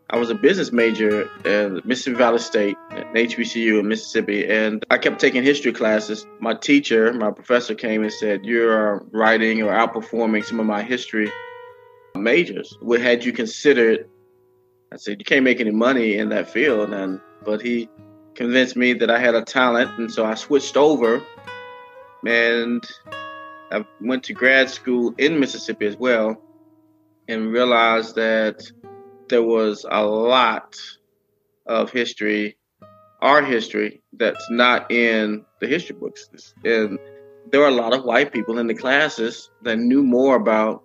I 0.08 0.16
was 0.16 0.30
a 0.30 0.34
business 0.34 0.72
major 0.72 1.28
at 1.44 1.84
Mississippi 1.84 2.16
Valley 2.16 2.38
State, 2.38 2.74
at 2.90 3.12
HBCU 3.12 3.78
in 3.78 3.86
Mississippi, 3.86 4.48
and 4.48 4.82
I 4.90 4.96
kept 4.96 5.20
taking 5.20 5.42
history 5.42 5.74
classes. 5.74 6.26
My 6.40 6.54
teacher, 6.54 7.12
my 7.12 7.32
professor 7.32 7.74
came 7.74 8.02
and 8.02 8.10
said, 8.10 8.46
You're 8.46 9.04
writing 9.12 9.60
or 9.60 9.72
outperforming 9.72 10.42
some 10.42 10.58
of 10.58 10.64
my 10.64 10.82
history 10.82 11.30
majors. 12.14 12.74
What 12.80 13.02
had 13.02 13.26
you 13.26 13.34
considered? 13.34 14.08
I 14.90 14.96
said, 14.96 15.18
You 15.18 15.24
can't 15.26 15.44
make 15.44 15.60
any 15.60 15.70
money 15.70 16.16
in 16.16 16.30
that 16.30 16.48
field. 16.48 16.94
And 16.94 17.20
but 17.44 17.60
he 17.60 17.90
convinced 18.34 18.74
me 18.74 18.94
that 18.94 19.10
I 19.10 19.18
had 19.18 19.34
a 19.34 19.42
talent, 19.42 19.98
and 19.98 20.10
so 20.10 20.24
I 20.24 20.34
switched 20.34 20.78
over 20.78 21.22
and 22.26 22.82
I 23.70 23.84
went 24.00 24.24
to 24.24 24.32
grad 24.32 24.70
school 24.70 25.14
in 25.18 25.38
Mississippi 25.38 25.84
as 25.84 25.98
well 25.98 26.42
and 27.30 27.52
realized 27.52 28.16
that 28.16 28.60
there 29.28 29.42
was 29.42 29.86
a 29.88 30.04
lot 30.04 30.76
of 31.64 31.92
history, 31.92 32.56
our 33.22 33.40
history, 33.42 34.02
that's 34.12 34.50
not 34.50 34.90
in 34.90 35.44
the 35.60 35.68
history 35.68 35.94
books. 35.94 36.28
And 36.64 36.98
there 37.52 37.60
were 37.60 37.68
a 37.68 37.82
lot 37.82 37.94
of 37.94 38.04
white 38.04 38.32
people 38.32 38.58
in 38.58 38.66
the 38.66 38.74
classes 38.74 39.48
that 39.62 39.78
knew 39.78 40.02
more 40.02 40.34
about 40.34 40.82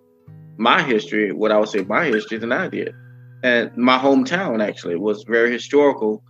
my 0.56 0.82
history, 0.82 1.32
what 1.32 1.50
I 1.50 1.58
would 1.58 1.68
say 1.68 1.82
my 1.82 2.04
history, 2.04 2.38
than 2.38 2.52
I 2.52 2.68
did. 2.68 2.94
And 3.42 3.76
my 3.76 3.98
hometown 3.98 4.64
actually 4.64 4.96
was 4.96 5.24
very 5.24 5.50
historical 5.50 6.22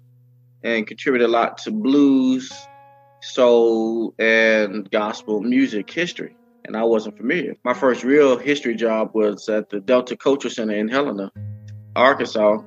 and 0.64 0.87
contributed 0.87 1.29
a 1.29 1.31
lot 1.31 1.59
to 1.59 1.70
blues, 1.70 2.50
soul, 3.20 4.14
and 4.18 4.90
gospel 4.90 5.42
music 5.42 5.90
history 5.90 6.37
and 6.66 6.76
I 6.76 6.85
wasn't 6.85 7.16
familiar. 7.16 7.55
My 7.64 7.74
first 7.74 8.05
real 8.05 8.37
history 8.38 8.74
job 8.74 9.11
was 9.14 9.48
at 9.48 9.70
the 9.70 9.81
Delta 9.81 10.16
Cultural 10.16 10.52
Center 10.52 10.74
in 10.74 10.88
Helena, 10.88 11.31
Arkansas, 11.94 12.59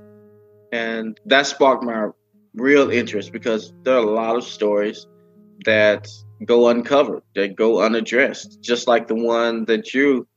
and 0.72 1.20
that 1.26 1.48
sparked 1.48 1.84
my 1.84 2.10
real 2.54 2.90
interest 2.90 3.32
because 3.32 3.74
there 3.84 3.96
are 3.96 4.04
a 4.04 4.12
lot 4.12 4.36
of 4.36 4.44
stories 4.44 5.08
that 5.66 6.08
go 6.46 6.70
uncovered, 6.70 7.24
that 7.36 7.56
go 7.56 7.82
unaddressed, 7.82 8.62
just 8.62 8.88
like 8.88 9.08
the 9.08 9.16
one 9.16 9.66
that 9.66 9.94
you 9.94 10.28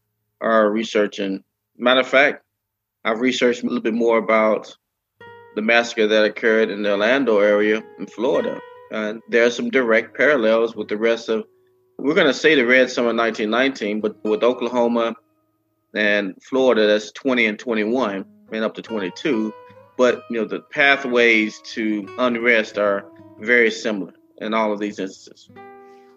are 0.40 0.70
researching. 0.70 1.44
Matter 1.76 2.00
of 2.00 2.08
fact, 2.08 2.44
I've 3.04 3.20
researched 3.20 3.62
a 3.62 3.66
little 3.66 3.82
bit 3.82 3.94
more 3.94 4.18
about 4.18 4.76
the 5.54 5.62
massacre 5.62 6.06
that 6.06 6.24
occurred 6.24 6.70
in 6.70 6.82
the 6.82 6.92
Orlando 6.92 7.38
area 7.38 7.82
in 7.98 8.06
Florida. 8.06 8.60
And 8.90 9.22
there 9.28 9.46
are 9.46 9.50
some 9.50 9.70
direct 9.70 10.16
parallels 10.16 10.74
with 10.74 10.88
the 10.88 10.96
rest 10.96 11.28
of, 11.28 11.44
we're 11.98 12.14
going 12.14 12.26
to 12.26 12.34
say 12.34 12.54
the 12.54 12.66
Red 12.66 12.90
Summer 12.90 13.14
1919, 13.14 14.00
but 14.00 14.22
with 14.24 14.42
Oklahoma 14.42 15.14
and 15.94 16.34
Florida, 16.42 16.86
that's 16.86 17.12
20 17.12 17.46
and 17.46 17.58
21, 17.58 18.24
and 18.52 18.64
up 18.64 18.74
to 18.74 18.82
22. 18.82 19.52
But, 19.96 20.24
you 20.30 20.40
know, 20.40 20.46
the 20.46 20.60
pathways 20.60 21.60
to 21.74 22.08
unrest 22.18 22.78
are 22.78 23.04
very 23.38 23.70
similar 23.70 24.14
in 24.38 24.54
all 24.54 24.72
of 24.72 24.80
these 24.80 24.98
instances. 24.98 25.50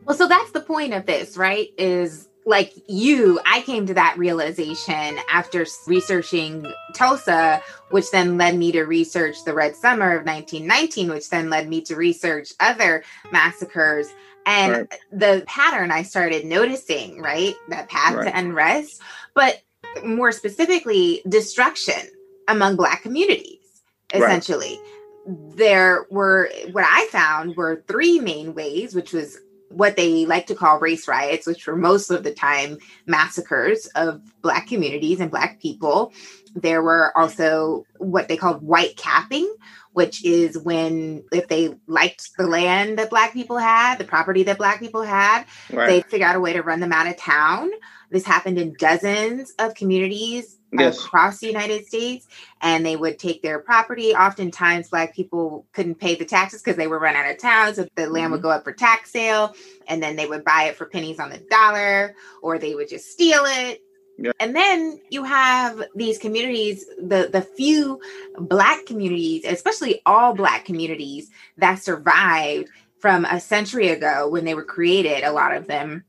Well, 0.06 0.16
so 0.16 0.28
that's 0.28 0.52
the 0.52 0.62
point 0.62 0.94
of 0.94 1.06
this, 1.06 1.36
right? 1.36 1.70
Is 1.78 2.30
like 2.46 2.74
you, 2.88 3.40
I 3.46 3.62
came 3.62 3.88
to 3.88 3.96
that 3.96 4.18
realization 4.18 5.18
after 5.32 5.66
researching 5.88 6.72
Tulsa, 6.94 7.62
which 7.90 8.12
then 8.12 8.38
led 8.38 8.56
me 8.56 8.72
to 8.74 8.84
research 8.84 9.44
the 9.46 9.54
Red 9.54 9.76
Summer 9.76 10.16
of 10.16 10.26
1919, 10.26 11.10
which 11.10 11.30
then 11.30 11.50
led 11.50 11.68
me 11.68 11.82
to 11.82 11.96
research 11.96 12.54
other 12.60 13.04
massacres. 13.32 14.08
And 14.46 14.74
right. 14.74 15.00
the 15.12 15.44
pattern 15.48 15.92
I 15.92 16.04
started 16.04 16.46
noticing, 16.46 17.22
right? 17.22 17.56
That 17.70 17.90
path 17.90 18.16
right. 18.16 18.26
to 18.26 18.38
unrest, 18.38 19.02
but 19.34 19.62
more 20.04 20.32
specifically, 20.32 21.22
destruction 21.28 22.02
among 22.48 22.76
Black 22.76 23.02
communities, 23.02 23.82
essentially. 24.14 24.80
Right. 25.26 25.58
There 25.58 26.06
were, 26.12 26.52
what 26.72 26.86
I 26.88 27.08
found 27.12 27.56
were 27.56 27.84
three 27.88 28.20
main 28.20 28.54
ways, 28.54 28.94
which 28.94 29.14
was 29.14 29.40
what 29.70 29.96
they 29.96 30.26
like 30.26 30.48
to 30.48 30.56
call 30.56 30.80
race 30.80 31.08
riots, 31.08 31.48
which 31.48 31.66
were 31.66 31.76
most 31.76 32.12
of 32.12 32.24
the 32.24 32.34
time 32.34 32.78
massacres 33.08 33.88
of 33.96 34.22
Black 34.42 34.68
communities 34.68 35.20
and 35.20 35.32
Black 35.32 35.60
people. 35.60 36.14
There 36.54 36.84
were 36.84 37.12
also 37.18 37.86
what 37.98 38.28
they 38.28 38.38
called 38.38 38.62
white 38.62 38.96
capping, 38.96 39.54
which 39.96 40.26
is 40.26 40.58
when 40.58 41.24
if 41.32 41.48
they 41.48 41.74
liked 41.88 42.36
the 42.38 42.46
land 42.46 43.00
that 43.00 43.10
Black 43.10 43.32
people 43.32 43.58
had, 43.58 43.98
the 43.98 44.04
property 44.04 44.44
that 44.44 44.58
Black 44.58 44.82
people 44.82 45.04
had, 45.04 45.46
right. 45.72 45.88
they 45.88 46.02
figure 46.02 46.28
out 46.28 46.36
a 46.36 46.40
way 46.42 46.52
to 46.52 46.62
run 46.62 46.82
them 46.82 46.92
out 46.92 47.08
of 47.08 47.16
town. 47.16 47.72
This 48.12 48.26
happened 48.26 48.60
in 48.60 48.76
dozens 48.78 49.54
of 49.58 49.74
communities 49.74 50.60
yes. 50.74 51.00
across 51.00 51.40
the 51.40 51.48
United 51.48 51.86
States, 51.86 52.28
and 52.60 52.86
they 52.86 52.98
would 52.98 53.18
take 53.20 53.42
their 53.42 53.60
property. 53.60 54.14
Oftentimes, 54.14 54.90
Black 54.90 55.16
people 55.16 55.66
couldn't 55.72 55.96
pay 55.96 56.16
the 56.16 56.26
taxes 56.26 56.62
because 56.62 56.76
they 56.76 56.88
were 56.88 57.00
run 57.00 57.16
out 57.16 57.32
of 57.32 57.38
town, 57.38 57.74
so 57.74 57.88
the 57.96 58.08
land 58.08 58.26
mm-hmm. 58.26 58.32
would 58.34 58.42
go 58.42 58.50
up 58.50 58.66
for 58.66 58.74
tax 58.74 59.12
sale, 59.12 59.56
and 59.88 60.04
then 60.04 60.18
they 60.18 60.26
would 60.26 60.44
buy 60.44 60.64
it 60.64 60.76
for 60.76 60.88
pennies 60.88 61.22
on 61.22 61.30
the 61.30 61.40
dollar, 61.50 62.16
or 62.42 62.60
they 62.60 62.76
would 62.76 62.90
just 62.90 63.10
steal 63.10 63.44
it. 63.46 63.82
Yeah. 64.18 64.32
And 64.40 64.56
then 64.56 65.00
you 65.10 65.24
have 65.24 65.84
these 65.94 66.18
communities, 66.18 66.86
the 66.98 67.30
the 67.32 67.42
few 67.42 68.00
black 68.38 68.86
communities, 68.86 69.44
especially 69.46 70.02
all 70.06 70.34
black 70.34 70.66
communities 70.66 71.30
that 71.58 71.84
survived 71.84 72.70
from 73.00 73.26
a 73.26 73.40
century 73.40 73.90
ago 73.90 74.30
when 74.30 74.46
they 74.46 74.56
were 74.56 74.64
created, 74.64 75.24
a 75.24 75.32
lot 75.32 75.54
of 75.56 75.68
them 75.68 76.06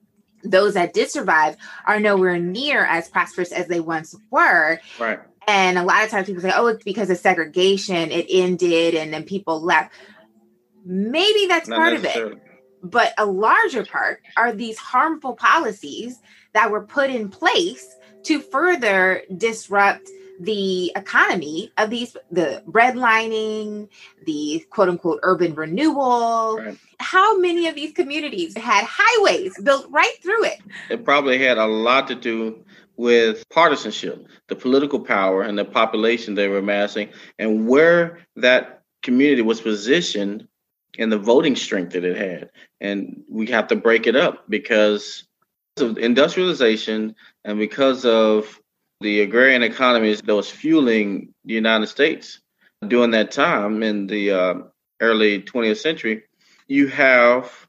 those 0.51 0.75
that 0.75 0.93
did 0.93 1.11
survive 1.11 1.57
are 1.87 2.01
nowhere 2.01 2.39
near 2.39 2.85
as 2.85 3.09
prosperous 3.09 3.53
as 3.53 3.67
they 3.67 3.81
once 3.81 4.15
were. 4.31 4.81
Right. 4.99 5.19
And 5.49 5.79
a 5.79 5.85
lot 5.85 6.05
of 6.05 6.11
times 6.11 6.27
people 6.27 6.43
say, 6.43 6.53
oh, 6.55 6.67
it's 6.69 6.85
because 6.85 7.11
of 7.11 7.19
segregation, 7.19 8.11
it 8.11 8.27
ended 8.29 8.95
and 8.95 9.13
then 9.13 9.25
people 9.25 9.61
left. 9.61 9.93
Maybe 10.85 11.47
that's 11.47 11.69
Not 11.69 11.77
part 11.77 11.93
of 11.95 12.05
it. 12.05 12.39
But 12.83 13.15
a 13.19 13.27
larger 13.27 13.85
part 13.85 14.21
are 14.37 14.53
these 14.53 14.79
harmful 14.79 15.35
policies 15.35 16.21
that 16.57 16.71
were 16.71 16.81
put 16.81 17.11
in 17.11 17.29
place 17.29 17.97
to 18.23 18.41
further 18.41 19.23
disrupt 19.37 20.09
the 20.41 20.91
economy 20.97 21.71
of 21.77 21.91
these 21.91 22.17
the 22.31 22.63
redlining 22.67 23.89
the 24.25 24.65
quote 24.71 24.89
unquote 24.89 25.21
urban 25.23 25.55
renewal. 25.55 26.57
Right. 26.57 26.79
how 26.99 27.39
many 27.39 27.67
of 27.69 27.75
these 27.75 27.93
communities 27.93 28.57
had 28.57 28.87
highways 28.89 29.61
built 29.63 29.87
right 29.91 30.17
through 30.23 30.45
it? 30.45 30.59
It 30.89 31.05
probably 31.05 31.39
had 31.39 31.59
a 31.59 31.67
lot 31.67 32.09
to 32.09 32.15
do 32.15 32.65
with 32.97 33.47
partisanship 33.51 34.27
the 34.49 34.57
political 34.57 35.01
power 35.01 35.43
and 35.43 35.59
the 35.59 35.65
population 35.67 36.35
they 36.35 36.49
were 36.49 36.59
amassing 36.59 37.11
and 37.39 37.69
where 37.69 38.21
that 38.37 38.83
community 39.03 39.43
was 39.43 39.61
positioned 39.61 40.49
and 40.99 41.13
the 41.13 41.19
voting 41.19 41.55
strength 41.55 41.93
that 41.93 42.05
it 42.05 42.17
had. 42.17 42.51
And 42.81 43.25
we 43.29 43.47
have 43.49 43.69
to 43.69 43.77
break 43.77 44.07
it 44.07 44.17
up 44.17 44.49
because 44.49 45.27
of 45.79 45.99
industrialization 45.99 47.15
and 47.45 47.59
because 47.59 48.05
of 48.05 48.61
the 49.01 49.21
agrarian 49.21 49.63
economies 49.63 50.23
that 50.23 50.35
was 50.35 50.51
fueling 50.51 51.35
the 51.45 51.55
United 51.55 51.87
States 51.87 52.41
during 52.87 53.11
that 53.11 53.31
time 53.31 53.83
in 53.83 54.07
the 54.07 54.31
uh, 54.31 54.55
early 55.01 55.43
20th 55.43 55.77
century, 55.79 56.23
you 56.67 56.89
have 56.89 57.67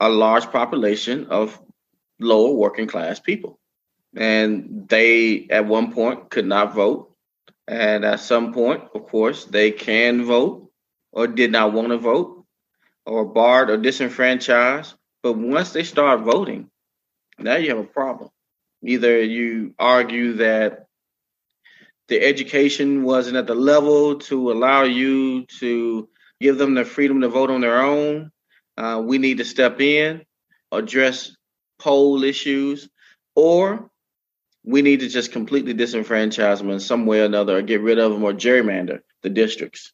a 0.00 0.08
large 0.08 0.50
population 0.50 1.26
of 1.26 1.60
lower 2.20 2.52
working 2.52 2.86
class 2.86 3.18
people. 3.18 3.58
And 4.14 4.86
they, 4.88 5.48
at 5.50 5.66
one 5.66 5.92
point, 5.92 6.30
could 6.30 6.46
not 6.46 6.74
vote. 6.74 7.14
And 7.66 8.04
at 8.04 8.20
some 8.20 8.52
point, 8.52 8.82
of 8.94 9.06
course, 9.06 9.44
they 9.44 9.70
can 9.70 10.24
vote 10.24 10.70
or 11.12 11.26
did 11.26 11.50
not 11.50 11.72
want 11.72 11.88
to 11.88 11.98
vote 11.98 12.44
or 13.06 13.24
barred 13.24 13.70
or 13.70 13.76
disenfranchised. 13.76 14.94
But 15.22 15.34
once 15.34 15.72
they 15.72 15.84
start 15.84 16.20
voting, 16.20 16.68
now 17.38 17.56
you 17.56 17.70
have 17.70 17.78
a 17.78 17.84
problem. 17.84 18.30
Either 18.84 19.22
you 19.22 19.74
argue 19.78 20.34
that 20.34 20.86
the 22.08 22.20
education 22.20 23.04
wasn't 23.04 23.36
at 23.36 23.46
the 23.46 23.54
level 23.54 24.18
to 24.18 24.50
allow 24.50 24.82
you 24.82 25.46
to 25.60 26.08
give 26.40 26.58
them 26.58 26.74
the 26.74 26.84
freedom 26.84 27.20
to 27.20 27.28
vote 27.28 27.50
on 27.50 27.60
their 27.60 27.80
own. 27.80 28.30
Uh, 28.76 29.00
we 29.04 29.18
need 29.18 29.38
to 29.38 29.44
step 29.44 29.80
in, 29.80 30.22
address 30.72 31.34
poll 31.78 32.24
issues, 32.24 32.88
or 33.34 33.90
we 34.64 34.82
need 34.82 35.00
to 35.00 35.08
just 35.08 35.32
completely 35.32 35.74
disenfranchise 35.74 36.58
them 36.58 36.70
in 36.70 36.80
some 36.80 37.06
way 37.06 37.20
or 37.20 37.24
another, 37.24 37.58
or 37.58 37.62
get 37.62 37.80
rid 37.80 37.98
of 37.98 38.12
them, 38.12 38.24
or 38.24 38.32
gerrymander 38.32 39.00
the 39.22 39.30
districts 39.30 39.92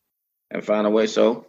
and 0.51 0.65
find 0.65 0.87
a 0.87 0.91
way. 0.91 1.07
So, 1.07 1.47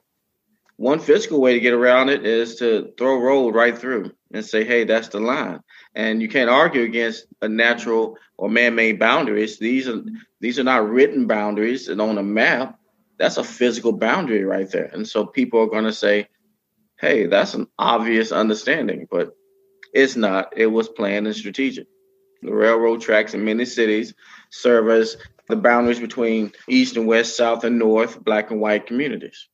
one 0.80 1.00
physical 1.00 1.42
way 1.42 1.54
to 1.54 1.60
get 1.60 1.74
around 1.74 2.10
it 2.10 2.26
is 2.26 2.56
to 2.58 2.94
throw 2.98 3.22
road 3.22 3.54
right 3.54 3.78
through 3.78 4.12
and 4.34 4.46
say, 4.46 4.64
hey, 4.64 4.86
that's 4.86 5.10
the 5.10 5.20
line 5.20 5.60
and 5.96 6.22
you 6.22 6.28
can't 6.28 6.50
argue 6.50 6.84
against 6.84 7.26
a 7.42 7.50
natural 7.50 8.18
or 8.38 8.50
man-made 8.50 9.00
boundaries. 9.00 9.58
These 9.60 9.88
are 9.88 10.02
these 10.40 10.60
are 10.60 10.64
not 10.64 10.90
written 10.90 11.28
boundaries, 11.28 11.88
and 11.88 12.02
on 12.02 12.18
a 12.18 12.24
map, 12.24 12.80
that's 13.18 13.38
a 13.38 13.44
physical 13.44 13.92
boundary 13.92 14.46
right 14.46 14.70
there. 14.70 14.86
And 14.86 15.08
so 15.08 15.26
people 15.26 15.62
are 15.62 15.68
going 15.68 15.86
to 15.86 15.94
say, 15.94 16.28
"Hey, 17.00 17.26
that's 17.26 17.54
an 17.54 17.68
obvious 17.78 18.32
understanding," 18.32 19.08
but 19.10 19.36
it's 19.94 20.16
not. 20.16 20.54
It 20.56 20.68
was 20.68 20.88
planned 20.88 21.28
and 21.28 21.36
strategic. 21.36 21.88
The 22.42 22.54
railroad 22.54 23.02
tracks 23.02 23.34
in 23.34 23.44
many 23.44 23.66
cities 23.66 24.14
serve 24.50 24.90
as 24.90 25.18
the 25.50 25.58
boundaries 25.58 26.00
between 26.00 26.54
east 26.70 26.96
and 26.96 27.08
west, 27.08 27.36
south 27.36 27.64
and 27.64 27.80
north, 27.80 28.24
black 28.24 28.52
and 28.52 28.62
white 28.62 28.86
communities. 28.86 29.50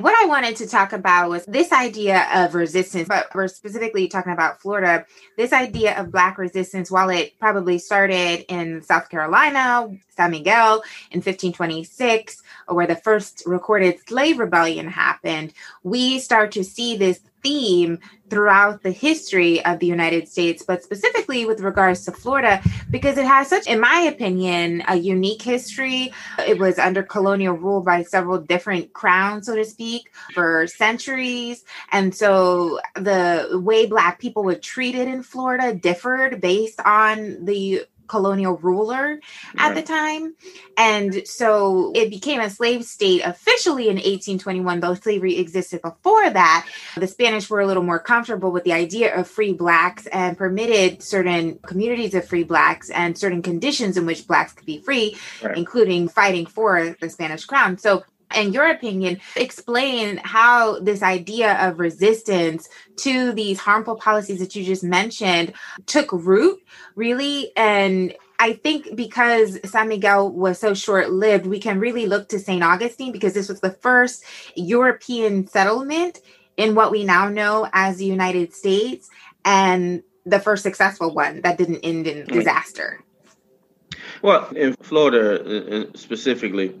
What 0.00 0.14
I 0.18 0.28
wanted 0.28 0.56
to 0.56 0.66
talk 0.66 0.94
about 0.94 1.28
was 1.28 1.44
this 1.44 1.72
idea 1.72 2.26
of 2.32 2.54
resistance, 2.54 3.06
but 3.06 3.26
we're 3.34 3.48
specifically 3.48 4.08
talking 4.08 4.32
about 4.32 4.62
Florida. 4.62 5.04
This 5.36 5.52
idea 5.52 5.94
of 6.00 6.10
Black 6.10 6.38
resistance, 6.38 6.90
while 6.90 7.10
it 7.10 7.38
probably 7.38 7.76
started 7.76 8.46
in 8.48 8.80
South 8.80 9.10
Carolina, 9.10 9.90
San 10.20 10.30
Miguel 10.32 10.82
in 11.10 11.18
1526, 11.18 12.42
where 12.68 12.86
the 12.86 12.96
first 12.96 13.42
recorded 13.46 13.98
slave 14.06 14.38
rebellion 14.38 14.86
happened, 14.86 15.54
we 15.82 16.18
start 16.18 16.52
to 16.52 16.62
see 16.62 16.96
this 16.96 17.20
theme 17.42 17.98
throughout 18.28 18.82
the 18.82 18.90
history 18.90 19.64
of 19.64 19.78
the 19.78 19.86
United 19.86 20.28
States, 20.28 20.62
but 20.62 20.82
specifically 20.82 21.46
with 21.46 21.60
regards 21.60 22.04
to 22.04 22.12
Florida, 22.12 22.62
because 22.90 23.16
it 23.16 23.24
has 23.24 23.48
such, 23.48 23.66
in 23.66 23.80
my 23.80 24.00
opinion, 24.00 24.82
a 24.88 24.96
unique 24.96 25.40
history. 25.40 26.12
It 26.46 26.58
was 26.58 26.78
under 26.78 27.02
colonial 27.02 27.54
rule 27.54 27.80
by 27.80 28.02
several 28.02 28.38
different 28.38 28.92
crowns, 28.92 29.46
so 29.46 29.56
to 29.56 29.64
speak, 29.64 30.12
for 30.34 30.66
centuries. 30.66 31.64
And 31.92 32.14
so 32.14 32.78
the 32.94 33.48
way 33.64 33.86
Black 33.86 34.20
people 34.20 34.44
were 34.44 34.56
treated 34.56 35.08
in 35.08 35.22
Florida 35.22 35.74
differed 35.74 36.42
based 36.42 36.80
on 36.84 37.46
the 37.46 37.86
colonial 38.10 38.56
ruler 38.56 39.20
at 39.56 39.68
right. 39.68 39.74
the 39.74 39.82
time. 39.82 40.34
And 40.76 41.26
so 41.26 41.92
it 41.94 42.10
became 42.10 42.40
a 42.40 42.50
slave 42.50 42.84
state 42.84 43.22
officially 43.24 43.84
in 43.84 43.96
1821, 43.96 44.80
though 44.80 44.94
slavery 44.94 45.38
existed 45.38 45.80
before 45.80 46.28
that. 46.28 46.66
The 46.96 47.06
Spanish 47.06 47.48
were 47.48 47.60
a 47.60 47.66
little 47.66 47.84
more 47.84 48.00
comfortable 48.00 48.50
with 48.50 48.64
the 48.64 48.72
idea 48.72 49.14
of 49.14 49.28
free 49.28 49.52
blacks 49.52 50.06
and 50.08 50.36
permitted 50.36 51.02
certain 51.02 51.60
communities 51.60 52.14
of 52.14 52.26
free 52.26 52.44
blacks 52.44 52.90
and 52.90 53.16
certain 53.16 53.42
conditions 53.42 53.96
in 53.96 54.06
which 54.06 54.26
blacks 54.26 54.52
could 54.52 54.66
be 54.66 54.80
free, 54.80 55.16
right. 55.42 55.56
including 55.56 56.08
fighting 56.08 56.46
for 56.46 56.96
the 57.00 57.08
Spanish 57.08 57.44
crown. 57.44 57.78
So 57.78 58.02
in 58.34 58.52
your 58.52 58.68
opinion, 58.70 59.20
explain 59.36 60.18
how 60.18 60.78
this 60.80 61.02
idea 61.02 61.54
of 61.66 61.78
resistance 61.78 62.68
to 62.96 63.32
these 63.32 63.58
harmful 63.58 63.96
policies 63.96 64.38
that 64.40 64.54
you 64.54 64.64
just 64.64 64.84
mentioned 64.84 65.52
took 65.86 66.12
root, 66.12 66.60
really. 66.94 67.52
And 67.56 68.14
I 68.38 68.54
think 68.54 68.96
because 68.96 69.58
San 69.68 69.88
Miguel 69.88 70.30
was 70.30 70.58
so 70.58 70.74
short 70.74 71.10
lived, 71.10 71.46
we 71.46 71.60
can 71.60 71.78
really 71.78 72.06
look 72.06 72.28
to 72.30 72.38
St. 72.38 72.62
Augustine 72.62 73.12
because 73.12 73.34
this 73.34 73.48
was 73.48 73.60
the 73.60 73.72
first 73.72 74.24
European 74.56 75.46
settlement 75.46 76.20
in 76.56 76.74
what 76.74 76.90
we 76.90 77.04
now 77.04 77.28
know 77.28 77.68
as 77.72 77.98
the 77.98 78.04
United 78.04 78.54
States 78.54 79.08
and 79.44 80.02
the 80.26 80.40
first 80.40 80.62
successful 80.62 81.12
one 81.14 81.40
that 81.42 81.58
didn't 81.58 81.80
end 81.84 82.06
in 82.06 82.26
disaster. 82.26 83.02
Well, 84.22 84.48
in 84.54 84.74
Florida 84.74 85.40
uh, 85.40 85.76
uh, 85.76 85.84
specifically, 85.94 86.74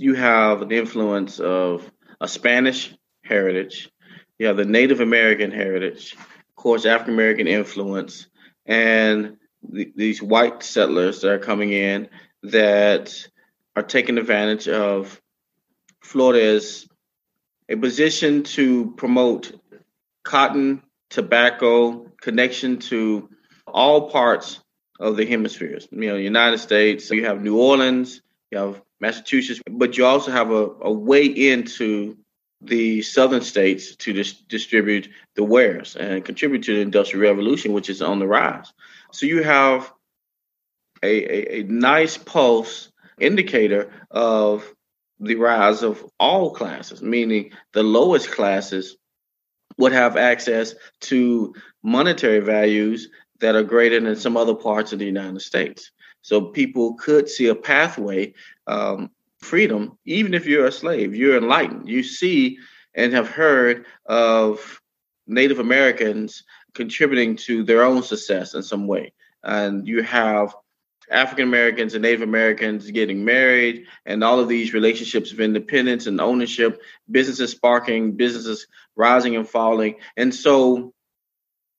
you 0.00 0.14
have 0.14 0.68
the 0.68 0.78
influence 0.78 1.40
of 1.40 1.90
a 2.20 2.28
Spanish 2.28 2.94
heritage, 3.22 3.90
you 4.38 4.46
have 4.46 4.56
the 4.56 4.64
Native 4.64 5.00
American 5.00 5.50
heritage, 5.50 6.14
of 6.14 6.56
course, 6.56 6.86
African 6.86 7.14
American 7.14 7.46
influence, 7.46 8.26
and 8.66 9.36
the, 9.62 9.92
these 9.94 10.22
white 10.22 10.62
settlers 10.62 11.20
that 11.20 11.32
are 11.32 11.38
coming 11.38 11.72
in 11.72 12.08
that 12.42 13.26
are 13.76 13.82
taking 13.82 14.18
advantage 14.18 14.68
of 14.68 15.20
Florida 16.00 16.42
as 16.42 16.88
a 17.68 17.76
position 17.76 18.42
to 18.42 18.92
promote 18.96 19.52
cotton, 20.22 20.82
tobacco, 21.08 22.06
connection 22.20 22.78
to 22.78 23.28
all 23.66 24.10
parts 24.10 24.60
of 24.98 25.16
the 25.16 25.26
hemispheres. 25.26 25.88
You 25.90 26.08
know, 26.08 26.16
United 26.16 26.58
States, 26.58 27.10
you 27.10 27.26
have 27.26 27.42
New 27.42 27.58
Orleans, 27.58 28.20
you 28.50 28.58
have 28.58 28.82
Massachusetts, 29.00 29.60
but 29.70 29.96
you 29.96 30.04
also 30.04 30.30
have 30.30 30.50
a, 30.50 30.68
a 30.82 30.92
way 30.92 31.24
into 31.24 32.16
the 32.60 33.00
southern 33.02 33.40
states 33.40 33.96
to 33.96 34.12
dis- 34.12 34.40
distribute 34.42 35.08
the 35.34 35.44
wares 35.44 35.96
and 35.96 36.24
contribute 36.24 36.62
to 36.64 36.74
the 36.74 36.80
industrial 36.80 37.24
revolution, 37.24 37.72
which 37.72 37.88
is 37.88 38.02
on 38.02 38.18
the 38.18 38.26
rise. 38.26 38.72
So 39.12 39.26
you 39.26 39.42
have 39.42 39.90
a, 41.02 41.06
a, 41.08 41.60
a 41.60 41.62
nice 41.64 42.18
pulse 42.18 42.92
indicator 43.18 43.90
of 44.10 44.70
the 45.20 45.36
rise 45.36 45.82
of 45.82 46.04
all 46.18 46.50
classes, 46.52 47.02
meaning 47.02 47.52
the 47.72 47.82
lowest 47.82 48.30
classes 48.30 48.96
would 49.78 49.92
have 49.92 50.16
access 50.16 50.74
to 51.00 51.54
monetary 51.82 52.40
values 52.40 53.08
that 53.40 53.56
are 53.56 53.62
greater 53.62 54.00
than 54.00 54.16
some 54.16 54.36
other 54.36 54.54
parts 54.54 54.92
of 54.92 54.98
the 54.98 55.06
United 55.06 55.40
States. 55.40 55.90
So 56.22 56.40
people 56.40 56.94
could 56.94 57.28
see 57.28 57.46
a 57.48 57.54
pathway, 57.54 58.34
um, 58.66 59.10
freedom, 59.38 59.98
even 60.04 60.34
if 60.34 60.46
you're 60.46 60.66
a 60.66 60.72
slave, 60.72 61.14
you're 61.14 61.38
enlightened. 61.38 61.88
You 61.88 62.02
see 62.02 62.58
and 62.94 63.12
have 63.12 63.28
heard 63.28 63.86
of 64.06 64.80
Native 65.26 65.58
Americans 65.58 66.44
contributing 66.74 67.36
to 67.36 67.62
their 67.64 67.84
own 67.84 68.02
success 68.02 68.54
in 68.54 68.62
some 68.62 68.86
way. 68.86 69.12
And 69.42 69.86
you 69.86 70.02
have 70.02 70.54
African 71.10 71.48
Americans 71.48 71.94
and 71.94 72.02
Native 72.02 72.22
Americans 72.22 72.90
getting 72.90 73.24
married, 73.24 73.86
and 74.06 74.22
all 74.22 74.38
of 74.38 74.48
these 74.48 74.72
relationships 74.72 75.32
of 75.32 75.40
independence 75.40 76.06
and 76.06 76.20
ownership, 76.20 76.82
businesses 77.10 77.50
sparking, 77.50 78.12
businesses 78.12 78.66
rising 78.94 79.34
and 79.36 79.48
falling. 79.48 79.96
And 80.16 80.32
so 80.32 80.92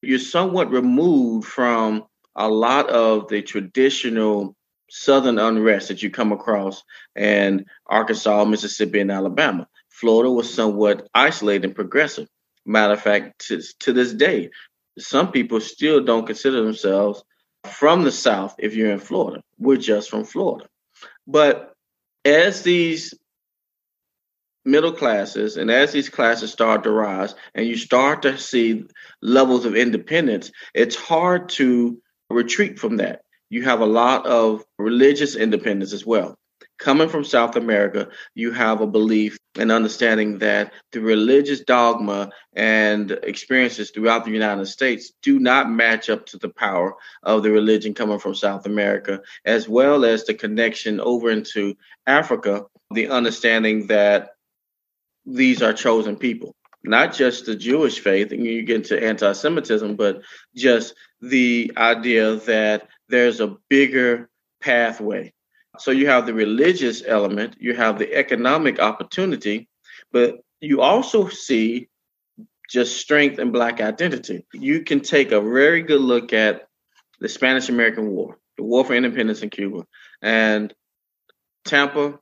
you're 0.01 0.19
somewhat 0.19 0.71
removed 0.71 1.47
from 1.47 2.05
a 2.35 2.47
lot 2.47 2.89
of 2.89 3.27
the 3.27 3.41
traditional 3.41 4.55
southern 4.89 5.39
unrest 5.39 5.87
that 5.87 6.03
you 6.03 6.09
come 6.09 6.31
across 6.31 6.83
in 7.15 7.65
Arkansas, 7.87 8.45
Mississippi, 8.45 8.99
and 8.99 9.11
Alabama. 9.11 9.67
Florida 9.89 10.29
was 10.29 10.53
somewhat 10.53 11.07
isolated 11.13 11.65
and 11.65 11.75
progressive. 11.75 12.27
Matter 12.65 12.93
of 12.93 13.01
fact, 13.01 13.47
to, 13.47 13.61
to 13.79 13.93
this 13.93 14.13
day, 14.13 14.49
some 14.99 15.31
people 15.31 15.61
still 15.61 16.03
don't 16.03 16.27
consider 16.27 16.61
themselves 16.61 17.23
from 17.65 18.03
the 18.03 18.11
South 18.11 18.55
if 18.59 18.75
you're 18.75 18.91
in 18.91 18.99
Florida. 18.99 19.41
We're 19.57 19.77
just 19.77 20.09
from 20.09 20.25
Florida. 20.25 20.67
But 21.25 21.73
as 22.25 22.61
these 22.63 23.13
middle 24.65 24.91
classes 24.91 25.57
and 25.57 25.71
as 25.71 25.91
these 25.91 26.09
classes 26.09 26.51
start 26.51 26.83
to 26.83 26.91
rise 26.91 27.33
and 27.55 27.65
you 27.65 27.77
start 27.77 28.21
to 28.23 28.37
see 28.37 28.85
levels 29.21 29.65
of 29.65 29.75
independence, 29.75 30.51
it's 30.73 30.95
hard 30.95 31.49
to 31.49 32.01
retreat 32.31 32.79
from 32.79 32.97
that. 32.97 33.21
You 33.49 33.63
have 33.63 33.81
a 33.81 33.85
lot 33.85 34.25
of 34.25 34.63
religious 34.77 35.35
independence 35.35 35.93
as 35.93 36.05
well. 36.05 36.35
Coming 36.79 37.09
from 37.09 37.23
South 37.23 37.55
America, 37.55 38.09
you 38.33 38.51
have 38.51 38.81
a 38.81 38.87
belief 38.87 39.37
and 39.55 39.71
understanding 39.71 40.39
that 40.39 40.73
the 40.91 41.01
religious 41.01 41.59
dogma 41.59 42.31
and 42.53 43.11
experiences 43.11 43.91
throughout 43.91 44.25
the 44.25 44.31
United 44.31 44.65
States 44.65 45.11
do 45.21 45.39
not 45.39 45.69
match 45.69 46.09
up 46.09 46.25
to 46.27 46.37
the 46.37 46.49
power 46.49 46.95
of 47.23 47.43
the 47.43 47.51
religion 47.51 47.93
coming 47.93 48.19
from 48.19 48.33
South 48.33 48.65
America, 48.65 49.21
as 49.45 49.67
well 49.67 50.05
as 50.05 50.25
the 50.25 50.33
connection 50.33 50.99
over 50.99 51.29
into 51.29 51.75
Africa, 52.07 52.63
the 52.91 53.09
understanding 53.09 53.87
that 53.87 54.29
these 55.25 55.61
are 55.61 55.73
chosen 55.73 56.15
people, 56.15 56.55
not 56.83 57.13
just 57.13 57.45
the 57.45 57.55
Jewish 57.55 57.99
faith, 57.99 58.31
and 58.31 58.45
you 58.45 58.63
get 58.63 58.77
into 58.77 59.01
anti 59.01 59.31
Semitism, 59.33 59.95
but 59.95 60.21
just 60.55 60.95
the 61.21 61.71
idea 61.77 62.35
that 62.35 62.87
there's 63.09 63.39
a 63.39 63.57
bigger 63.69 64.29
pathway. 64.61 65.33
So 65.79 65.91
you 65.91 66.07
have 66.07 66.25
the 66.25 66.33
religious 66.33 67.03
element, 67.05 67.55
you 67.59 67.75
have 67.75 67.97
the 67.97 68.13
economic 68.13 68.79
opportunity, 68.79 69.69
but 70.11 70.39
you 70.59 70.81
also 70.81 71.29
see 71.29 71.87
just 72.69 72.97
strength 72.97 73.39
and 73.39 73.51
Black 73.51 73.81
identity. 73.81 74.45
You 74.53 74.83
can 74.83 75.01
take 75.01 75.31
a 75.31 75.41
very 75.41 75.81
good 75.81 76.01
look 76.01 76.33
at 76.33 76.67
the 77.19 77.29
Spanish 77.29 77.69
American 77.69 78.07
War, 78.07 78.37
the 78.57 78.63
War 78.63 78.85
for 78.85 78.93
Independence 78.93 79.41
in 79.41 79.49
Cuba, 79.49 79.85
and 80.21 80.73
Tampa 81.65 82.19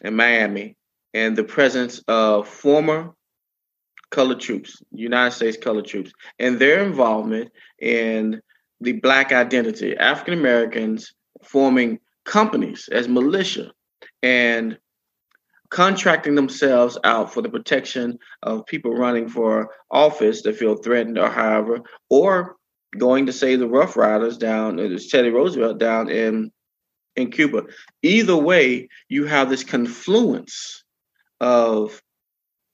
and 0.00 0.16
Miami 0.16 0.76
and 1.12 1.36
the 1.36 1.44
presence 1.44 2.02
of 2.06 2.48
former 2.48 3.14
colored 4.10 4.40
troops, 4.40 4.82
United 4.92 5.34
States 5.34 5.56
colored 5.56 5.86
troops, 5.86 6.12
and 6.38 6.58
their 6.58 6.82
involvement 6.82 7.50
in 7.80 8.40
the 8.80 8.92
black 8.92 9.32
identity, 9.32 9.96
African 9.96 10.34
Americans 10.34 11.12
forming 11.42 11.98
companies 12.24 12.88
as 12.92 13.08
militia 13.08 13.72
and 14.22 14.78
contracting 15.70 16.34
themselves 16.34 16.98
out 17.04 17.32
for 17.32 17.42
the 17.42 17.48
protection 17.48 18.18
of 18.42 18.66
people 18.66 18.92
running 18.92 19.28
for 19.28 19.70
office 19.90 20.42
that 20.42 20.56
feel 20.56 20.76
threatened 20.76 21.18
or 21.18 21.30
however, 21.30 21.80
or 22.08 22.56
going 22.98 23.26
to 23.26 23.32
save 23.32 23.60
the 23.60 23.68
Rough 23.68 23.96
Riders 23.96 24.36
down, 24.36 24.78
it's 24.80 25.08
Teddy 25.08 25.30
Roosevelt 25.30 25.78
down 25.78 26.08
in 26.10 26.50
in 27.16 27.30
Cuba. 27.30 27.64
Either 28.02 28.36
way, 28.36 28.88
you 29.08 29.26
have 29.26 29.50
this 29.50 29.64
confluence 29.64 30.84
of 31.40 32.02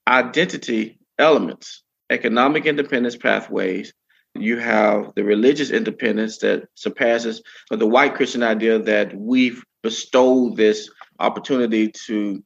identity 0.07 0.96
elements, 1.19 1.83
economic 2.09 2.65
independence 2.65 3.15
pathways. 3.15 3.93
You 4.35 4.59
have 4.59 5.13
the 5.15 5.23
religious 5.23 5.71
independence 5.71 6.37
that 6.39 6.67
surpasses 6.75 7.41
the 7.71 7.87
white 7.87 8.15
Christian 8.15 8.43
idea 8.43 8.79
that 8.79 9.15
we've 9.15 9.63
bestowed 9.81 10.57
this 10.57 10.89
opportunity 11.19 11.91
to 12.05 12.43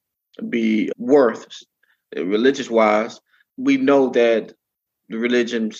be 0.49 0.89
worth 0.97 1.45
religious 2.15 2.69
wise. 2.69 3.19
We 3.57 3.77
know 3.77 4.09
that 4.09 4.53
the 5.09 5.17
religion 5.17 5.71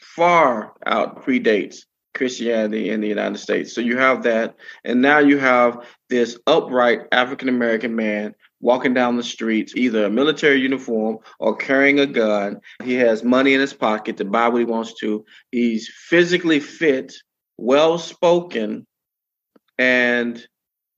far 0.00 0.72
out 0.86 1.24
predates 1.24 1.80
Christianity 2.14 2.90
in 2.90 3.00
the 3.00 3.08
United 3.08 3.38
States. 3.38 3.74
So 3.74 3.80
you 3.82 3.98
have 3.98 4.22
that. 4.22 4.56
And 4.84 5.02
now 5.02 5.18
you 5.18 5.38
have 5.38 5.86
this 6.08 6.38
upright 6.46 7.00
African 7.12 7.48
American 7.48 7.94
man 7.94 8.34
walking 8.60 8.94
down 8.94 9.16
the 9.16 9.22
streets, 9.22 9.74
either 9.76 10.06
a 10.06 10.10
military 10.10 10.60
uniform 10.60 11.18
or 11.38 11.56
carrying 11.56 12.00
a 12.00 12.06
gun. 12.06 12.60
He 12.82 12.94
has 12.94 13.22
money 13.22 13.54
in 13.54 13.60
his 13.60 13.74
pocket 13.74 14.16
to 14.16 14.24
buy 14.24 14.48
what 14.48 14.58
he 14.58 14.64
wants 14.64 14.94
to. 15.00 15.24
He's 15.50 15.90
physically 16.08 16.60
fit, 16.60 17.12
well 17.58 17.98
spoken, 17.98 18.86
and 19.78 20.42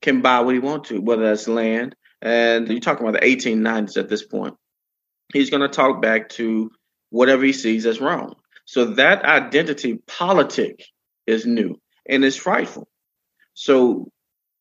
can 0.01 0.21
buy 0.21 0.39
what 0.39 0.53
he 0.53 0.59
wants 0.59 0.89
to, 0.89 1.01
whether 1.01 1.23
that's 1.23 1.47
land. 1.47 1.95
And 2.21 2.67
you're 2.67 2.79
talking 2.79 3.07
about 3.07 3.19
the 3.19 3.27
1890s 3.27 3.97
at 3.97 4.09
this 4.09 4.25
point. 4.25 4.55
He's 5.33 5.49
going 5.49 5.61
to 5.61 5.67
talk 5.67 6.01
back 6.01 6.29
to 6.29 6.71
whatever 7.09 7.43
he 7.43 7.53
sees 7.53 7.85
as 7.85 8.01
wrong. 8.01 8.35
So 8.65 8.85
that 8.85 9.23
identity 9.23 9.99
politic 10.07 10.85
is 11.27 11.45
new 11.45 11.79
and 12.07 12.23
it's 12.23 12.35
frightful. 12.35 12.87
So 13.53 14.11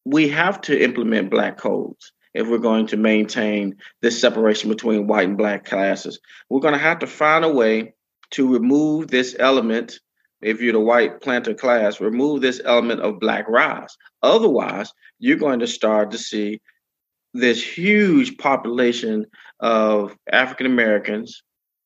we 0.05 0.29
have 0.29 0.61
to 0.63 0.83
implement 0.83 1.31
black 1.31 1.59
codes 1.59 2.13
if 2.35 2.49
we're 2.49 2.59
going 2.59 2.87
to 2.89 2.97
maintain 2.97 3.77
this 4.03 4.21
separation 4.21 4.69
between 4.69 5.07
white 5.07 5.29
and 5.29 5.39
black 5.39 5.65
classes. 5.65 6.19
We're 6.49 6.61
going 6.61 6.75
to 6.75 6.79
have 6.79 7.01
to 7.01 7.07
find 7.07 7.45
a 7.45 7.53
way 7.53 7.95
to 8.31 8.53
remove 8.53 9.09
this 9.09 9.35
element. 9.39 10.01
If 10.41 10.61
you're 10.61 10.73
the 10.73 10.81
white 10.81 11.21
planter 11.21 11.55
class, 11.55 12.01
remove 12.01 12.41
this 12.41 12.61
element 12.65 13.01
of 13.01 13.21
black 13.21 13.49
rise. 13.49 13.97
Otherwise, 14.23 14.93
you're 15.19 15.37
going 15.37 15.61
to 15.61 15.67
start 15.67 16.13
to 16.13 16.19
see 16.19 16.61
this 17.35 17.63
huge 17.63 18.39
population 18.39 19.27
of 19.61 20.17
African 20.31 20.67
Americans 20.67 21.43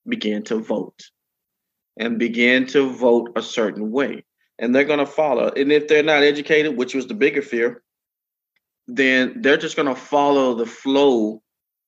begin 0.07 0.43
to 0.45 0.59
vote 0.59 1.01
and 1.99 2.19
begin 2.19 2.67
to 2.67 2.91
vote 2.91 3.33
a 3.37 3.43
certain 3.43 3.91
way. 3.91 4.25
And 4.59 4.75
they're 4.75 4.85
going 4.85 4.99
to 4.99 5.07
follow. 5.07 5.51
And 5.57 5.73
if 5.73 5.89
they're 5.89 6.03
not 6.03 6.23
educated, 6.23 6.77
which 6.77 6.95
was 6.95 7.07
the 7.07 7.15
bigger 7.15 7.43
fear, 7.43 7.83
then 8.97 9.43
they're 9.43 9.57
just 9.57 9.77
going 9.77 9.89
to 9.89 9.95
follow 9.95 10.55
the 10.55 10.67
flow 10.67 11.43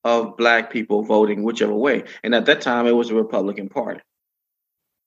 of 0.05 0.37
Black 0.37 0.71
people 0.71 1.03
voting 1.03 1.43
whichever 1.43 1.75
way. 1.75 2.05
And 2.23 2.35
at 2.35 2.47
that 2.47 2.61
time, 2.61 2.87
it 2.87 2.93
was 2.93 3.09
the 3.09 3.15
Republican 3.15 3.69
Party. 3.69 4.01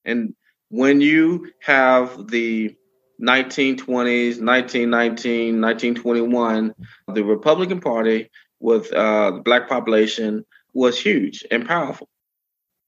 And 0.06 0.34
when 0.70 1.02
you 1.02 1.52
have 1.62 2.28
the 2.30 2.76
1920s, 3.22 4.42
1919, 4.42 5.62
1921, 5.62 6.74
the 7.14 7.24
Republican 7.24 7.80
Party 7.80 8.30
with 8.60 8.92
uh, 8.92 9.32
the 9.32 9.42
Black 9.42 9.70
population 9.70 10.46
was 10.74 11.00
huge 11.00 11.46
and 11.52 11.68
powerful 11.68 12.10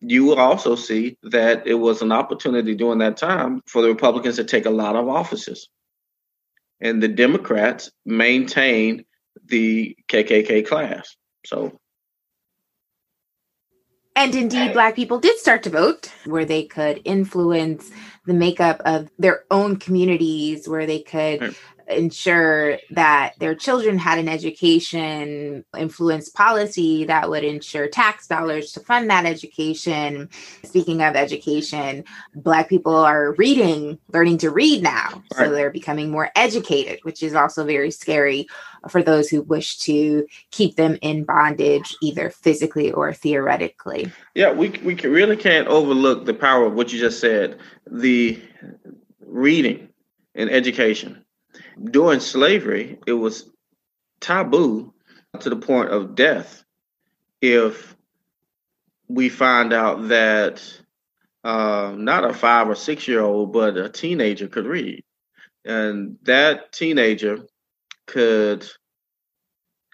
you 0.01 0.23
will 0.23 0.39
also 0.39 0.75
see 0.75 1.17
that 1.23 1.67
it 1.67 1.73
was 1.73 2.01
an 2.01 2.11
opportunity 2.11 2.75
during 2.75 2.99
that 2.99 3.17
time 3.17 3.61
for 3.65 3.81
the 3.81 3.89
Republicans 3.89 4.37
to 4.37 4.43
take 4.43 4.65
a 4.65 4.69
lot 4.69 4.95
of 4.95 5.09
offices. 5.09 5.67
And 6.81 7.03
the 7.03 7.07
Democrats 7.07 7.91
maintained 8.05 9.05
the 9.45 9.95
KKK 10.07 10.65
class. 10.67 11.15
So. 11.45 11.77
And 14.15 14.35
indeed, 14.35 14.73
Black 14.73 14.95
people 14.95 15.19
did 15.19 15.37
start 15.37 15.63
to 15.63 15.69
vote 15.69 16.11
where 16.25 16.45
they 16.45 16.63
could 16.63 17.01
influence 17.05 17.89
the 18.25 18.33
makeup 18.33 18.81
of 18.83 19.09
their 19.17 19.45
own 19.49 19.77
communities, 19.77 20.67
where 20.67 20.85
they 20.85 20.99
could 20.99 21.55
ensure 21.89 22.77
that 22.91 23.33
their 23.39 23.55
children 23.55 23.97
had 23.97 24.19
an 24.19 24.29
education, 24.29 25.65
influence 25.77 26.29
policy 26.29 27.05
that 27.05 27.29
would 27.29 27.43
ensure 27.43 27.87
tax 27.87 28.27
dollars 28.27 28.71
to 28.73 28.79
fund 28.79 29.09
that 29.09 29.25
education. 29.25 30.29
Speaking 30.63 31.01
of 31.01 31.15
education, 31.15 32.03
Black 32.35 32.69
people 32.69 32.95
are 32.95 33.33
reading, 33.33 33.97
learning 34.13 34.37
to 34.39 34.51
read 34.51 34.83
now. 34.83 35.23
Right. 35.35 35.47
So 35.47 35.51
they're 35.51 35.71
becoming 35.71 36.11
more 36.11 36.29
educated, 36.35 36.99
which 37.03 37.23
is 37.23 37.33
also 37.33 37.65
very 37.65 37.91
scary 37.91 38.47
for 38.87 39.03
those 39.03 39.29
who 39.29 39.41
wish 39.41 39.77
to 39.79 40.25
keep 40.51 40.75
them 40.75 40.97
in 41.01 41.23
bondage, 41.25 41.95
either 42.01 42.29
physically 42.29 42.91
or 42.91 43.13
theoretically. 43.13 44.11
Yeah, 44.35 44.53
we, 44.53 44.69
we 44.83 44.95
really 44.95 45.35
can't 45.35 45.67
overlook 45.67 46.25
the 46.25 46.33
power 46.33 46.65
of 46.65 46.73
what 46.73 46.93
you 46.93 46.99
just 46.99 47.19
said 47.19 47.57
the 47.91 48.41
reading 49.25 49.89
and 50.35 50.49
education 50.49 51.25
during 51.83 52.19
slavery, 52.19 52.99
it 53.05 53.13
was 53.13 53.49
taboo 54.19 54.93
to 55.39 55.49
the 55.49 55.55
point 55.55 55.89
of 55.89 56.15
death 56.15 56.63
if 57.41 57.95
we 59.07 59.29
find 59.29 59.73
out 59.73 60.09
that 60.09 60.61
uh, 61.43 61.93
not 61.95 62.29
a 62.29 62.33
five 62.33 62.67
or 62.67 62.75
six 62.75 63.07
year 63.07 63.21
old, 63.21 63.53
but 63.53 63.77
a 63.77 63.89
teenager 63.89 64.47
could 64.47 64.65
read. 64.65 65.03
And 65.65 66.17
that 66.23 66.71
teenager 66.71 67.45
could, 68.05 68.69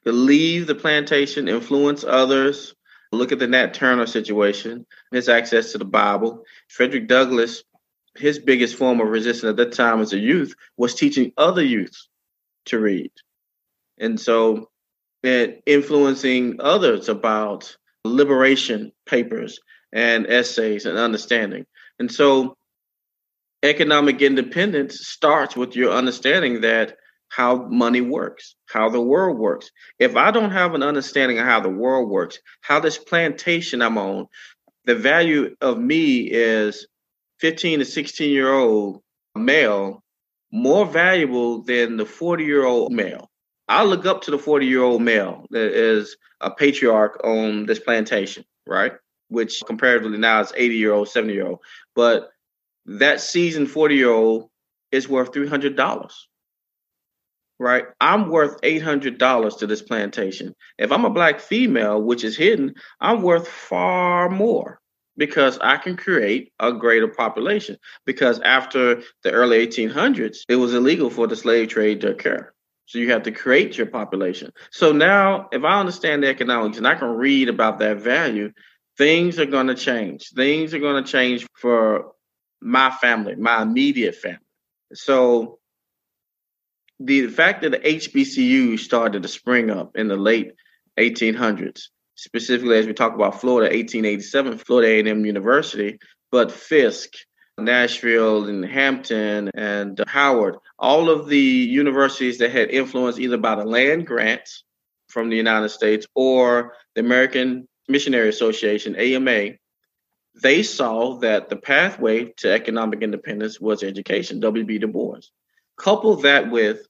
leave 0.06 0.68
the 0.68 0.76
plantation, 0.76 1.48
influence 1.48 2.04
others. 2.04 2.76
Look 3.12 3.32
at 3.32 3.40
the 3.40 3.48
Nat 3.48 3.74
Turner 3.74 4.06
situation, 4.06 4.86
his 5.12 5.30
access 5.30 5.72
to 5.72 5.78
the 5.78 5.86
Bible. 5.86 6.44
Frederick 6.68 7.08
Douglass 7.08 7.64
his 8.18 8.40
biggest 8.40 8.76
form 8.76 9.02
of 9.02 9.08
resistance 9.08 9.50
at 9.50 9.58
that 9.58 9.74
time 9.74 10.02
as 10.02 10.14
a 10.14 10.20
youth 10.20 10.56
was 10.78 10.96
teaching 10.96 11.32
other 11.38 11.64
youths 11.64 12.08
to 12.66 12.80
read. 12.80 13.12
And 13.98 14.20
so 14.20 14.70
and 15.24 15.56
influencing 15.66 16.58
others 16.60 17.10
about 17.10 17.76
liberation 18.04 18.92
papers 19.08 19.60
and 19.92 20.28
essays 20.28 20.86
and 20.86 20.98
understanding. 20.98 21.66
And 21.98 22.12
so 22.12 22.56
economic 23.64 24.22
independence 24.22 25.08
starts 25.08 25.56
with 25.56 25.76
your 25.76 25.92
understanding 25.92 26.62
that 26.62 26.98
how 27.30 27.68
money 27.70 28.02
works, 28.02 28.56
how 28.68 28.90
the 28.90 29.02
world 29.02 29.40
works. 29.40 29.72
If 29.98 30.16
I 30.16 30.30
don't 30.30 30.52
have 30.52 30.76
an 30.76 30.84
understanding 30.84 31.40
of 31.40 31.46
how 31.46 31.60
the 31.60 31.70
world 31.70 32.10
works, 32.10 32.40
how 32.62 32.80
this 32.80 33.00
plantation 33.00 33.82
I'm 33.82 33.98
on, 33.98 34.28
the 34.86 34.96
value 34.96 35.56
of 35.60 35.80
me 35.80 36.20
is 36.20 36.86
15 37.40 37.80
to 37.80 37.86
16 37.86 38.32
year 38.32 38.52
old 38.52 39.02
male 39.36 40.04
more 40.52 40.86
valuable 40.86 41.64
than 41.64 41.98
the 41.98 42.06
40 42.06 42.44
year 42.44 42.66
old 42.66 42.92
male. 42.92 43.30
I 43.68 43.84
look 43.84 44.06
up 44.06 44.22
to 44.24 44.32
the 44.32 44.40
40 44.40 44.66
year 44.66 44.82
old 44.82 45.02
male 45.02 45.46
that 45.50 45.74
is 45.74 46.16
a 46.40 46.52
patriarch 46.52 47.20
on 47.24 47.66
this 47.66 47.80
plantation, 47.80 48.46
right? 48.68 48.94
Which 49.30 49.62
comparatively 49.66 50.18
now 50.18 50.40
is 50.42 50.54
80 50.56 50.76
year 50.76 50.94
old, 50.94 51.10
70 51.10 51.34
year 51.34 51.48
old. 51.48 51.60
But 51.96 52.30
that 52.86 53.22
seasoned 53.22 53.72
40 53.72 53.96
year 53.96 54.12
old 54.12 54.50
is 54.92 55.10
worth 55.10 55.32
$300, 55.34 56.12
right? 57.60 57.86
I'm 58.00 58.30
worth 58.30 58.62
$800 58.62 59.60
to 59.60 59.68
this 59.68 59.82
plantation. 59.82 60.54
If 60.78 60.92
I'm 60.92 61.06
a 61.06 61.10
black 61.10 61.40
female, 61.40 62.02
which 62.02 62.24
is 62.24 62.38
hidden, 62.38 62.76
I'm 63.02 63.24
worth 63.24 63.48
far 63.48 64.30
more 64.30 64.80
because 65.18 65.58
I 65.60 65.78
can 65.78 65.98
create 65.98 66.52
a 66.60 66.74
greater 66.74 67.08
population. 67.08 67.78
Because 68.06 68.40
after 68.42 69.02
the 69.24 69.32
early 69.32 69.66
1800s, 69.66 70.40
it 70.50 70.56
was 70.56 70.74
illegal 70.74 71.10
for 71.10 71.28
the 71.28 71.36
slave 71.36 71.70
trade 71.70 72.02
to 72.02 72.12
occur. 72.12 72.52
So 72.88 73.00
you 73.00 73.12
have 73.12 73.24
to 73.24 73.32
create 73.32 73.78
your 73.78 73.88
population. 73.88 74.52
So 74.72 74.92
now, 74.92 75.50
if 75.52 75.64
I 75.64 75.80
understand 75.80 76.24
the 76.24 76.28
economics 76.28 76.78
and 76.78 76.88
I 76.88 76.96
can 76.96 77.10
read 77.10 77.50
about 77.50 77.80
that 77.80 77.98
value, 77.98 78.52
things 78.98 79.40
are 79.40 79.46
going 79.46 79.68
to 79.68 79.76
change. 79.76 80.30
Things 80.30 80.74
are 80.74 80.80
going 80.80 81.04
to 81.04 81.12
change 81.12 81.48
for 81.56 82.12
my 82.62 82.92
family, 82.92 83.36
my 83.36 83.62
immediate 83.62 84.16
family. 84.16 84.40
So 84.94 85.60
the 87.00 87.28
fact 87.28 87.64
that 87.64 87.72
the 87.72 87.80
HBCU 87.80 88.80
started 88.80 89.24
to 89.24 89.30
spring 89.30 89.70
up 89.70 89.96
in 89.98 90.08
the 90.08 90.16
late 90.16 90.54
1800s 90.98 91.88
specifically 92.16 92.78
as 92.78 92.88
we 92.88 92.94
talk 92.94 93.14
about 93.14 93.40
Florida, 93.40 93.76
1887, 93.76 94.58
Florida 94.58 95.10
A&M 95.10 95.26
University, 95.26 96.00
but 96.32 96.52
Fisk, 96.52 97.14
Nashville 97.58 98.46
and 98.46 98.66
Hampton 98.66 99.50
and 99.54 100.02
Howard, 100.08 100.58
all 100.78 101.10
of 101.10 101.28
the 101.28 101.38
universities 101.38 102.38
that 102.40 102.52
had 102.52 102.70
influence 102.70 103.20
either 103.20 103.38
by 103.38 103.56
the 103.56 103.66
land 103.66 104.08
grants 104.08 104.64
from 105.08 105.30
the 105.30 105.38
United 105.38 105.70
States 105.70 106.06
or 106.16 106.74
the 106.96 107.02
American 107.02 107.68
Missionary 107.88 108.30
Association, 108.30 108.96
AMA, 108.96 109.52
they 110.42 110.64
saw 110.64 111.18
that 111.20 111.50
the 111.50 111.56
pathway 111.56 112.26
to 112.38 112.52
economic 112.52 113.02
independence 113.02 113.60
was 113.60 113.84
education, 113.84 114.42
W.B. 114.42 114.80
Du 114.80 114.88
Bois. 114.88 115.20
Couple 115.78 116.18
that 116.18 116.52
with 116.52 116.86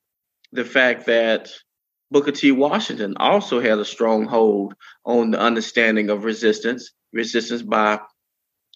the 0.51 0.65
fact 0.65 1.05
that 1.05 1.49
Booker 2.11 2.31
T. 2.31 2.51
Washington 2.51 3.15
also 3.17 3.59
had 3.59 3.79
a 3.79 3.85
strong 3.85 4.25
hold 4.25 4.75
on 5.05 5.31
the 5.31 5.39
understanding 5.39 6.09
of 6.09 6.23
resistance, 6.23 6.91
resistance 7.11 7.61
by 7.61 7.99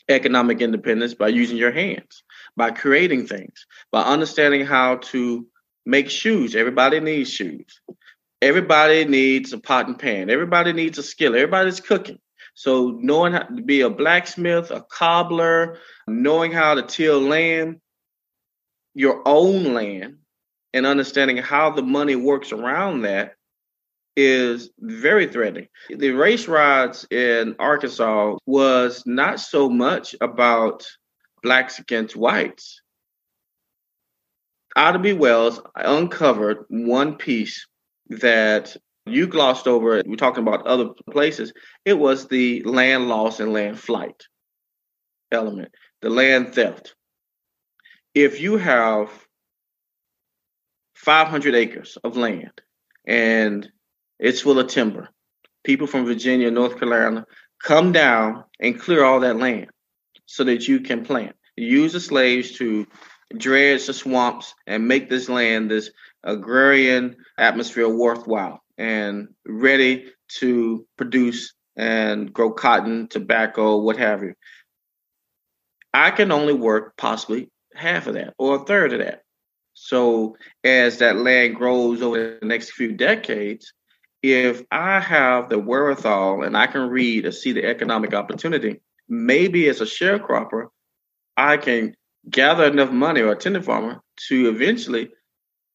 economic 0.09 0.61
independence, 0.61 1.13
by 1.13 1.27
using 1.27 1.57
your 1.57 1.71
hands, 1.71 2.23
by 2.57 2.71
creating 2.71 3.27
things, 3.27 3.65
by 3.91 4.01
understanding 4.01 4.65
how 4.65 4.95
to 4.97 5.47
make 5.86 6.09
shoes. 6.09 6.55
Everybody 6.55 6.99
needs 6.99 7.32
shoes. 7.32 7.80
Everybody 8.41 9.05
needs 9.05 9.53
a 9.53 9.59
pot 9.59 9.88
and 9.88 9.99
pan. 9.99 10.30
Everybody 10.30 10.73
needs 10.73 10.97
a 10.97 11.03
skill. 11.03 11.36
Everybody's 11.36 11.80
cooking. 11.80 12.19
So 12.53 12.97
knowing 12.99 13.34
how 13.34 13.43
to 13.43 13.61
be 13.61 13.82
a 13.82 13.89
blacksmith, 13.89 14.71
a 14.71 14.82
cobbler, 14.82 15.77
knowing 16.07 16.51
how 16.51 16.75
to 16.75 16.82
till 16.82 17.21
land, 17.21 17.80
your 18.95 19.21
own 19.25 19.73
land, 19.73 20.17
and 20.74 20.86
understanding 20.86 21.38
how 21.38 21.72
the 21.72 21.84
money 21.84 22.15
works 22.15 22.51
around 22.51 23.01
that 23.01 23.34
is 24.15 24.70
very 24.80 25.28
threatening. 25.28 25.67
The 25.89 26.11
race 26.11 26.47
riots 26.47 27.05
in 27.09 27.55
Arkansas 27.57 28.38
was 28.45 29.03
not 29.05 29.39
so 29.39 29.70
much 29.70 30.15
about 30.20 30.86
blacks 31.41 31.80
against 31.80 32.15
whites. 32.15 32.82
Ida 34.76 34.99
B. 34.99 35.13
Wells 35.13 35.61
uncovered 35.76 36.65
one 36.70 37.15
piece 37.15 37.65
that 38.09 38.76
you 39.05 39.28
glossed 39.28 39.67
over. 39.67 40.01
We're 40.05 40.15
talking 40.15 40.43
about 40.43 40.67
other 40.67 40.89
places. 41.09 41.53
It 41.86 41.93
was 41.93 42.28
the 42.28 42.61
land 42.63 43.07
loss 43.07 43.39
and 43.39 43.53
land 43.53 43.80
flight 43.80 44.24
element, 45.32 45.74
the 46.01 46.09
land 46.09 46.53
theft. 46.53 46.95
If 48.13 48.41
you 48.41 48.57
have 48.57 49.09
500 50.99 51.55
acres 51.55 51.97
of 52.03 52.17
land 52.17 52.61
and 53.07 53.71
it's 54.19 54.41
full 54.41 54.59
of 54.59 54.67
timber. 54.67 55.09
People 55.63 55.87
from 55.87 56.05
Virginia, 56.05 56.51
North 56.51 56.77
Carolina 56.77 57.25
come 57.63 57.91
down 57.91 58.43
and 58.59 58.79
clear 58.79 59.03
all 59.03 59.21
that 59.21 59.37
land 59.37 59.67
so 60.25 60.43
that 60.43 60.67
you 60.67 60.81
can 60.81 61.05
plant. 61.05 61.35
Use 61.55 61.93
the 61.93 61.99
slaves 61.99 62.51
to 62.57 62.85
dredge 63.37 63.85
the 63.87 63.93
swamps 63.93 64.53
and 64.67 64.87
make 64.87 65.09
this 65.09 65.29
land, 65.29 65.71
this 65.71 65.89
agrarian 66.23 67.15
atmosphere 67.37 67.89
worthwhile. 67.89 68.61
and 68.77 69.27
ready 69.45 70.09
to 70.29 70.85
produce 70.95 71.53
and 71.75 72.31
grow 72.31 72.51
cotton, 72.51 73.09
tobacco, 73.09 73.77
what 73.77 73.97
have 73.97 74.23
you. 74.23 74.33
I 75.93 76.11
can 76.11 76.31
only 76.31 76.53
work 76.53 76.95
possibly 76.95 77.49
half 77.73 78.07
of 78.07 78.13
that 78.13 78.33
or 78.37 78.55
a 78.55 78.65
third 78.65 78.93
of 78.93 78.99
that. 78.99 79.23
So 79.89 80.37
as 80.63 80.99
that 80.99 81.15
land 81.17 81.55
grows 81.55 82.03
over 82.03 82.37
the 82.39 82.45
next 82.45 82.73
few 82.73 82.91
decades, 82.91 83.73
if 84.21 84.61
I 84.69 84.99
have 84.99 85.49
the 85.49 85.57
wherewithal 85.57 86.43
and 86.43 86.55
I 86.55 86.67
can 86.67 86.89
read 86.89 87.25
and 87.25 87.33
see 87.33 87.53
the 87.53 87.65
economic 87.65 88.13
opportunity, 88.13 88.81
maybe 89.07 89.67
as 89.67 89.81
a 89.81 89.85
sharecropper, 89.85 90.67
I 91.35 91.57
can 91.57 91.95
gather 92.29 92.65
enough 92.65 92.91
money 92.91 93.21
or 93.21 93.31
a 93.31 93.35
tenant 93.35 93.65
farmer 93.65 94.01
to 94.27 94.49
eventually 94.49 95.09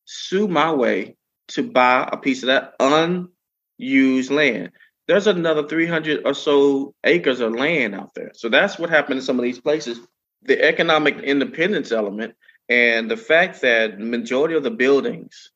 sue 0.04 0.46
my 0.46 0.70
way 0.72 1.16
to 1.48 1.64
buy 1.64 2.08
a 2.12 2.16
piece 2.16 2.44
of 2.44 2.48
that 2.48 2.74
unused 2.78 4.30
land. 4.30 4.70
There's 5.08 5.26
another 5.26 5.66
300 5.66 6.24
or 6.24 6.34
so 6.34 6.94
acres 7.02 7.40
of 7.40 7.52
land 7.52 7.96
out 7.96 8.14
there. 8.14 8.30
So 8.34 8.48
that's 8.48 8.78
what 8.78 8.90
happened 8.90 9.18
in 9.18 9.24
some 9.24 9.40
of 9.40 9.42
these 9.42 9.60
places. 9.60 9.98
The 10.42 10.62
economic 10.62 11.18
independence 11.18 11.90
element 11.90 12.36
and 12.68 13.10
the 13.10 13.16
fact 13.16 13.60
that 13.60 13.98
majority 13.98 14.54
of 14.54 14.62
the 14.62 14.70
buildings, 14.70 15.50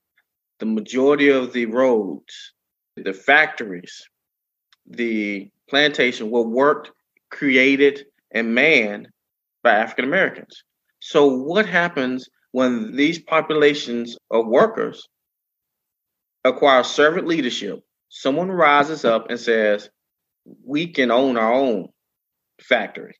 the 0.58 0.66
majority 0.66 1.30
of 1.30 1.52
the 1.52 1.66
roads, 1.66 2.52
the 2.96 3.12
factories, 3.12 4.06
the 4.86 5.50
plantation 5.68 6.30
were 6.30 6.42
worked, 6.42 6.90
created, 7.30 8.04
and 8.32 8.54
manned 8.54 9.08
by 9.62 9.72
African 9.72 10.04
Americans. 10.04 10.64
So, 11.00 11.26
what 11.26 11.66
happens 11.66 12.28
when 12.52 12.96
these 12.96 13.18
populations 13.18 14.16
of 14.30 14.46
workers 14.46 15.08
acquire 16.44 16.82
servant 16.82 17.26
leadership? 17.26 17.80
Someone 18.08 18.50
rises 18.50 19.04
up 19.04 19.30
and 19.30 19.38
says, 19.38 19.88
We 20.64 20.88
can 20.88 21.10
own 21.10 21.36
our 21.36 21.52
own 21.52 21.88
factory, 22.60 23.14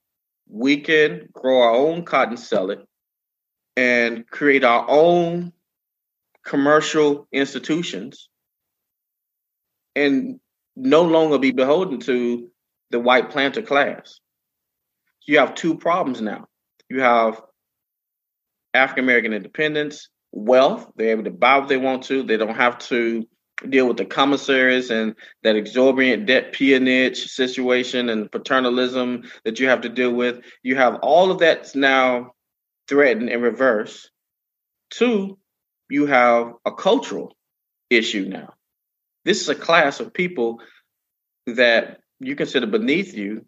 we 0.48 0.80
can 0.80 1.28
grow 1.32 1.60
our 1.60 1.74
own 1.74 2.04
cotton, 2.04 2.36
sell 2.36 2.70
it, 2.70 2.80
and 3.78 4.28
create 4.28 4.64
our 4.64 4.84
own 4.88 5.52
commercial 6.44 7.28
institutions 7.30 8.28
and 9.94 10.40
no 10.74 11.02
longer 11.02 11.38
be 11.38 11.52
beholden 11.52 12.00
to 12.00 12.50
the 12.90 12.98
white 12.98 13.30
planter 13.30 13.62
class. 13.62 14.18
You 15.28 15.38
have 15.38 15.54
two 15.54 15.78
problems 15.78 16.20
now. 16.20 16.48
You 16.90 17.02
have 17.02 17.40
African 18.74 19.04
American 19.04 19.32
independence, 19.32 20.08
wealth. 20.32 20.90
They're 20.96 21.10
able 21.10 21.24
to 21.24 21.30
buy 21.30 21.58
what 21.58 21.68
they 21.68 21.76
want 21.76 22.02
to. 22.04 22.24
They 22.24 22.36
don't 22.36 22.56
have 22.56 22.78
to 22.88 23.28
deal 23.68 23.86
with 23.86 23.96
the 23.96 24.06
commissaries 24.06 24.90
and 24.90 25.14
that 25.44 25.54
exorbitant 25.54 26.26
debt 26.26 26.52
peonage 26.52 27.26
situation 27.26 28.08
and 28.08 28.32
paternalism 28.32 29.22
that 29.44 29.60
you 29.60 29.68
have 29.68 29.82
to 29.82 29.88
deal 29.88 30.12
with. 30.12 30.40
You 30.64 30.74
have 30.74 30.96
all 30.96 31.30
of 31.30 31.38
that's 31.38 31.76
now 31.76 32.32
threatened 32.88 33.28
in 33.28 33.42
reverse. 33.42 34.10
Two, 34.90 35.38
you 35.90 36.06
have 36.06 36.54
a 36.64 36.72
cultural 36.72 37.36
issue 37.90 38.26
now. 38.28 38.54
This 39.24 39.40
is 39.40 39.48
a 39.48 39.54
class 39.54 40.00
of 40.00 40.12
people 40.12 40.60
that 41.46 42.00
you 42.20 42.34
consider 42.34 42.66
beneath 42.66 43.14
you 43.14 43.44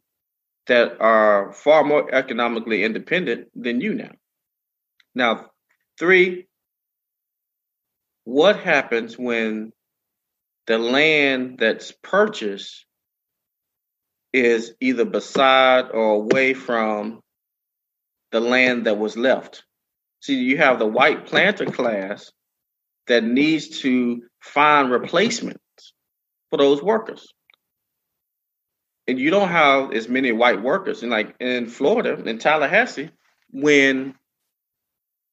that 0.66 1.00
are 1.00 1.52
far 1.52 1.84
more 1.84 2.14
economically 2.14 2.84
independent 2.84 3.48
than 3.54 3.80
you 3.80 3.94
now. 3.94 4.12
Now, 5.14 5.46
three, 5.98 6.46
what 8.24 8.60
happens 8.60 9.18
when 9.18 9.72
the 10.66 10.78
land 10.78 11.58
that's 11.58 11.92
purchased 12.02 12.84
is 14.32 14.74
either 14.80 15.04
beside 15.04 15.90
or 15.90 16.14
away 16.14 16.54
from 16.54 17.20
the 18.32 18.40
land 18.40 18.86
that 18.86 18.98
was 18.98 19.16
left? 19.16 19.64
See, 20.20 20.34
you 20.34 20.58
have 20.58 20.78
the 20.78 20.86
white 20.86 21.26
planter 21.26 21.66
class 21.66 22.30
that 23.06 23.24
needs 23.24 23.80
to 23.80 24.22
find 24.40 24.90
replacements 24.90 25.60
for 26.50 26.58
those 26.58 26.82
workers. 26.82 27.26
And 29.08 29.18
you 29.18 29.30
don't 29.30 29.48
have 29.48 29.92
as 29.92 30.08
many 30.08 30.30
white 30.30 30.62
workers. 30.62 31.02
And 31.02 31.10
like 31.10 31.34
in 31.40 31.66
Florida, 31.66 32.22
in 32.28 32.38
Tallahassee, 32.38 33.10
when 33.50 34.14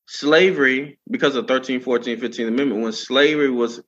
slavery, 0.07 0.99
because 1.09 1.35
of 1.35 1.47
13, 1.47 1.81
14, 1.81 2.19
15 2.19 2.47
Amendment, 2.47 2.81
when 2.81 2.93
slavery 2.93 3.51
was 3.51 3.81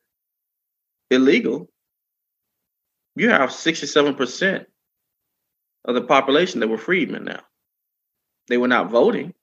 illegal, 1.10 1.70
you 3.16 3.30
have 3.30 3.49
67% 3.49 4.66
of 5.86 5.95
the 5.95 6.01
population 6.01 6.60
that 6.60 6.68
were 6.68 6.78
freedmen 6.78 7.24
now. 7.24 7.41
They 8.50 8.58
were 8.58 8.68
not 8.68 8.91
voting 8.91 9.34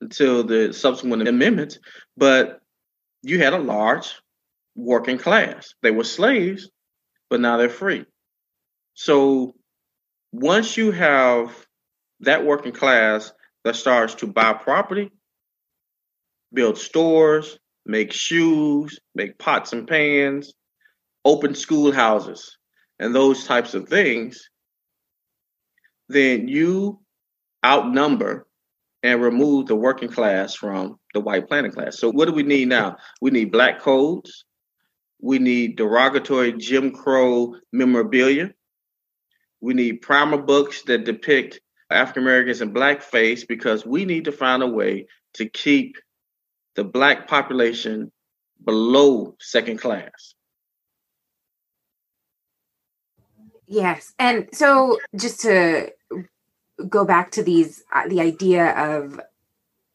until 0.00 0.44
the 0.44 0.72
subsequent 0.72 1.28
amendments, 1.28 1.78
but 2.16 2.60
you 3.22 3.38
had 3.38 3.52
a 3.52 3.58
large 3.58 4.14
working 4.74 5.18
class. 5.18 5.74
They 5.82 5.90
were 5.90 6.04
slaves, 6.04 6.70
but 7.28 7.40
now 7.40 7.58
they're 7.58 7.68
free. 7.68 8.06
So 8.94 9.54
once 10.32 10.76
you 10.76 10.92
have 10.92 11.66
that 12.20 12.44
working 12.44 12.72
class 12.72 13.32
that 13.64 13.76
starts 13.76 14.14
to 14.16 14.26
buy 14.26 14.52
property, 14.54 15.10
build 16.52 16.78
stores, 16.78 17.58
make 17.84 18.12
shoes, 18.12 18.98
make 19.14 19.38
pots 19.38 19.72
and 19.72 19.86
pans, 19.86 20.54
open 21.24 21.54
schoolhouses, 21.54 22.56
and 22.98 23.14
those 23.14 23.44
types 23.44 23.74
of 23.74 23.88
things, 23.88 24.48
then 26.08 26.48
you 26.48 27.00
outnumber 27.64 28.46
and 29.02 29.22
remove 29.22 29.66
the 29.66 29.76
working 29.76 30.08
class 30.08 30.54
from 30.54 30.98
the 31.14 31.20
white 31.20 31.48
planter 31.48 31.70
class. 31.70 31.98
So 31.98 32.10
what 32.10 32.26
do 32.26 32.32
we 32.32 32.42
need 32.42 32.68
now? 32.68 32.96
We 33.20 33.30
need 33.30 33.52
black 33.52 33.80
codes. 33.80 34.44
We 35.20 35.38
need 35.38 35.76
derogatory 35.76 36.52
Jim 36.54 36.92
Crow 36.92 37.54
memorabilia. 37.72 38.52
We 39.60 39.74
need 39.74 40.02
primer 40.02 40.38
books 40.38 40.82
that 40.82 41.04
depict 41.04 41.60
African 41.90 42.22
Americans 42.22 42.60
in 42.60 42.72
blackface 42.72 43.46
because 43.46 43.84
we 43.84 44.04
need 44.04 44.24
to 44.24 44.32
find 44.32 44.62
a 44.62 44.66
way 44.66 45.06
to 45.34 45.48
keep 45.48 45.96
the 46.76 46.84
black 46.84 47.28
population 47.28 48.12
below 48.64 49.36
second 49.40 49.78
class. 49.78 50.34
Yes. 53.66 54.12
And 54.18 54.48
so 54.52 54.98
just 55.16 55.40
to 55.40 55.90
go 56.88 57.04
back 57.04 57.32
to 57.32 57.42
these 57.42 57.82
uh, 57.92 58.08
the 58.08 58.20
idea 58.20 58.70
of 58.76 59.20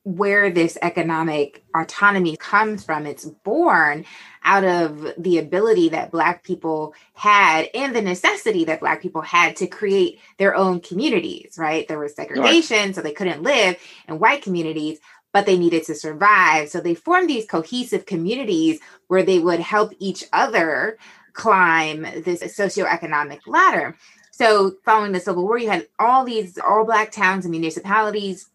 where 0.03 0.51
this 0.51 0.77
economic 0.83 1.63
autonomy 1.75 2.37
comes 2.37 2.83
from. 2.83 3.07
It's 3.07 3.25
born 3.25 4.05
out 4.43 4.63
of 4.63 5.13
the 5.17 5.39
ability 5.39 5.89
that 5.89 6.11
black 6.11 6.43
people 6.43 6.93
had 7.15 7.67
and 7.73 7.95
the 7.95 8.03
necessity 8.03 8.65
that 8.65 8.79
black 8.79 9.01
people 9.01 9.21
had 9.21 9.55
to 9.55 9.67
create 9.67 10.19
their 10.37 10.55
own 10.55 10.79
communities 10.79 11.55
right? 11.57 11.87
There 11.87 11.97
was 11.97 12.15
segregation 12.15 12.93
so 12.93 13.01
they 13.01 13.13
couldn't 13.13 13.41
live 13.41 13.77
in 14.07 14.19
white 14.19 14.43
communities 14.43 14.99
but 15.35 15.45
they 15.45 15.57
needed 15.57 15.83
to 15.83 15.95
survive. 15.95 16.69
So 16.69 16.79
they 16.79 16.95
formed 16.95 17.29
these 17.29 17.45
cohesive 17.45 18.05
communities 18.05 18.79
where 19.07 19.21
they 19.21 19.37
would 19.37 19.59
help 19.59 19.91
each 19.99 20.23
other 20.31 20.97
climb 21.33 22.03
this 22.03 22.41
socioeconomic 22.41 23.39
ladder 23.45 23.97
so 24.37 24.75
following 24.83 25.13
the 25.13 25.21
Civil 25.21 25.43
War, 25.43 25.57
you 25.57 25.69
had 25.69 25.87
all 25.97 26.25
these 26.25 26.57
all 26.57 26.83
black 26.83 27.09
towns 27.09 27.45
and 27.45 27.51
municipalities. 27.51 28.49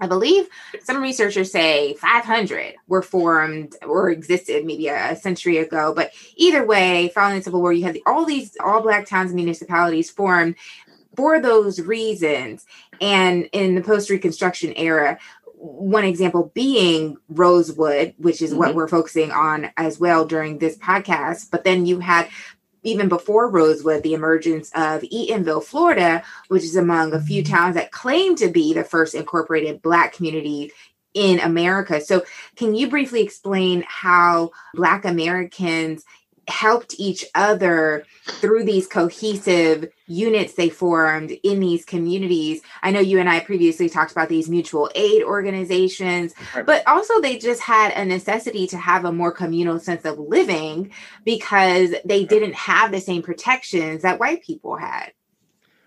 I 0.00 0.06
believe 0.06 0.46
some 0.84 1.02
researchers 1.02 1.50
say 1.50 1.94
500 1.94 2.76
were 2.86 3.02
formed 3.02 3.74
or 3.84 4.10
existed 4.10 4.64
maybe 4.64 4.86
a, 4.86 5.12
a 5.12 5.16
century 5.16 5.58
ago. 5.58 5.92
But 5.92 6.12
either 6.36 6.64
way, 6.64 7.10
following 7.12 7.38
the 7.38 7.42
Civil 7.42 7.62
War, 7.62 7.72
you 7.72 7.82
had 7.82 7.98
all 8.06 8.24
these 8.24 8.56
all 8.64 8.80
black 8.80 9.06
towns 9.06 9.32
and 9.32 9.36
municipalities 9.36 10.08
formed 10.08 10.54
for 11.16 11.40
those 11.40 11.80
reasons. 11.80 12.64
And 13.00 13.48
in 13.50 13.74
the 13.74 13.82
post 13.82 14.10
Reconstruction 14.10 14.72
era, 14.76 15.18
one 15.56 16.04
example 16.04 16.52
being 16.54 17.16
Rosewood, 17.28 18.14
which 18.18 18.40
is 18.40 18.50
mm-hmm. 18.50 18.58
what 18.60 18.74
we're 18.76 18.86
focusing 18.86 19.32
on 19.32 19.70
as 19.76 19.98
well 19.98 20.26
during 20.26 20.58
this 20.58 20.76
podcast. 20.78 21.50
But 21.50 21.64
then 21.64 21.86
you 21.86 21.98
had 21.98 22.28
even 22.84 23.08
before 23.08 23.50
Rosewood, 23.50 24.02
the 24.02 24.14
emergence 24.14 24.70
of 24.74 25.02
Eatonville, 25.02 25.64
Florida, 25.64 26.22
which 26.48 26.62
is 26.62 26.76
among 26.76 27.12
a 27.12 27.20
few 27.20 27.42
mm-hmm. 27.42 27.52
towns 27.52 27.74
that 27.74 27.90
claim 27.90 28.36
to 28.36 28.48
be 28.48 28.72
the 28.72 28.84
first 28.84 29.14
incorporated 29.14 29.82
Black 29.82 30.12
community 30.12 30.70
in 31.14 31.40
America. 31.40 32.00
So, 32.00 32.24
can 32.56 32.74
you 32.74 32.88
briefly 32.88 33.22
explain 33.22 33.84
how 33.86 34.50
Black 34.74 35.04
Americans 35.04 36.04
helped 36.48 36.94
each 36.98 37.24
other 37.34 38.04
through 38.24 38.64
these 38.64 38.86
cohesive 38.86 39.88
units 40.06 40.54
they 40.54 40.68
formed 40.68 41.30
in 41.42 41.60
these 41.60 41.84
communities. 41.84 42.60
I 42.82 42.90
know 42.90 43.00
you 43.00 43.20
and 43.20 43.28
I 43.28 43.40
previously 43.40 43.88
talked 43.88 44.12
about 44.12 44.28
these 44.28 44.48
mutual 44.48 44.90
aid 44.94 45.22
organizations, 45.22 46.34
right. 46.54 46.66
but 46.66 46.86
also 46.86 47.20
they 47.20 47.38
just 47.38 47.60
had 47.60 47.92
a 47.92 48.04
necessity 48.04 48.66
to 48.68 48.78
have 48.78 49.04
a 49.04 49.12
more 49.12 49.32
communal 49.32 49.78
sense 49.78 50.04
of 50.04 50.18
living 50.18 50.92
because 51.24 51.94
they 52.04 52.24
didn't 52.24 52.54
have 52.54 52.92
the 52.92 53.00
same 53.00 53.22
protections 53.22 54.02
that 54.02 54.20
white 54.20 54.42
people 54.42 54.76
had. 54.76 55.12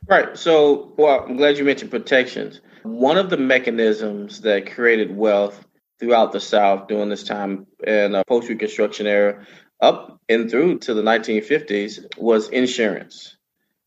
Right. 0.08 0.38
So, 0.38 0.94
well, 0.98 1.26
I'm 1.28 1.36
glad 1.36 1.58
you 1.58 1.66
mentioned 1.66 1.92
protections. 1.92 2.62
One 2.84 3.18
of 3.18 3.30
the 3.30 3.38
mechanisms 3.38 4.42
that 4.42 4.72
created 4.72 5.16
wealth 5.16 5.66
throughout 6.00 6.32
the 6.32 6.40
South 6.40 6.88
during 6.88 7.10
this 7.10 7.24
time 7.24 7.68
in 7.86 8.16
a 8.16 8.24
post 8.26 8.50
Reconstruction 8.50 9.08
era 9.08 9.46
up 9.80 10.20
and 10.30 10.50
through 10.50 10.80
to 10.80 10.94
the 10.94 11.02
1950s 11.02 12.18
was 12.18 12.50
insurance. 12.50 13.38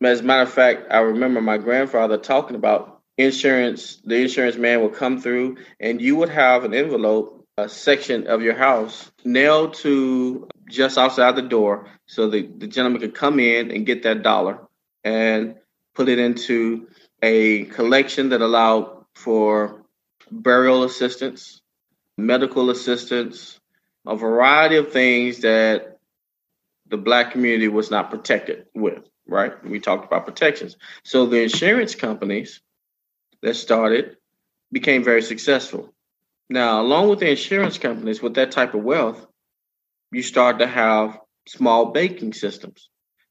As 0.03 0.20
a 0.20 0.22
matter 0.22 0.43
of 0.43 0.53
fact, 0.53 0.86
I 0.91 0.99
remember 0.99 1.41
my 1.41 1.59
grandfather 1.59 2.16
talking 2.16 2.57
about 2.57 3.01
insurance. 3.18 4.01
The 4.05 4.22
insurance 4.22 4.57
man 4.57 4.82
would 4.82 4.95
come 4.95 5.20
through, 5.20 5.59
and 5.78 6.01
you 6.01 6.16
would 6.16 6.30
have 6.30 6.64
an 6.64 6.72
envelope, 6.72 7.47
a 7.59 7.68
section 7.68 8.26
of 8.26 8.41
your 8.41 8.55
house 8.55 9.11
nailed 9.24 9.74
to 9.74 10.49
just 10.70 10.97
outside 10.97 11.36
the 11.36 11.43
door 11.43 11.88
so 12.07 12.30
the, 12.30 12.43
the 12.47 12.66
gentleman 12.66 13.01
could 13.01 13.14
come 13.14 13.38
in 13.38 13.70
and 13.70 13.84
get 13.84 14.05
that 14.05 14.22
dollar 14.22 14.61
and 15.05 15.57
put 15.95 16.09
it 16.09 16.18
into 16.18 16.88
a 17.22 17.64
collection 17.66 18.30
that 18.30 18.41
allowed 18.41 19.05
for 19.14 19.82
burial 20.30 20.84
assistance, 20.84 21.61
medical 22.16 22.70
assistance, 22.70 23.60
a 24.07 24.17
variety 24.17 24.77
of 24.77 24.93
things 24.93 25.41
that 25.41 25.99
the 26.89 26.97
black 26.97 27.33
community 27.33 27.69
was 27.69 27.91
not 27.91 28.11
protected 28.11 28.67
with, 28.75 29.09
right? 29.27 29.53
We 29.65 29.81
talked 29.81 30.05
about 30.05 30.27
protections. 30.27 30.77
So 31.05 31.27
the 31.27 31.43
insurance 31.43 31.95
companies 31.95 32.61
that 33.43 33.55
started 33.55 34.17
became 34.73 35.05
very 35.05 35.23
successful. 35.23 35.93
Now, 36.49 36.81
along 36.81 37.09
with 37.09 37.21
the 37.21 37.31
insurance 37.31 37.79
companies 37.79 38.21
with 38.21 38.35
that 38.35 38.51
type 38.51 38.75
of 38.75 38.83
wealth, 38.83 39.25
you 40.11 40.23
start 40.23 40.59
to 40.59 40.67
have 40.67 41.19
small 41.47 41.87
banking 41.87 42.33
systems. 42.33 42.89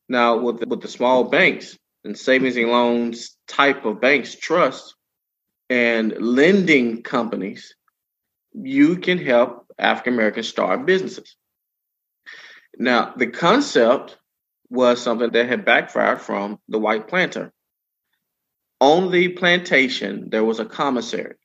Now, 0.08 0.38
with 0.38 0.60
the, 0.60 0.68
with 0.68 0.82
the 0.82 0.88
small 0.88 1.26
banks 1.26 1.78
and 2.04 2.18
savings 2.18 2.56
and 2.56 2.70
loans 2.72 3.38
type 3.48 3.86
of 3.86 4.00
banks, 4.00 4.36
trust 4.36 4.96
and 5.70 6.14
lending 6.18 7.04
companies, 7.04 7.76
you 8.54 8.98
can 8.98 9.18
help 9.18 9.69
African 9.80 10.14
Americans 10.14 10.48
start 10.48 10.86
businesses. 10.86 11.36
Now, 12.78 13.14
the 13.16 13.28
concept 13.28 14.18
was 14.70 15.02
something 15.02 15.32
that 15.32 15.50
had 15.50 15.66
backfired 15.66 16.22
from 16.22 16.60
the 16.68 16.80
white 16.80 17.08
planter. 17.08 17.52
On 18.80 19.12
the 19.12 19.30
plantation, 19.30 20.30
there 20.30 20.44
was 20.44 20.60
a 20.60 20.66
commissary. 20.66 21.36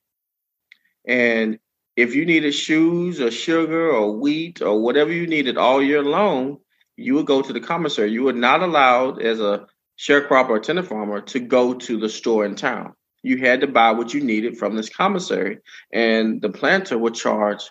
And 1.07 1.59
if 1.95 2.15
you 2.15 2.25
needed 2.25 2.53
shoes 2.53 3.19
or 3.19 3.31
sugar 3.31 3.89
or 3.89 4.11
wheat 4.11 4.61
or 4.61 4.81
whatever 4.81 5.11
you 5.11 5.27
needed 5.27 5.57
all 5.57 5.81
year 5.81 6.03
long, 6.03 6.59
you 6.97 7.15
would 7.15 7.25
go 7.25 7.41
to 7.41 7.53
the 7.53 7.59
commissary. 7.59 8.11
You 8.11 8.23
were 8.23 8.33
not 8.33 8.61
allowed 8.61 9.21
as 9.21 9.39
a 9.39 9.67
sharecropper 9.97 10.49
or 10.49 10.59
tenant 10.59 10.87
farmer 10.87 11.21
to 11.21 11.39
go 11.39 11.73
to 11.73 11.99
the 11.99 12.09
store 12.09 12.45
in 12.45 12.55
town. 12.55 12.93
You 13.23 13.37
had 13.37 13.61
to 13.61 13.67
buy 13.67 13.91
what 13.91 14.13
you 14.13 14.21
needed 14.21 14.57
from 14.57 14.75
this 14.75 14.89
commissary, 14.89 15.59
and 15.91 16.41
the 16.41 16.49
planter 16.49 16.97
would 16.97 17.15
charge 17.15 17.63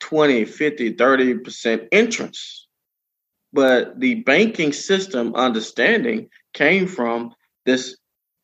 20, 0.00 0.44
50, 0.44 0.94
30% 0.94 1.88
interest. 1.92 2.68
But 3.52 3.98
the 3.98 4.16
banking 4.16 4.72
system 4.72 5.34
understanding 5.34 6.28
came 6.52 6.86
from 6.86 7.34
this 7.64 7.96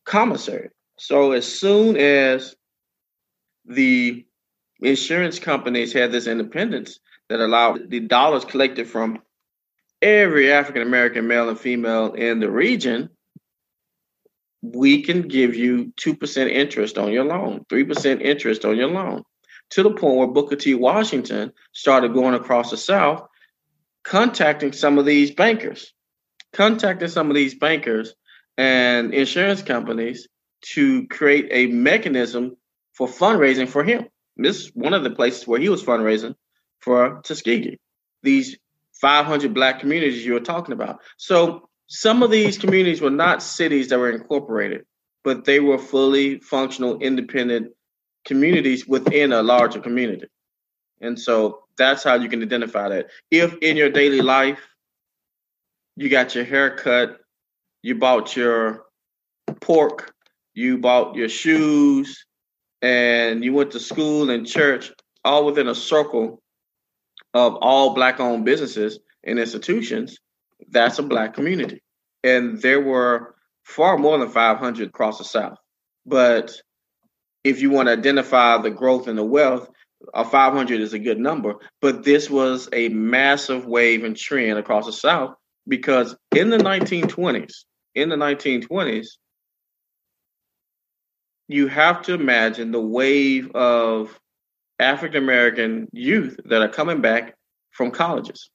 commissary. 0.05 0.70
So 0.98 1.32
as 1.32 1.46
soon 1.46 1.96
as 1.96 2.55
the 3.64 4.24
insurance 4.80 5.38
companies 5.38 5.92
had 5.92 6.12
this 6.12 6.26
independence 6.26 6.98
that 7.28 7.40
allowed 7.40 7.90
the 7.90 8.00
dollars 8.00 8.44
collected 8.44 8.88
from 8.88 9.18
every 10.00 10.53
African 10.53 10.82
American 10.82 11.26
male 11.28 11.48
and 11.48 11.59
female 11.59 12.12
in 12.14 12.40
the 12.40 12.50
region, 12.50 13.09
we 14.62 15.03
can 15.03 15.22
give 15.22 15.55
you 15.55 15.92
2% 16.00 16.50
interest 16.50 16.98
on 16.98 17.12
your 17.12 17.24
loan, 17.24 17.64
3% 17.68 18.20
interest 18.20 18.64
on 18.64 18.76
your 18.76 18.88
loan 18.88 19.24
to 19.73 19.83
the 19.83 19.91
point 19.91 20.16
where 20.16 20.27
Booker 20.27 20.57
T. 20.57 20.75
Washington 20.75 21.53
started 21.73 22.12
going 22.12 22.35
across 22.35 22.70
the 22.70 22.77
South, 22.77 23.27
contacting 24.05 24.73
some 24.73 24.99
of 24.99 25.07
these 25.07 25.31
bankers, 25.31 25.95
contacting 26.53 27.09
some 27.09 27.31
of 27.31 27.35
these 27.35 27.55
bankers 27.55 28.14
and 28.59 29.14
insurance 29.14 29.62
companies 29.62 30.29
to 30.75 31.07
create 31.09 31.49
a 31.51 31.73
mechanism 31.73 32.57
for 32.93 33.09
fundraising 33.09 33.66
for 33.66 33.83
him. 33.83 34.07
This 34.37 34.61
is 34.61 34.70
one 34.75 34.93
of 34.93 35.05
the 35.05 35.11
places 35.11 35.47
where 35.47 35.59
he 35.59 35.70
was 35.70 35.83
fundraising 35.83 36.35
for 36.81 37.23
Tuskegee, 37.25 37.79
these 38.23 38.59
500 39.01 39.55
black 39.55 39.81
communities 39.81 40.25
you 40.25 40.35
were 40.35 40.41
talking 40.41 40.75
about. 40.75 40.99
So 41.16 41.70
some 41.87 42.23
of 42.23 42.31
these 42.31 42.59
communities 42.59 43.01
were 43.01 43.11
not 43.11 43.43
cities 43.43 43.89
that 43.89 43.99
were 43.99 44.11
incorporated, 44.11 44.85
but 45.25 45.47
they 45.47 45.61
were 45.61 45.79
fully 45.79 46.41
functional, 46.41 46.99
independent 46.99 47.73
communities 48.25 48.87
within 48.87 49.33
a 49.33 49.43
larger 49.43 49.81
community. 49.81 50.27
And 51.01 51.18
so 51.18 51.64
that's 51.77 52.05
how 52.05 52.14
you 52.14 52.29
can 52.29 52.43
identify 52.43 52.89
that. 52.89 53.09
If 53.31 53.57
in 53.59 53.77
your 53.77 53.91
daily 53.91 54.20
life, 54.20 54.61
you 55.97 56.09
got 56.09 56.35
your 56.35 56.45
hair 56.45 56.77
cut, 56.77 57.18
you 57.83 57.97
bought 57.97 58.37
your 58.37 58.85
pork, 59.61 60.14
you 60.55 60.79
bought 60.79 61.16
your 61.16 61.29
shoes, 61.29 62.25
and 62.81 63.45
you 63.45 63.53
went 63.53 63.73
to 63.73 63.81
school 63.81 64.31
and 64.31 64.47
church, 64.47 64.93
all 65.25 65.45
within 65.45 65.68
a 65.68 65.75
circle 65.75 66.43
of 67.35 67.57
all 67.57 67.95
Black 67.95 68.20
owned 68.20 68.45
businesses 68.45 68.99
and 69.25 69.39
institutions, 69.39 70.18
that's 70.68 70.99
a 70.99 71.03
Black 71.03 71.35
community. 71.35 71.83
And 72.25 72.61
there 72.61 72.81
were 72.81 73.35
far 73.64 73.99
more 73.99 74.18
than 74.18 74.29
500 74.29 74.89
across 74.89 75.18
the 75.18 75.25
South. 75.25 75.59
But 76.05 76.53
if 77.45 77.61
you 77.61 77.70
want 77.70 77.88
to 77.88 77.93
identify 77.93 78.59
the 78.59 78.70
growth 78.70 79.09
and 79.09 79.18
the 79.18 79.24
wealth, 79.24 79.68
a 80.14 80.24
500 80.24 80.80
is 80.80 80.93
a 80.93 80.99
good 80.99 81.18
number. 81.18 81.55
But 81.80 82.05
this 82.05 82.28
was 82.28 82.68
a 82.72 82.88
massive 82.88 83.66
wave 83.66 84.05
and 84.05 84.16
trend 84.16 84.59
across 84.59 84.86
the 84.86 84.93
South 84.93 85.34
because 85.66 86.16
in 86.34 86.51
the 86.51 86.59
1920s, 86.59 87.64
in 87.95 88.09
the 88.09 88.16
1920s, 88.16 89.07
you 91.49 91.66
have 91.68 92.03
to 92.03 92.14
imagine 92.14 92.72
the 92.72 92.80
wave 92.80 93.51
of 93.55 94.18
African 94.78 95.22
American 95.22 95.88
youth 95.93 96.38
that 96.47 96.62
are 96.62 96.68
coming 96.68 97.01
back 97.01 97.34
from 97.70 97.90
colleges. 97.90 98.51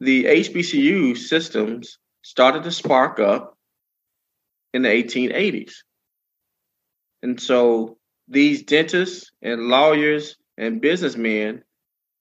The 0.00 0.24
HBCU 0.24 1.16
systems 1.16 1.98
started 2.22 2.64
to 2.64 2.70
spark 2.70 3.18
up 3.18 3.56
in 4.72 4.82
the 4.82 4.88
1880s. 4.88 5.72
And 7.22 7.40
so 7.40 7.98
these 8.28 8.62
dentists 8.62 9.30
and 9.42 9.68
lawyers 9.68 10.36
and 10.56 10.80
businessmen 10.80 11.64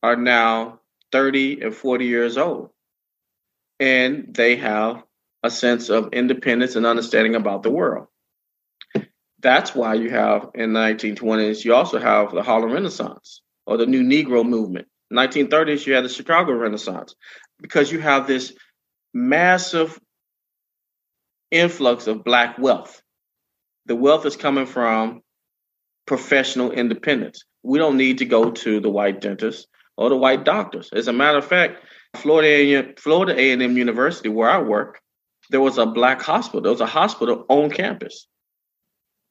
are 0.02 0.16
now 0.16 0.80
30 1.12 1.62
and 1.62 1.76
40 1.76 2.06
years 2.06 2.38
old. 2.38 2.70
And 3.80 4.34
they 4.34 4.58
have 4.58 5.04
a 5.44 5.50
sense 5.50 5.90
of 5.90 6.10
independence 6.14 6.76
and 6.76 6.86
understanding 6.86 7.36
about 7.36 7.64
the 7.64 7.70
world. 7.70 8.08
That's 9.42 9.74
why 9.74 9.94
you 9.94 10.10
have 10.10 10.50
in 10.54 10.74
the 10.74 10.80
1920s, 10.80 11.64
you 11.64 11.74
also 11.74 11.98
have 11.98 12.34
the 12.34 12.44
Harlem 12.44 12.74
Renaissance 12.74 13.42
or 13.66 13.78
the 13.78 13.86
New 13.86 14.04
Negro 14.04 14.46
movement. 14.46 14.88
1930s, 15.14 15.86
you 15.86 15.94
had 15.94 16.04
the 16.04 16.10
Chicago 16.10 16.52
Renaissance 16.54 17.16
because 17.62 17.92
you 17.92 18.00
have 18.00 18.28
this 18.28 18.54
massive 19.14 19.98
influx 21.52 22.08
of 22.08 22.24
Black 22.24 22.60
wealth 22.60 23.02
the 23.90 23.96
wealth 23.96 24.26
is 24.28 24.38
coming 24.38 24.68
from 24.68 25.22
professional 26.06 26.72
independence. 26.72 27.44
We 27.64 27.80
don't 27.80 27.98
need 27.98 28.20
to 28.20 28.26
go 28.26 28.52
to 28.52 28.80
the 28.80 28.90
white 28.90 29.20
dentist 29.20 29.68
or 29.98 30.10
the 30.10 30.16
white 30.16 30.46
doctors. 30.46 30.92
As 30.94 31.08
a 31.08 31.14
matter 31.14 31.40
of 31.40 31.46
fact, 31.46 31.84
Florida 32.16 32.94
Florida 32.98 33.34
A&M 33.34 33.76
University, 33.78 34.30
where 34.30 34.50
I 34.50 34.62
work, 34.62 35.02
there 35.50 35.60
was 35.60 35.80
a 35.80 35.88
black 35.88 36.22
hospital. 36.22 36.62
There 36.62 36.72
was 36.72 36.82
a 36.82 36.86
hospital 36.86 37.46
on 37.50 37.72
campus. 37.72 38.28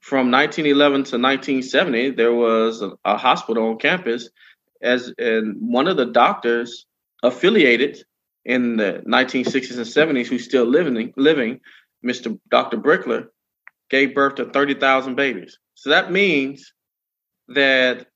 From 0.00 0.30
1911 0.32 1.04
to 1.04 1.18
1970, 1.18 2.10
there 2.10 2.34
was 2.34 2.82
a, 2.82 2.90
a 3.04 3.16
hospital 3.16 3.68
on 3.68 3.78
campus, 3.78 4.28
as 4.82 5.12
and 5.18 5.56
one 5.60 5.86
of 5.86 5.96
the 5.96 6.06
doctors 6.06 6.84
affiliated 7.22 8.02
in 8.44 8.76
the 8.76 9.04
1960s 9.06 9.76
and 9.76 10.16
70s, 10.16 10.26
who's 10.26 10.44
still 10.44 10.64
living, 10.64 11.12
living, 11.16 11.60
Mr. 12.04 12.38
Dr. 12.50 12.78
Brickler, 12.78 13.28
gave 13.90 14.14
birth 14.14 14.36
to 14.36 14.46
30,000 14.46 15.14
babies. 15.14 15.58
So 15.74 15.90
that 15.90 16.12
means 16.12 16.72
that 17.48 18.06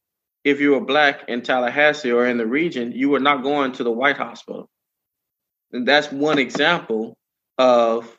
if 0.44 0.60
you 0.60 0.72
were 0.72 0.80
black 0.80 1.28
in 1.28 1.42
Tallahassee 1.42 2.10
or 2.10 2.26
in 2.26 2.38
the 2.38 2.46
region, 2.46 2.92
you 2.92 3.08
were 3.08 3.20
not 3.20 3.42
going 3.42 3.72
to 3.72 3.84
the 3.84 3.92
white 3.92 4.16
hospital. 4.16 4.68
And 5.72 5.86
that's 5.86 6.10
one 6.10 6.38
example 6.38 7.16
of 7.58 8.18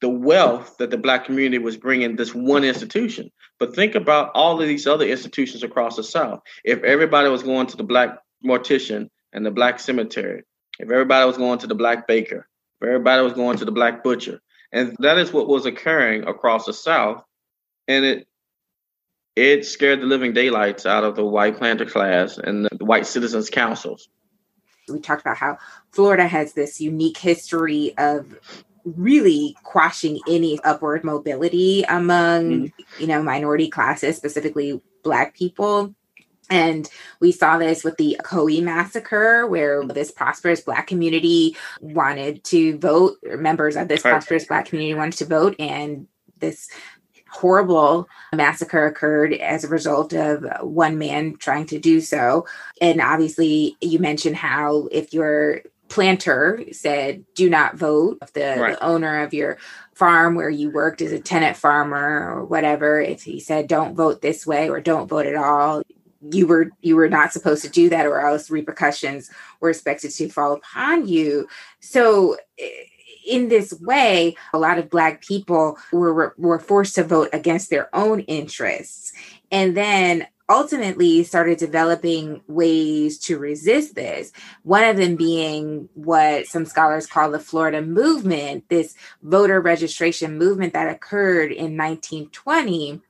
the 0.00 0.08
wealth 0.08 0.76
that 0.78 0.90
the 0.90 0.98
black 0.98 1.24
community 1.24 1.58
was 1.58 1.76
bringing 1.76 2.16
this 2.16 2.34
one 2.34 2.64
institution. 2.64 3.30
But 3.60 3.74
think 3.74 3.94
about 3.94 4.32
all 4.34 4.60
of 4.60 4.66
these 4.66 4.86
other 4.86 5.06
institutions 5.06 5.62
across 5.62 5.96
the 5.96 6.02
South. 6.02 6.40
If 6.64 6.82
everybody 6.82 7.28
was 7.28 7.44
going 7.44 7.68
to 7.68 7.76
the 7.76 7.84
black 7.84 8.18
mortician 8.44 9.08
and 9.32 9.46
the 9.46 9.52
black 9.52 9.78
cemetery, 9.78 10.42
if 10.80 10.90
everybody 10.90 11.24
was 11.26 11.36
going 11.36 11.60
to 11.60 11.68
the 11.68 11.76
black 11.76 12.08
baker, 12.08 12.48
if 12.80 12.88
everybody 12.88 13.22
was 13.22 13.34
going 13.34 13.58
to 13.58 13.64
the 13.64 13.70
black 13.70 14.02
butcher, 14.02 14.40
and 14.72 14.96
that 15.00 15.18
is 15.18 15.32
what 15.32 15.48
was 15.48 15.66
occurring 15.66 16.26
across 16.26 16.66
the 16.66 16.72
South, 16.72 17.22
and 17.88 18.04
it 18.04 18.28
it 19.34 19.64
scared 19.64 20.00
the 20.00 20.06
living 20.06 20.32
daylights 20.32 20.84
out 20.84 21.04
of 21.04 21.16
the 21.16 21.24
white 21.24 21.56
planter 21.56 21.86
class 21.86 22.38
and 22.38 22.66
the 22.66 22.84
white 22.84 23.06
citizens 23.06 23.48
councils. 23.48 24.08
We 24.88 25.00
talked 25.00 25.22
about 25.22 25.38
how 25.38 25.58
Florida 25.92 26.26
has 26.26 26.52
this 26.52 26.80
unique 26.80 27.16
history 27.16 27.94
of 27.96 28.38
really 28.84 29.56
quashing 29.62 30.18
any 30.28 30.58
upward 30.64 31.04
mobility 31.04 31.84
among 31.84 32.50
mm-hmm. 32.50 33.00
you 33.00 33.06
know 33.06 33.22
minority 33.22 33.68
classes 33.68 34.16
specifically 34.16 34.80
black 35.04 35.34
people 35.36 35.94
and 36.50 36.88
we 37.20 37.32
saw 37.32 37.58
this 37.58 37.84
with 37.84 37.96
the 37.96 38.16
Ocoee 38.22 38.62
massacre, 38.62 39.46
where 39.46 39.80
mm-hmm. 39.80 39.92
this 39.92 40.10
prosperous 40.10 40.60
Black 40.60 40.86
community 40.86 41.56
wanted 41.80 42.44
to 42.44 42.78
vote, 42.78 43.18
members 43.22 43.76
of 43.76 43.88
this 43.88 44.02
prosperous 44.02 44.46
Black 44.46 44.66
community 44.66 44.94
wanted 44.94 45.18
to 45.18 45.26
vote, 45.26 45.56
and 45.58 46.06
this 46.38 46.68
horrible 47.30 48.08
massacre 48.34 48.86
occurred 48.86 49.32
as 49.32 49.64
a 49.64 49.68
result 49.68 50.12
of 50.12 50.44
one 50.60 50.98
man 50.98 51.34
trying 51.36 51.64
to 51.64 51.78
do 51.78 52.00
so. 52.00 52.46
And 52.80 53.00
obviously, 53.00 53.76
you 53.80 53.98
mentioned 53.98 54.36
how 54.36 54.88
if 54.92 55.14
your 55.14 55.62
planter 55.88 56.64
said, 56.72 57.24
do 57.34 57.48
not 57.48 57.76
vote, 57.76 58.18
if 58.22 58.32
the, 58.32 58.56
right. 58.58 58.78
the 58.78 58.84
owner 58.84 59.22
of 59.22 59.34
your 59.34 59.58
farm 59.94 60.34
where 60.34 60.50
you 60.50 60.70
worked 60.70 61.02
as 61.02 61.12
a 61.12 61.18
tenant 61.18 61.56
farmer 61.56 62.30
or 62.30 62.44
whatever, 62.44 63.00
if 63.00 63.22
he 63.22 63.40
said, 63.40 63.66
don't 63.66 63.94
vote 63.94 64.20
this 64.20 64.46
way 64.46 64.68
or 64.68 64.80
don't 64.80 65.08
vote 65.08 65.26
at 65.26 65.36
all, 65.36 65.82
you 66.30 66.46
were 66.46 66.70
you 66.80 66.94
were 66.96 67.08
not 67.08 67.32
supposed 67.32 67.62
to 67.62 67.68
do 67.68 67.88
that 67.88 68.06
or 68.06 68.20
else 68.20 68.50
repercussions 68.50 69.30
were 69.60 69.70
expected 69.70 70.10
to 70.10 70.28
fall 70.28 70.52
upon 70.52 71.08
you 71.08 71.48
so 71.80 72.36
eh, 72.58 72.68
in 73.24 73.48
this 73.48 73.72
way, 73.80 74.36
a 74.52 74.58
lot 74.58 74.78
of 74.78 74.90
Black 74.90 75.22
people 75.22 75.78
were, 75.92 76.34
were 76.36 76.58
forced 76.58 76.96
to 76.96 77.04
vote 77.04 77.30
against 77.32 77.70
their 77.70 77.94
own 77.94 78.20
interests. 78.20 79.12
And 79.50 79.76
then 79.76 80.26
ultimately 80.48 81.24
started 81.24 81.56
developing 81.58 82.42
ways 82.46 83.18
to 83.18 83.38
resist 83.38 83.94
this. 83.94 84.32
One 84.64 84.84
of 84.84 84.96
them 84.96 85.16
being 85.16 85.88
what 85.94 86.46
some 86.46 86.66
scholars 86.66 87.06
call 87.06 87.30
the 87.30 87.38
Florida 87.38 87.80
movement, 87.80 88.68
this 88.68 88.94
voter 89.22 89.60
registration 89.60 90.36
movement 90.36 90.74
that 90.74 90.90
occurred 90.90 91.52
in 91.52 91.76
1920 91.76 93.00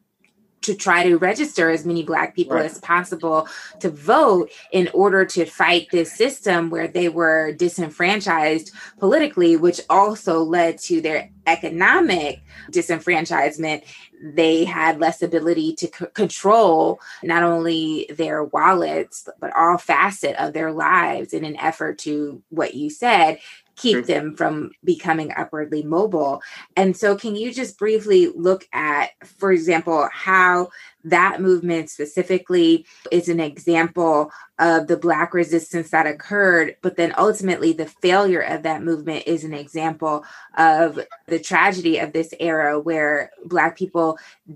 to 0.63 0.75
try 0.75 1.03
to 1.03 1.17
register 1.19 1.71
as 1.71 1.85
many 1.85 2.03
black 2.03 2.35
people 2.35 2.57
right. 2.57 2.67
as 2.67 2.79
possible 2.79 3.49
to 3.81 3.91
vote 3.91 4.51
in 4.71 4.89
order 4.95 5.25
to 5.25 5.45
fight 5.45 5.89
this 5.91 6.13
system 6.13 6.71
where 6.71 6.89
they 6.89 7.09
were 7.09 7.53
disenfranchised 7.53 8.73
politically 8.99 9.57
which 9.57 9.81
also 9.91 10.43
led 10.43 10.79
to 10.79 11.01
their 11.01 11.29
economic 11.47 12.43
disenfranchisement 12.71 13.83
they 14.23 14.65
had 14.65 15.01
less 15.01 15.21
ability 15.21 15.75
to 15.75 15.87
c- 15.87 16.07
control 16.15 17.01
not 17.25 17.43
only 17.43 18.07
their 18.11 18.45
wallets 18.45 19.29
but 19.41 19.55
all 19.57 19.77
facet 19.77 20.37
of 20.37 20.53
their 20.53 20.73
lives 20.73 21.33
in 21.33 21.45
an 21.45 21.57
effort 21.57 21.99
to 21.99 22.41
what 22.51 22.75
you 22.75 22.89
said 22.89 23.39
keep 23.77 24.07
them 24.07 24.37
from 24.37 24.71
becoming 24.85 25.33
upwardly 25.37 25.83
mobile. 25.83 26.43
And 26.77 26.97
so, 26.97 27.17
can 27.17 27.37
you 27.37 27.53
just 27.53 27.79
briefly 27.79 28.29
look 28.29 28.67
at, 28.73 29.11
for 29.25 29.53
example, 29.53 30.09
how 30.13 30.71
that 31.05 31.41
movement 31.41 31.91
specifically 31.91 32.87
is 33.11 33.29
an 33.29 33.41
example 33.41 34.31
of 34.59 34.87
the 34.87 34.97
Black 34.97 35.35
resistance 35.35 35.91
that 35.91 36.07
occurred, 36.07 36.77
but 36.83 36.97
then 36.97 37.13
ultimately 37.19 37.73
the 37.73 37.87
failure 37.87 38.41
of 38.41 38.63
that 38.63 38.83
movement 38.83 39.25
is 39.27 39.43
an 39.43 39.55
example 39.55 40.25
of 40.57 41.01
the 41.27 41.41
tragedy 41.41 41.99
of 41.99 42.13
this 42.13 42.33
era 42.39 42.79
where 42.79 43.33
Black 43.45 43.77
people 43.77 44.12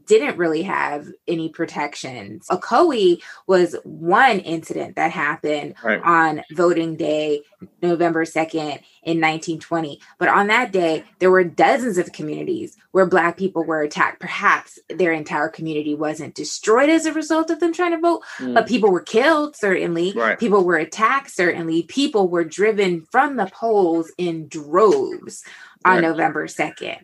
didn't 0.06 0.36
really 0.36 0.62
have 0.62 1.08
any 1.26 1.48
protections. 1.48 2.46
Ocoee 2.48 3.22
was 3.46 3.76
one 3.84 4.40
incident 4.40 4.96
that 4.96 5.10
happened 5.10 5.74
right. 5.82 6.00
on 6.02 6.42
voting 6.52 6.96
day, 6.96 7.42
November 7.82 8.24
2nd 8.24 8.80
in 9.02 9.20
1920. 9.20 10.00
But 10.18 10.28
on 10.28 10.48
that 10.48 10.72
day, 10.72 11.04
there 11.18 11.30
were 11.30 11.44
dozens 11.44 11.98
of 11.98 12.12
communities 12.12 12.76
where 12.90 13.06
Black 13.06 13.36
people 13.36 13.64
were 13.64 13.82
attacked. 13.82 14.20
Perhaps 14.20 14.78
their 14.88 15.12
entire 15.12 15.48
community 15.48 15.94
wasn't 15.94 16.34
destroyed 16.34 16.90
as 16.90 17.06
a 17.06 17.12
result 17.12 17.50
of 17.50 17.60
them 17.60 17.72
trying 17.72 17.92
to 17.92 18.00
vote, 18.00 18.22
mm. 18.38 18.54
but 18.54 18.66
people 18.66 18.90
were 18.90 19.00
killed, 19.00 19.56
certainly. 19.56 20.12
Right. 20.12 20.38
People 20.38 20.64
were 20.64 20.76
attacked, 20.76 21.30
certainly. 21.30 21.82
People 21.82 22.28
were 22.28 22.44
driven 22.44 23.06
from 23.10 23.36
the 23.36 23.46
polls 23.46 24.12
in 24.18 24.48
droves 24.48 25.44
on 25.84 25.96
right. 25.96 26.02
November 26.02 26.46
2nd. 26.46 26.98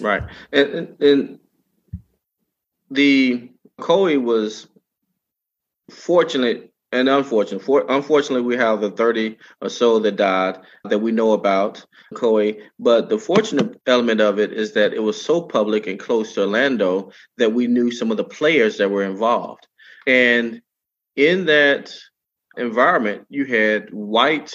Right. 0.00 0.22
And, 0.52 0.70
and, 0.74 1.00
and 1.02 1.38
the 2.90 3.50
Ocoee 3.80 4.22
was 4.22 4.68
fortunate 5.90 6.72
and 6.92 7.08
unfortunate. 7.08 7.62
For, 7.62 7.84
unfortunately, 7.88 8.46
we 8.46 8.56
have 8.56 8.80
the 8.80 8.90
30 8.90 9.36
or 9.60 9.68
so 9.68 9.98
that 10.00 10.16
died 10.16 10.58
that 10.84 10.98
we 10.98 11.12
know 11.12 11.32
about 11.32 11.84
Ocoee. 12.14 12.60
But 12.78 13.08
the 13.08 13.18
fortunate 13.18 13.80
element 13.86 14.20
of 14.20 14.38
it 14.38 14.52
is 14.52 14.72
that 14.72 14.94
it 14.94 15.02
was 15.02 15.20
so 15.20 15.42
public 15.42 15.86
and 15.86 15.98
close 15.98 16.34
to 16.34 16.42
Orlando 16.42 17.10
that 17.38 17.52
we 17.52 17.66
knew 17.66 17.90
some 17.90 18.10
of 18.10 18.16
the 18.16 18.24
players 18.24 18.78
that 18.78 18.90
were 18.90 19.04
involved. 19.04 19.66
And 20.06 20.62
in 21.16 21.46
that 21.46 21.92
environment, 22.56 23.26
you 23.28 23.44
had 23.44 23.92
white 23.92 24.54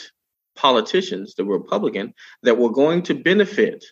politicians, 0.55 1.35
the 1.35 1.45
Republican, 1.45 2.13
that 2.43 2.57
were 2.57 2.71
going 2.71 3.03
to 3.03 3.13
benefit, 3.13 3.83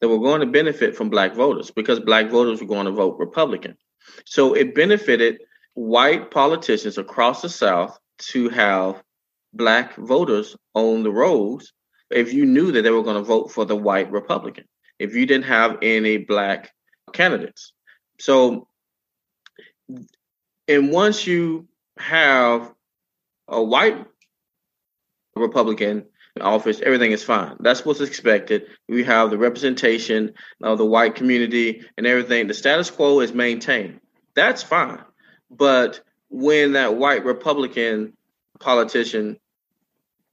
that 0.00 0.08
were 0.08 0.18
going 0.18 0.40
to 0.40 0.46
benefit 0.46 0.96
from 0.96 1.10
black 1.10 1.34
voters 1.34 1.70
because 1.70 2.00
black 2.00 2.30
voters 2.30 2.60
were 2.60 2.66
going 2.66 2.86
to 2.86 2.92
vote 2.92 3.18
Republican. 3.18 3.76
So 4.24 4.54
it 4.54 4.74
benefited 4.74 5.40
white 5.74 6.30
politicians 6.30 6.98
across 6.98 7.42
the 7.42 7.48
South 7.48 7.98
to 8.18 8.48
have 8.50 9.02
black 9.52 9.94
voters 9.96 10.56
on 10.74 11.02
the 11.02 11.10
rolls 11.10 11.72
if 12.10 12.32
you 12.32 12.44
knew 12.46 12.72
that 12.72 12.82
they 12.82 12.90
were 12.90 13.02
going 13.02 13.16
to 13.16 13.22
vote 13.22 13.52
for 13.52 13.64
the 13.64 13.76
white 13.76 14.10
Republican, 14.10 14.64
if 14.98 15.14
you 15.14 15.26
didn't 15.26 15.44
have 15.44 15.78
any 15.82 16.18
black 16.18 16.72
candidates. 17.12 17.72
So, 18.18 18.68
and 20.66 20.90
once 20.90 21.26
you 21.26 21.68
have 21.98 22.72
a 23.48 23.62
white 23.62 24.04
Republican 25.36 26.06
office, 26.40 26.80
everything 26.80 27.12
is 27.12 27.22
fine. 27.22 27.56
That's 27.60 27.84
what's 27.84 28.00
expected. 28.00 28.66
We 28.88 29.04
have 29.04 29.30
the 29.30 29.38
representation 29.38 30.34
of 30.62 30.78
the 30.78 30.86
white 30.86 31.14
community 31.14 31.84
and 31.96 32.06
everything. 32.06 32.46
The 32.46 32.54
status 32.54 32.90
quo 32.90 33.20
is 33.20 33.32
maintained. 33.32 34.00
That's 34.34 34.62
fine. 34.62 35.00
But 35.50 36.00
when 36.28 36.72
that 36.72 36.96
white 36.96 37.24
Republican 37.24 38.12
politician 38.58 39.38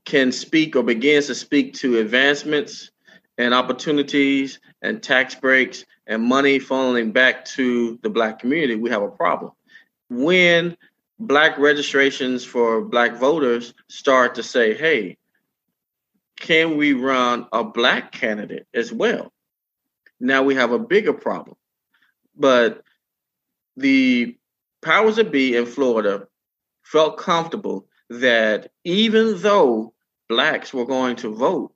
can 0.05 0.31
speak 0.31 0.75
or 0.75 0.83
begins 0.83 1.27
to 1.27 1.35
speak 1.35 1.73
to 1.75 1.99
advancements 1.99 2.91
and 3.37 3.53
opportunities 3.53 4.59
and 4.81 5.01
tax 5.01 5.35
breaks 5.35 5.85
and 6.05 6.23
money 6.23 6.59
funneling 6.59 7.11
back 7.11 7.45
to 7.45 7.99
the 8.03 8.09
black 8.09 8.39
community, 8.39 8.75
we 8.75 8.89
have 8.89 9.01
a 9.01 9.09
problem. 9.09 9.51
When 10.09 10.77
black 11.19 11.57
registrations 11.57 12.45
for 12.45 12.81
black 12.81 13.15
voters 13.15 13.73
start 13.89 14.35
to 14.35 14.43
say, 14.43 14.75
hey, 14.75 15.17
can 16.39 16.77
we 16.77 16.93
run 16.93 17.47
a 17.51 17.63
black 17.63 18.11
candidate 18.11 18.67
as 18.73 18.91
well? 18.91 19.31
Now 20.19 20.43
we 20.43 20.55
have 20.55 20.71
a 20.71 20.79
bigger 20.79 21.13
problem. 21.13 21.57
But 22.35 22.83
the 23.75 24.37
powers 24.81 25.15
that 25.17 25.31
be 25.31 25.55
in 25.55 25.65
Florida 25.65 26.27
felt 26.83 27.17
comfortable 27.17 27.87
that 28.09 28.71
even 28.83 29.39
though 29.41 29.93
blacks 30.29 30.73
were 30.73 30.85
going 30.85 31.17
to 31.17 31.33
vote, 31.33 31.73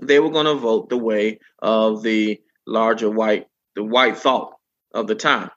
they 0.00 0.20
were 0.20 0.30
going 0.30 0.46
to 0.46 0.54
vote 0.54 0.88
the 0.88 0.96
way 0.96 1.40
of 1.60 2.02
the 2.02 2.40
larger 2.66 3.10
white, 3.10 3.46
the 3.74 3.82
white 3.82 4.16
thought 4.16 4.54
of 4.92 5.06
the 5.06 5.14
time. 5.14 5.50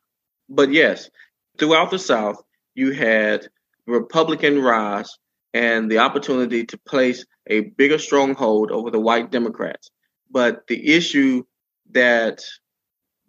But 0.49 0.71
yes, 0.71 1.09
throughout 1.57 1.91
the 1.91 1.99
South, 1.99 2.41
you 2.73 2.91
had 2.91 3.47
Republican 3.85 4.61
rise 4.61 5.17
and 5.53 5.91
the 5.91 5.97
opportunity 5.97 6.65
to 6.65 6.77
place 6.77 7.25
a 7.47 7.61
bigger 7.61 7.97
stronghold 7.97 8.71
over 8.71 8.89
the 8.89 8.99
white 8.99 9.31
Democrats. 9.31 9.91
But 10.29 10.67
the 10.67 10.93
issue 10.93 11.43
that 11.91 12.41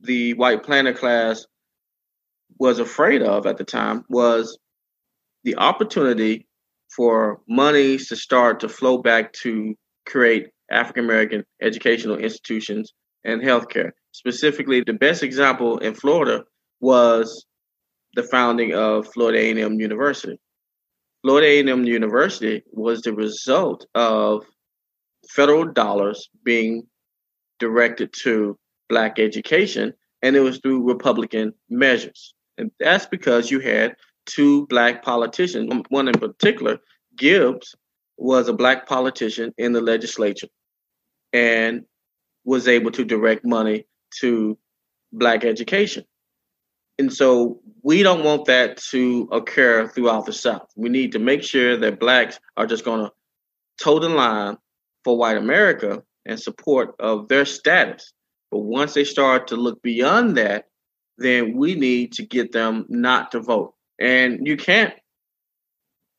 the 0.01 0.35
white 0.35 0.63
planter 0.63 0.93
class 0.93 1.47
was 2.59 2.79
afraid 2.79 3.23
of 3.23 3.47
at 3.47 3.57
the 3.57 3.65
time 3.65 4.05
was 4.09 4.59
the 5.45 5.57
opportunity 5.57 6.47
for 6.95 7.41
monies 7.49 8.09
to 8.09 8.17
start 8.17 8.61
to 8.61 8.69
flow 8.69 8.99
back 8.99 9.33
to 9.33 9.75
create 10.07 10.49
African 10.71 11.05
American 11.05 11.45
educational 11.61 12.17
institutions 12.17 12.93
and 13.25 13.41
healthcare. 13.41 13.91
Specifically, 14.13 14.83
the 14.85 14.93
best 14.93 15.23
example 15.23 15.79
in 15.79 15.95
Florida 15.95 16.45
was 16.81 17.47
the 18.15 18.23
founding 18.23 18.75
of 18.75 19.07
Florida 19.13 19.39
A&M 19.39 19.81
University. 19.81 20.39
Florida 21.23 21.47
A&M 21.47 21.85
University 21.85 22.63
was 22.73 23.03
the 23.03 23.13
result 23.13 23.87
of 23.95 24.45
federal 25.29 25.65
dollars 25.65 26.29
being 26.45 26.87
directed 27.61 28.13
to 28.13 28.59
black 28.89 29.19
education, 29.19 29.95
and 30.23 30.35
it 30.35 30.41
was 30.41 30.59
through 30.59 30.87
Republican 30.87 31.55
measures. 31.71 32.35
And 32.59 32.71
that's 32.81 33.07
because 33.07 33.51
you 33.51 33.61
had 33.61 33.95
two 34.27 34.67
black 34.67 35.03
politicians, 35.03 35.71
um, 35.73 35.85
one 35.89 36.09
in 36.09 36.19
particular, 36.19 36.79
Gibbs, 37.17 37.75
was 38.17 38.49
a 38.49 38.53
black 38.53 38.87
politician 38.87 39.53
in 39.59 39.73
the 39.73 39.81
legislature 39.81 40.49
and 41.33 41.83
was 42.45 42.69
able 42.69 42.91
to 42.91 43.05
direct 43.05 43.45
money 43.45 43.87
to 44.21 44.59
black 45.13 45.45
education. 45.45 46.05
And 46.99 47.13
so 47.13 47.61
we 47.83 48.03
don't 48.03 48.25
want 48.25 48.45
that 48.47 48.77
to 48.91 49.29
occur 49.33 49.89
throughout 49.89 50.27
the 50.27 50.33
South. 50.33 50.71
We 50.77 50.89
need 50.89 51.13
to 51.13 51.19
make 51.19 51.43
sure 51.43 51.77
that 51.77 51.99
blacks 51.99 52.39
are 52.57 52.67
just 52.67 52.85
going 52.85 53.05
to 53.07 53.13
toe 53.83 53.99
the 53.99 54.09
line 54.09 54.57
for 55.05 55.17
white 55.17 55.37
America 55.37 56.03
and 56.27 56.39
support 56.39 56.95
of 57.01 57.29
their 57.29 57.45
status. 57.45 58.13
But 58.51 58.61
once 58.61 58.95
they 58.95 59.05
start 59.05 59.49
to 59.49 59.57
look 59.57 59.83
beyond 59.83 60.37
that, 60.37 60.67
then 61.19 61.57
we 61.57 61.75
need 61.75 62.13
to 62.13 62.27
get 62.27 62.53
them 62.53 62.87
not 62.89 63.33
to 63.33 63.41
vote. 63.41 63.75
And 63.99 64.47
you 64.47 64.57
can't 64.57 64.95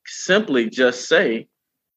simply 0.06 0.70
just 0.70 1.08
say, 1.08 1.48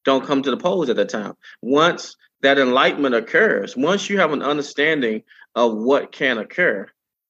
don't 0.05 0.25
come 0.25 0.41
to 0.43 0.51
the 0.51 0.57
polls 0.57 0.89
at 0.89 0.95
that 0.95 1.09
time. 1.09 1.33
Once 1.61 2.15
that 2.41 2.59
enlightenment 2.59 3.15
occurs, 3.15 3.75
once 3.75 4.09
you 4.09 4.19
have 4.19 4.31
an 4.31 4.41
understanding 4.41 5.23
of 5.55 5.75
what 5.75 6.11
can 6.11 6.37
occur, 6.37 6.87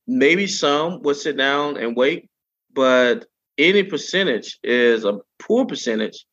maybe 0.07 0.47
some 0.47 1.01
will 1.01 1.15
sit 1.15 1.37
down 1.37 1.77
and 1.77 1.95
wait, 1.95 2.29
but 2.73 3.25
any 3.57 3.83
percentage 3.83 4.59
is 4.63 5.03
a 5.03 5.19
poor 5.39 5.65
percentage 5.65 6.25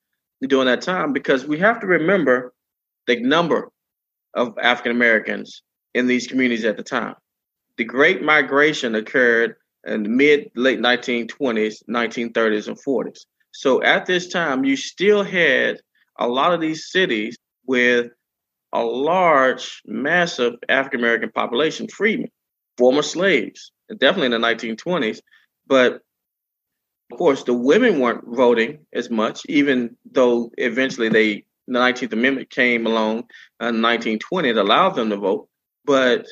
during 0.47 0.66
that 0.66 0.83
time 0.83 1.12
because 1.12 1.47
we 1.47 1.59
have 1.59 1.81
to 1.81 1.87
remember 1.87 2.53
the 3.07 3.20
number 3.20 3.70
of 4.35 4.57
African 4.61 4.93
Americans 4.93 5.62
in 5.95 6.07
these 6.07 6.27
communities 6.27 6.64
at 6.64 6.77
the 6.77 6.83
time. 6.83 7.14
The 7.77 7.85
Great 7.85 8.22
Migration 8.22 8.95
occurred 8.95 9.57
in 9.87 10.03
the 10.05 10.09
mid 10.09 10.51
late 10.55 10.81
1920s, 10.81 11.83
1930s, 11.89 12.68
and 12.68 12.79
40s. 12.83 13.20
So 13.53 13.83
at 13.83 14.07
this 14.07 14.29
time, 14.29 14.64
you 14.64 14.77
still 14.77 15.22
had 15.22 15.81
a 16.18 16.29
lot 16.29 16.53
of 16.53 16.61
these 16.61 16.91
cities 16.91 17.37
with 17.66 18.11
a 18.72 18.83
large, 18.83 19.83
massive 19.87 20.55
African 20.68 21.01
American 21.01 21.31
population, 21.31 21.89
freedmen, 21.89 22.31
former 22.79 23.03
slaves, 23.03 23.72
definitely 23.99 24.35
in 24.35 24.41
the 24.41 24.47
1920s. 24.47 25.20
But 25.66 26.01
of 27.12 27.18
course, 27.18 27.45
the 27.45 27.55
women 27.55 28.01
weren't 28.01 28.25
voting 28.27 28.87
as 28.93 29.11
much, 29.11 29.43
even 29.49 29.97
though 30.11 30.51
eventually 30.57 31.09
they 31.09 31.45
the 31.66 31.79
19th 31.79 32.12
Amendment 32.12 32.51
came 32.51 32.87
along 32.87 33.25
in 33.61 33.81
1920 33.81 34.51
it 34.51 34.57
allowed 34.57 34.91
them 34.91 35.11
to 35.11 35.16
vote. 35.16 35.49
But 35.85 36.27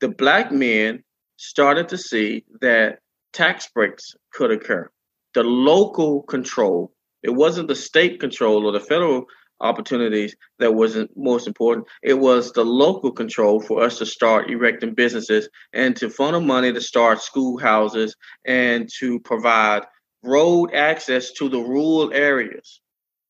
the 0.00 0.08
black 0.08 0.52
men 0.52 1.04
started 1.36 1.88
to 1.88 1.98
see 1.98 2.44
that 2.60 2.98
tax 3.32 3.68
breaks 3.74 4.14
could 4.32 4.50
occur. 4.50 4.90
The 5.34 5.42
local 5.42 6.22
control, 6.22 6.92
it 7.22 7.30
wasn't 7.30 7.68
the 7.68 7.74
state 7.74 8.20
control 8.20 8.66
or 8.66 8.72
the 8.72 8.80
federal 8.80 9.24
opportunities 9.62 10.36
that 10.58 10.74
wasn't 10.74 11.10
most 11.16 11.46
important. 11.46 11.86
It 12.02 12.18
was 12.18 12.52
the 12.52 12.64
local 12.64 13.12
control 13.12 13.60
for 13.60 13.82
us 13.82 13.98
to 13.98 14.06
start 14.06 14.50
erecting 14.50 14.94
businesses 14.94 15.48
and 15.72 15.96
to 15.96 16.10
funnel 16.10 16.40
money 16.40 16.72
to 16.72 16.80
start 16.80 17.22
schoolhouses 17.22 18.16
and 18.44 18.88
to 18.98 19.20
provide 19.20 19.84
road 20.22 20.74
access 20.74 21.32
to 21.32 21.48
the 21.48 21.60
rural 21.60 22.12
areas. 22.12 22.80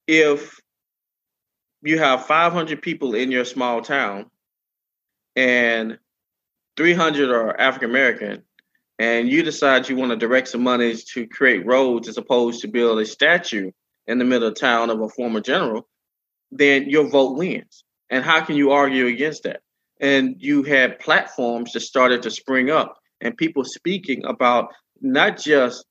If 0.07 0.61
you 1.83 1.99
have 1.99 2.27
500 2.27 2.83
people 2.83 3.15
in 3.15 3.31
your 3.31 3.45
small 3.45 3.83
town 3.83 4.31
and 5.37 5.99
300 6.77 7.31
are 7.31 7.59
African 7.59 7.91
American, 7.91 8.43
and 8.99 9.29
you 9.29 9.43
decide 9.43 9.89
you 9.89 9.97
want 9.97 10.11
to 10.11 10.17
direct 10.17 10.49
some 10.49 10.63
monies 10.63 11.05
to 11.05 11.27
create 11.27 11.67
roads 11.67 12.09
as 12.09 12.19
opposed 12.19 12.61
to 12.61 12.69
build 12.69 13.01
a 13.01 13.07
statue 13.07 13.71
in 14.07 14.19
the 14.19 14.25
middle 14.25 14.49
of 14.49 14.55
town 14.55 14.91
of 14.91 15.01
a 15.01 15.09
former 15.09 15.41
general, 15.41 15.89
then 16.53 16.89
your 16.89 17.09
vote 17.09 17.37
wins. 17.37 17.85
And 18.11 18.23
how 18.25 18.45
can 18.45 18.57
you 18.57 18.71
argue 18.71 19.07
against 19.07 19.45
that? 19.45 19.61
And 20.01 20.37
you 20.39 20.63
had 20.63 20.99
platforms 20.99 21.73
that 21.73 21.81
started 21.81 22.23
to 22.23 22.31
spring 22.31 22.71
up 22.71 22.97
and 23.21 23.37
people 23.37 23.65
speaking 23.65 24.25
about 24.25 24.69
not 25.01 25.39
just 25.39 25.85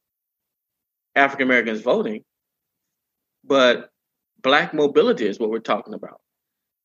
African 1.16 1.48
Americans 1.48 1.82
voting, 1.82 2.24
but 3.44 3.90
black 4.42 4.74
mobility 4.74 5.28
is 5.28 5.40
what 5.40 5.50
we're 5.50 5.60
talking 5.60 5.94
about. 5.94 6.22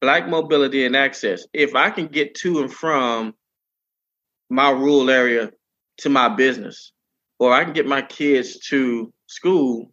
Black 0.01 0.29
mobility 0.29 0.87
and 0.87 0.97
access. 0.97 1.47
If 1.53 1.75
I 1.75 1.91
can 1.91 2.07
get 2.07 2.35
to 2.37 2.61
and 2.61 2.73
from 2.73 3.35
my 4.49 4.71
rural 4.71 5.11
area 5.11 5.51
to 5.99 6.09
my 6.09 6.29
business, 6.29 6.93
or 7.39 7.53
I 7.53 7.65
can 7.65 7.73
get 7.73 7.87
my 7.87 8.03
kids 8.03 8.59
to 8.69 9.13
school, 9.27 9.93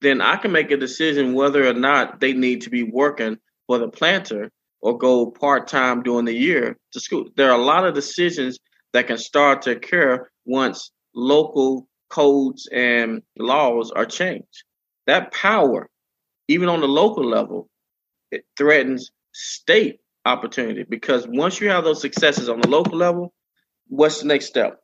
then 0.00 0.20
I 0.20 0.36
can 0.36 0.52
make 0.52 0.70
a 0.70 0.76
decision 0.76 1.34
whether 1.34 1.66
or 1.66 1.74
not 1.74 2.20
they 2.20 2.32
need 2.32 2.62
to 2.62 2.70
be 2.70 2.82
working 2.82 3.38
for 3.66 3.78
the 3.78 3.88
planter 3.88 4.50
or 4.80 4.98
go 4.98 5.30
part 5.30 5.68
time 5.68 6.02
during 6.02 6.26
the 6.26 6.34
year 6.34 6.76
to 6.92 7.00
school. 7.00 7.28
There 7.36 7.50
are 7.50 7.58
a 7.58 7.64
lot 7.64 7.86
of 7.86 7.94
decisions 7.94 8.58
that 8.92 9.06
can 9.06 9.18
start 9.18 9.62
to 9.62 9.72
occur 9.72 10.28
once 10.44 10.90
local 11.14 11.88
codes 12.08 12.68
and 12.72 13.22
laws 13.38 13.90
are 13.90 14.06
changed. 14.06 14.64
That 15.06 15.32
power, 15.32 15.88
even 16.48 16.68
on 16.68 16.80
the 16.80 16.88
local 16.88 17.24
level, 17.24 17.68
it 18.30 18.44
threatens 18.56 19.10
state 19.32 20.00
opportunity 20.24 20.84
because 20.88 21.26
once 21.26 21.60
you 21.60 21.70
have 21.70 21.84
those 21.84 22.00
successes 22.00 22.48
on 22.48 22.60
the 22.60 22.68
local 22.68 22.98
level, 22.98 23.32
what's 23.88 24.20
the 24.20 24.26
next 24.26 24.46
step? 24.46 24.78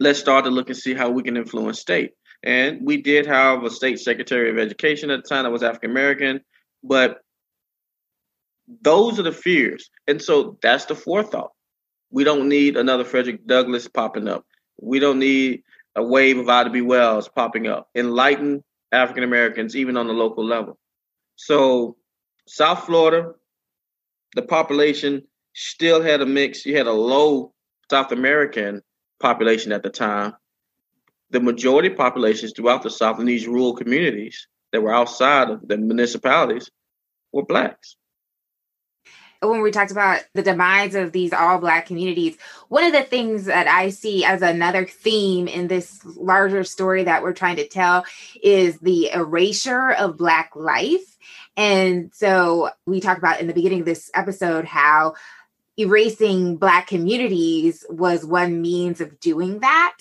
Let's 0.00 0.18
start 0.18 0.44
to 0.44 0.50
look 0.50 0.68
and 0.68 0.76
see 0.76 0.94
how 0.94 1.10
we 1.10 1.22
can 1.22 1.36
influence 1.36 1.80
state. 1.80 2.12
And 2.44 2.86
we 2.86 2.98
did 2.98 3.26
have 3.26 3.64
a 3.64 3.70
state 3.70 3.98
secretary 3.98 4.50
of 4.50 4.58
education 4.58 5.10
at 5.10 5.22
the 5.22 5.28
time 5.28 5.44
that 5.44 5.50
was 5.50 5.62
African 5.62 5.90
American, 5.90 6.40
but 6.82 7.20
those 8.82 9.18
are 9.18 9.22
the 9.22 9.32
fears. 9.32 9.90
And 10.06 10.20
so 10.20 10.58
that's 10.62 10.84
the 10.84 10.94
forethought. 10.94 11.52
We 12.10 12.22
don't 12.22 12.48
need 12.48 12.76
another 12.76 13.04
Frederick 13.04 13.46
Douglass 13.46 13.88
popping 13.88 14.28
up. 14.28 14.44
We 14.80 14.98
don't 14.98 15.18
need 15.18 15.62
a 15.96 16.02
wave 16.02 16.38
of 16.38 16.48
Ida 16.48 16.70
B. 16.70 16.82
Wells 16.82 17.28
popping 17.28 17.66
up. 17.66 17.88
Enlighten 17.94 18.62
African 18.92 19.24
Americans, 19.24 19.74
even 19.74 19.96
on 19.96 20.06
the 20.06 20.12
local 20.12 20.44
level. 20.44 20.78
So, 21.36 21.96
South 22.46 22.84
Florida, 22.84 23.32
the 24.34 24.42
population 24.42 25.22
still 25.54 26.02
had 26.02 26.20
a 26.20 26.26
mix. 26.26 26.66
You 26.66 26.76
had 26.76 26.86
a 26.86 26.92
low 26.92 27.54
South 27.90 28.12
American 28.12 28.82
population 29.18 29.72
at 29.72 29.82
the 29.82 29.90
time. 29.90 30.34
The 31.34 31.40
majority 31.40 31.90
populations 31.90 32.52
throughout 32.52 32.84
the 32.84 32.90
South 32.90 33.18
in 33.18 33.26
these 33.26 33.48
rural 33.48 33.74
communities 33.74 34.46
that 34.72 34.80
were 34.80 34.94
outside 34.94 35.50
of 35.50 35.66
the 35.66 35.76
municipalities 35.76 36.70
were 37.32 37.44
blacks 37.44 37.96
when 39.48 39.62
we 39.62 39.70
talked 39.70 39.90
about 39.90 40.22
the 40.34 40.42
demise 40.42 40.94
of 40.94 41.12
these 41.12 41.32
all 41.32 41.58
black 41.58 41.86
communities, 41.86 42.36
one 42.68 42.84
of 42.84 42.92
the 42.92 43.02
things 43.02 43.44
that 43.44 43.66
I 43.66 43.90
see 43.90 44.24
as 44.24 44.42
another 44.42 44.86
theme 44.86 45.48
in 45.48 45.68
this 45.68 46.00
larger 46.04 46.64
story 46.64 47.04
that 47.04 47.22
we're 47.22 47.32
trying 47.32 47.56
to 47.56 47.68
tell 47.68 48.04
is 48.42 48.78
the 48.78 49.10
erasure 49.12 49.90
of 49.92 50.16
black 50.16 50.52
life. 50.56 51.18
And 51.56 52.10
so 52.14 52.70
we 52.86 53.00
talked 53.00 53.18
about 53.18 53.40
in 53.40 53.46
the 53.46 53.54
beginning 53.54 53.80
of 53.80 53.86
this 53.86 54.10
episode 54.14 54.64
how 54.64 55.14
erasing 55.78 56.56
black 56.56 56.86
communities 56.86 57.84
was 57.88 58.24
one 58.24 58.62
means 58.62 59.00
of 59.00 59.20
doing 59.20 59.60
that. 59.60 59.96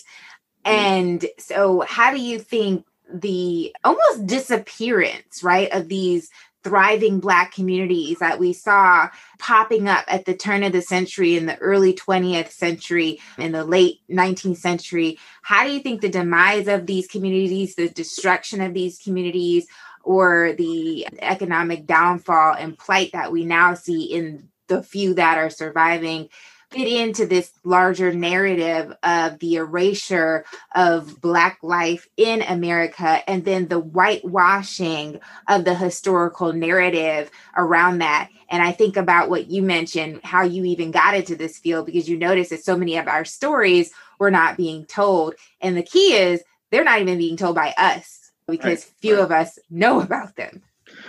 Mm-hmm. 0.66 0.70
And 0.70 1.26
so 1.38 1.82
how 1.82 2.14
do 2.14 2.22
you 2.22 2.40
think 2.40 2.86
the 3.14 3.76
almost 3.84 4.26
disappearance, 4.26 5.44
right, 5.44 5.72
of 5.72 5.90
these 5.90 6.30
thriving 6.64 7.20
Black 7.20 7.54
communities 7.54 8.20
that 8.20 8.40
we 8.40 8.54
saw 8.54 9.10
popping 9.38 9.90
up 9.90 10.06
at 10.08 10.26
the 10.26 10.34
turn 10.34 10.64
of 10.64 10.72
the 10.72 10.82
century 10.82 11.36
in 11.36 11.46
the 11.46 11.58
early 11.58 11.94
20th 11.94 12.52
century, 12.52 13.20
in 13.38 13.52
the 13.52 13.66
late 13.66 14.00
19th 14.10 14.58
century. 14.58 15.20
How 15.42 15.66
do 15.66 15.72
you 15.72 15.82
think 15.82 16.02
the 16.02 16.10
demise 16.10 16.68
of 16.68 16.86
these 16.86 17.08
communities, 17.08 17.76
the 17.76 17.90
destruction 17.90 18.62
of 18.62 18.74
these 18.74 18.98
communities, 18.98 19.68
or 20.04 20.54
the 20.58 21.08
economic 21.22 21.86
downfall 21.86 22.56
and 22.58 22.78
plight 22.78 23.12
that 23.14 23.32
we 23.32 23.46
now 23.46 23.74
see 23.74 24.06
in 24.06 24.50
the 24.68 24.82
few 24.82 25.14
that 25.16 25.38
are 25.38 25.50
surviving? 25.50 26.30
Fit 26.74 26.88
into 26.88 27.26
this 27.26 27.52
larger 27.64 28.14
narrative 28.14 28.94
of 29.04 29.40
the 29.40 29.56
erasure 29.56 30.44
of 30.76 31.22
Black 31.22 31.60
life 31.62 32.08
in 32.18 32.42
America 32.42 33.22
and 33.30 33.46
then 33.46 33.68
the 33.68 33.80
whitewashing 33.80 35.20
of 35.48 35.66
the 35.66 35.76
historical 35.76 36.52
narrative 36.52 37.30
around 37.56 38.00
that. 38.00 38.30
And 38.50 38.62
I 38.62 38.72
think 38.72 38.98
about 38.98 39.30
what 39.30 39.50
you 39.50 39.62
mentioned, 39.62 40.22
how 40.24 40.44
you 40.44 40.66
even 40.66 40.92
got 40.92 41.16
into 41.16 41.36
this 41.36 41.58
field, 41.58 41.86
because 41.86 42.10
you 42.10 42.18
notice 42.18 42.50
that 42.50 42.64
so 42.64 42.76
many 42.76 42.98
of 42.98 43.08
our 43.08 43.26
stories 43.26 43.92
were 44.20 44.32
not 44.32 44.58
being 44.58 44.86
told. 44.86 45.36
And 45.62 45.78
the 45.78 45.84
key 45.84 46.16
is 46.16 46.44
they're 46.72 46.84
not 46.84 47.02
even 47.02 47.18
being 47.18 47.38
told 47.38 47.56
by 47.56 47.74
us 47.78 48.32
because 48.48 48.86
right, 48.86 48.94
few 49.00 49.16
right. 49.16 49.24
of 49.24 49.32
us 49.32 49.60
know 49.70 50.02
about 50.02 50.36
them. 50.36 50.62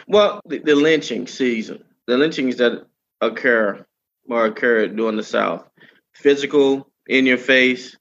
Well, 0.06 0.40
the, 0.46 0.58
the 0.58 0.74
lynching 0.74 1.26
season, 1.26 1.84
the 2.06 2.16
lynchings 2.16 2.56
that 2.56 2.86
occur 3.20 3.84
or 4.28 4.46
occurred 4.46 4.96
during 4.96 5.16
the 5.16 5.22
South, 5.22 5.68
physical, 6.12 6.90
in 7.06 7.26
your 7.26 7.38
face, 7.38 7.96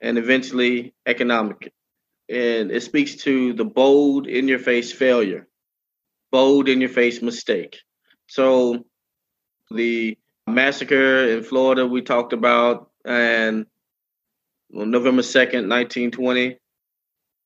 and 0.00 0.18
eventually 0.18 0.94
economic. 1.06 1.72
And 2.28 2.70
it 2.70 2.82
speaks 2.82 3.16
to 3.22 3.52
the 3.54 3.64
bold, 3.64 4.26
in 4.26 4.48
your 4.48 4.58
face 4.58 4.92
failure, 4.92 5.48
bold, 6.30 6.68
in 6.68 6.80
your 6.80 6.90
face 6.90 7.22
mistake. 7.22 7.78
So 8.26 8.84
the 9.70 10.18
massacre 10.46 11.28
in 11.28 11.42
Florida 11.42 11.86
we 11.86 12.02
talked 12.02 12.32
about, 12.32 12.90
and 13.04 13.66
on 14.76 14.90
November 14.90 15.22
2nd, 15.22 15.68
1920, 15.68 16.58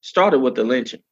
started 0.00 0.40
with 0.40 0.54
the 0.56 0.64
lynching. 0.64 1.02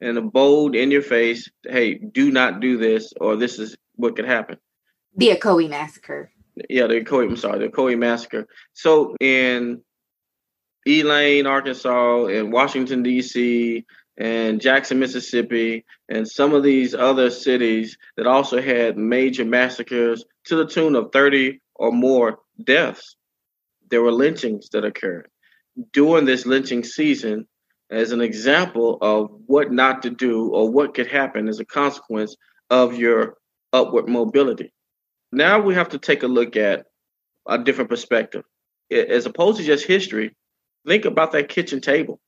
And 0.00 0.18
a 0.18 0.22
bold, 0.22 0.76
in 0.76 0.90
your 0.90 1.02
face, 1.02 1.50
hey, 1.64 1.94
do 1.94 2.30
not 2.30 2.60
do 2.60 2.76
this, 2.76 3.14
or 3.20 3.36
this 3.36 3.58
is 3.58 3.76
what 3.94 4.14
could 4.14 4.26
happen. 4.26 4.58
The 5.16 5.30
Ocoee 5.30 5.68
massacre. 5.68 6.30
Yeah, 6.68 6.86
the 6.86 7.00
Ocoee, 7.00 7.28
I'm 7.28 7.36
sorry, 7.36 7.58
the 7.58 7.68
Ocoee 7.68 7.98
massacre. 7.98 8.46
So 8.72 9.16
in 9.20 9.82
Elaine, 10.86 11.46
Arkansas, 11.46 12.26
and 12.26 12.52
Washington, 12.52 13.02
D.C., 13.02 13.84
and 14.18 14.60
Jackson, 14.60 14.98
Mississippi, 14.98 15.84
and 16.08 16.26
some 16.26 16.54
of 16.54 16.62
these 16.62 16.94
other 16.94 17.28
cities 17.30 17.98
that 18.16 18.26
also 18.26 18.62
had 18.62 18.96
major 18.96 19.44
massacres 19.44 20.24
to 20.44 20.56
the 20.56 20.66
tune 20.66 20.94
of 20.96 21.12
30 21.12 21.60
or 21.74 21.92
more 21.92 22.38
deaths. 22.62 23.16
There 23.90 24.00
were 24.00 24.12
lynchings 24.12 24.70
that 24.70 24.84
occurred. 24.84 25.28
During 25.92 26.24
this 26.24 26.46
lynching 26.46 26.82
season, 26.82 27.46
as 27.90 28.12
an 28.12 28.20
example 28.20 28.98
of 29.02 29.30
what 29.46 29.70
not 29.70 30.02
to 30.02 30.10
do 30.10 30.48
or 30.48 30.70
what 30.70 30.94
could 30.94 31.06
happen 31.08 31.48
as 31.48 31.60
a 31.60 31.64
consequence 31.64 32.36
of 32.70 32.96
your 32.96 33.36
upward 33.72 34.08
mobility. 34.08 34.72
Now 35.32 35.60
we 35.60 35.74
have 35.74 35.90
to 35.90 35.98
take 35.98 36.22
a 36.22 36.28
look 36.28 36.56
at 36.56 36.86
a 37.46 37.58
different 37.58 37.90
perspective. 37.90 38.44
As 38.90 39.26
opposed 39.26 39.58
to 39.58 39.64
just 39.64 39.86
history, 39.86 40.34
think 40.86 41.04
about 41.04 41.32
that 41.32 41.48
kitchen 41.48 41.80
table. 41.80 42.20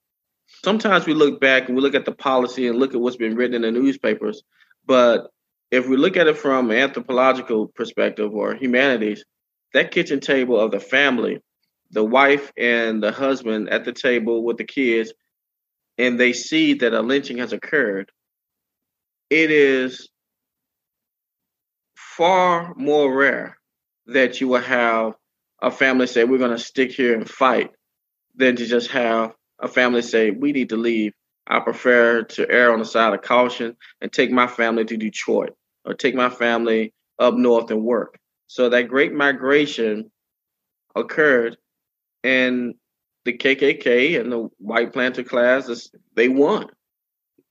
Sometimes 0.65 1.07
we 1.07 1.15
look 1.15 1.41
back 1.41 1.69
and 1.69 1.77
we 1.77 1.83
look 1.83 1.95
at 1.95 2.05
the 2.05 2.13
policy 2.13 2.67
and 2.67 2.79
look 2.79 2.95
at 2.95 3.01
what's 3.01 3.17
been 3.17 3.37
written 3.37 3.55
in 3.55 3.63
the 3.63 3.81
newspapers. 3.81 4.43
But 4.87 5.29
if 5.71 5.87
we 5.89 5.97
look 5.97 6.17
at 6.17 6.27
it 6.27 6.39
from 6.39 6.71
an 6.71 6.79
anthropological 6.79 7.69
perspective 7.69 8.35
or 8.35 8.55
humanities, 8.55 9.25
that 9.75 9.91
kitchen 9.91 10.21
table 10.21 10.59
of 10.59 10.71
the 10.71 10.81
family, 10.81 11.41
the 11.91 12.05
wife 12.05 12.53
and 12.57 13.03
the 13.03 13.13
husband 13.13 13.69
at 13.69 13.85
the 13.85 13.93
table 13.93 14.45
with 14.45 14.57
the 14.57 14.65
kids, 14.65 15.13
and 15.99 16.19
they 16.19 16.33
see 16.33 16.75
that 16.75 16.95
a 16.95 17.03
lynching 17.03 17.39
has 17.39 17.53
occurred, 17.53 18.11
it 19.31 19.51
is 19.51 20.09
far 22.19 22.75
more 22.75 23.17
rare 23.17 23.57
that 24.07 24.41
you 24.41 24.49
will 24.49 24.61
have 24.61 25.15
a 25.63 25.71
family 25.71 26.09
say, 26.09 26.25
We're 26.25 26.39
going 26.39 26.51
to 26.51 26.59
stick 26.59 26.91
here 26.91 27.15
and 27.15 27.31
fight, 27.31 27.71
than 28.35 28.57
to 28.57 28.67
just 28.67 28.91
have 28.91 29.35
a 29.61 29.69
family 29.69 30.03
say, 30.03 30.33
We 30.33 30.51
need 30.51 30.71
to 30.71 30.77
leave. 30.77 31.13
I 31.47 31.61
prefer 31.61 32.25
to 32.25 32.51
err 32.51 32.73
on 32.73 32.81
the 32.81 32.85
side 32.85 33.15
of 33.15 33.23
caution 33.23 33.77
and 34.01 34.13
take 34.13 34.33
my 34.33 34.49
family 34.49 34.85
to 34.87 34.97
Detroit 34.97 35.55
or 35.85 35.95
take 35.95 36.15
my 36.17 36.29
family 36.29 36.93
up 37.21 37.35
north 37.35 37.71
and 37.71 37.85
work. 37.85 38.19
So 38.49 38.69
that 38.69 38.89
great 38.89 39.15
migration 39.15 40.11
occurred, 40.97 41.57
and 42.25 42.75
the 43.25 43.33
KKK 43.33 44.21
and 44.21 44.33
the 44.33 44.49
white 44.59 44.93
planter 44.93 45.23
class, 45.23 45.91
they 46.17 46.29
won. 46.29 46.67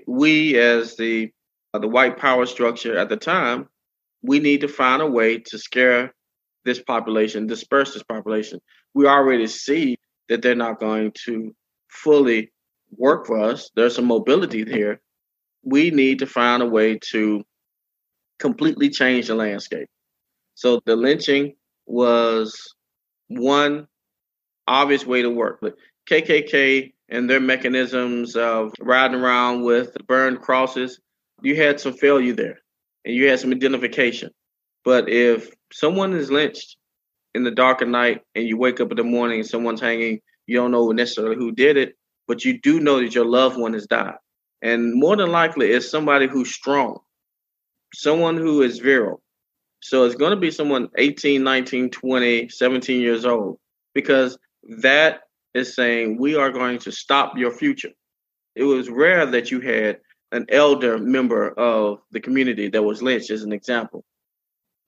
We, 0.05 0.59
as 0.59 0.97
the 0.97 1.32
uh, 1.74 1.80
the 1.80 1.88
white 1.88 2.18
power 2.18 2.45
structure 2.45 2.97
at 2.97 3.09
the 3.09 3.18
time, 3.18 3.70
we 4.28 4.39
need 4.39 4.61
to 4.61 4.67
find 4.67 5.01
a 5.01 5.07
way 5.07 5.39
to 5.39 5.57
scare 5.57 6.13
this 6.65 6.82
population, 6.82 7.47
disperse 7.47 7.93
this 7.93 8.03
population. 8.03 8.59
We 8.93 9.07
already 9.07 9.47
see 9.47 9.97
that 10.28 10.41
they're 10.41 10.53
not 10.53 10.82
going 10.82 11.13
to 11.25 11.55
fully 11.88 12.51
work 12.91 13.25
for 13.25 13.39
us. 13.39 13.71
There's 13.73 13.95
some 13.95 14.05
mobility 14.05 14.65
here. 14.65 14.99
We 15.63 15.91
need 15.91 16.19
to 16.19 16.25
find 16.25 16.61
a 16.61 16.65
way 16.65 16.99
to 17.11 17.43
completely 18.38 18.89
change 18.89 19.28
the 19.28 19.36
landscape. 19.36 19.88
So 20.55 20.82
the 20.86 20.97
lynching 20.97 21.55
was 21.86 22.75
one 23.30 23.88
obvious 24.67 25.05
way 25.05 25.21
to 25.21 25.30
work. 25.30 25.59
But 25.61 25.75
KKK 26.09 26.91
and 27.07 27.30
their 27.30 27.39
mechanisms 27.39 28.36
of 28.36 28.73
riding 28.82 29.21
around 29.21 29.63
with 29.63 29.95
burned 30.05 30.41
crosses, 30.41 30.99
you 31.41 31.55
had 31.55 31.80
some 31.80 31.93
failure 31.93 32.34
there 32.34 32.59
and 33.07 33.15
you 33.15 33.29
had 33.29 33.39
some 33.39 33.53
identification. 33.53 34.31
But 34.83 35.07
if 35.09 35.49
someone 35.71 36.13
is 36.13 36.29
lynched 36.29 36.75
in 37.33 37.45
the 37.45 37.51
dark 37.51 37.81
of 37.81 37.87
night 37.87 38.21
and 38.35 38.45
you 38.45 38.57
wake 38.57 38.81
up 38.81 38.91
in 38.91 38.97
the 38.97 39.03
morning 39.03 39.39
and 39.39 39.47
someone's 39.47 39.79
hanging, 39.79 40.19
you 40.45 40.57
don't 40.57 40.71
know 40.71 40.91
necessarily 40.91 41.37
who 41.37 41.53
did 41.53 41.77
it, 41.77 41.95
but 42.27 42.43
you 42.43 42.59
do 42.59 42.81
know 42.81 42.99
that 42.99 43.15
your 43.15 43.25
loved 43.25 43.57
one 43.57 43.73
has 43.73 43.87
died. 43.87 44.15
And 44.61 44.93
more 44.93 45.15
than 45.15 45.31
likely, 45.31 45.71
it's 45.71 45.89
somebody 45.89 46.27
who's 46.27 46.53
strong, 46.53 46.99
someone 47.93 48.35
who 48.35 48.61
is 48.61 48.79
virile. 48.79 49.21
So 49.81 50.03
it's 50.03 50.15
going 50.15 50.31
to 50.31 50.37
be 50.37 50.51
someone 50.51 50.89
18, 50.97 51.41
19, 51.41 51.89
20, 51.91 52.49
17 52.49 53.01
years 53.01 53.25
old 53.25 53.57
because 53.93 54.37
that 54.81 55.21
is 55.53 55.75
saying 55.75 56.19
we 56.19 56.35
are 56.35 56.51
going 56.51 56.79
to 56.79 56.91
stop 56.91 57.37
your 57.37 57.51
future. 57.51 57.91
It 58.55 58.63
was 58.63 58.89
rare 58.89 59.25
that 59.27 59.49
you 59.49 59.61
had 59.61 59.99
an 60.32 60.45
elder 60.49 60.97
member 60.97 61.49
of 61.49 61.99
the 62.11 62.19
community 62.19 62.69
that 62.69 62.84
was 62.84 63.01
lynched, 63.01 63.32
as 63.32 63.43
an 63.43 63.53
example. 63.53 64.03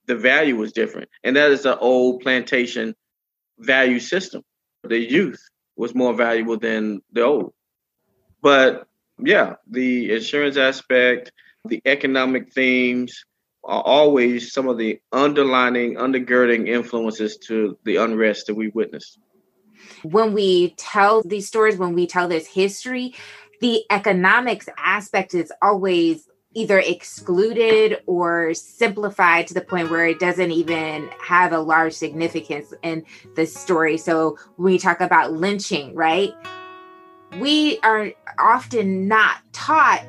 The 0.05 0.15
value 0.15 0.55
was 0.55 0.71
different. 0.71 1.09
And 1.23 1.35
that 1.35 1.51
is 1.51 1.63
the 1.63 1.77
old 1.77 2.21
plantation 2.21 2.95
value 3.59 3.99
system. 3.99 4.43
The 4.83 4.97
youth 4.97 5.41
was 5.75 5.93
more 5.95 6.13
valuable 6.13 6.57
than 6.57 7.01
the 7.11 7.23
old. 7.23 7.53
But 8.41 8.87
yeah, 9.19 9.55
the 9.69 10.13
insurance 10.13 10.57
aspect, 10.57 11.31
the 11.65 11.81
economic 11.85 12.53
themes 12.53 13.25
are 13.63 13.81
always 13.81 14.53
some 14.53 14.67
of 14.67 14.77
the 14.77 14.99
underlining, 15.11 15.95
undergirding 15.95 16.67
influences 16.67 17.37
to 17.47 17.77
the 17.83 17.97
unrest 17.97 18.47
that 18.47 18.55
we 18.55 18.69
witnessed. 18.69 19.19
When 20.03 20.33
we 20.33 20.73
tell 20.77 21.21
these 21.23 21.47
stories, 21.47 21.77
when 21.77 21.93
we 21.93 22.07
tell 22.07 22.27
this 22.27 22.47
history, 22.47 23.15
the 23.61 23.83
economics 23.89 24.69
aspect 24.77 25.33
is 25.33 25.51
always 25.61 26.27
either 26.55 26.79
excluded 26.79 28.01
or 28.07 28.53
simplified 28.53 29.47
to 29.47 29.53
the 29.53 29.61
point 29.61 29.91
where 29.91 30.07
it 30.07 30.19
doesn't 30.19 30.51
even 30.51 31.07
have 31.21 31.53
a 31.53 31.59
large 31.59 31.93
significance 31.93 32.73
in 32.81 33.05
the 33.35 33.45
story. 33.45 33.97
So 33.97 34.37
when 34.55 34.73
we 34.73 34.79
talk 34.79 34.99
about 34.99 35.33
lynching, 35.33 35.93
right? 35.93 36.33
We 37.39 37.79
are 37.83 38.11
often 38.39 39.07
not 39.07 39.37
taught 39.53 40.03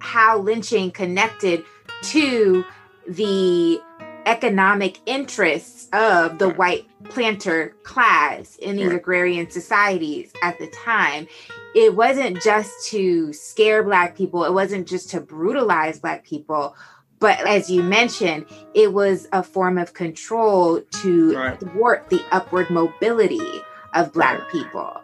how 0.00 0.38
lynching 0.38 0.90
connected 0.90 1.64
to 2.02 2.64
the 3.06 3.80
economic 4.28 5.00
interests 5.06 5.88
of 5.94 6.38
the 6.38 6.50
white 6.50 6.86
planter 7.04 7.74
class 7.82 8.56
in 8.56 8.76
these 8.76 8.92
agrarian 8.92 9.50
societies 9.50 10.30
at 10.42 10.58
the 10.58 10.66
time. 10.68 11.26
It 11.74 11.96
wasn't 11.96 12.42
just 12.42 12.70
to 12.88 13.32
scare 13.32 13.82
black 13.82 14.16
people 14.16 14.44
it 14.44 14.52
wasn't 14.52 14.86
just 14.86 15.10
to 15.10 15.20
brutalize 15.20 15.98
black 15.98 16.24
people 16.24 16.76
but 17.18 17.40
as 17.46 17.70
you 17.70 17.82
mentioned 17.82 18.44
it 18.74 18.92
was 18.92 19.26
a 19.32 19.42
form 19.42 19.78
of 19.78 19.94
control 19.94 20.82
to 20.82 21.34
right. 21.34 21.60
thwart 21.60 22.10
the 22.10 22.22
upward 22.30 22.68
mobility 22.68 23.62
of 23.94 24.12
black 24.12 24.38
right. 24.40 24.50
people. 24.50 25.00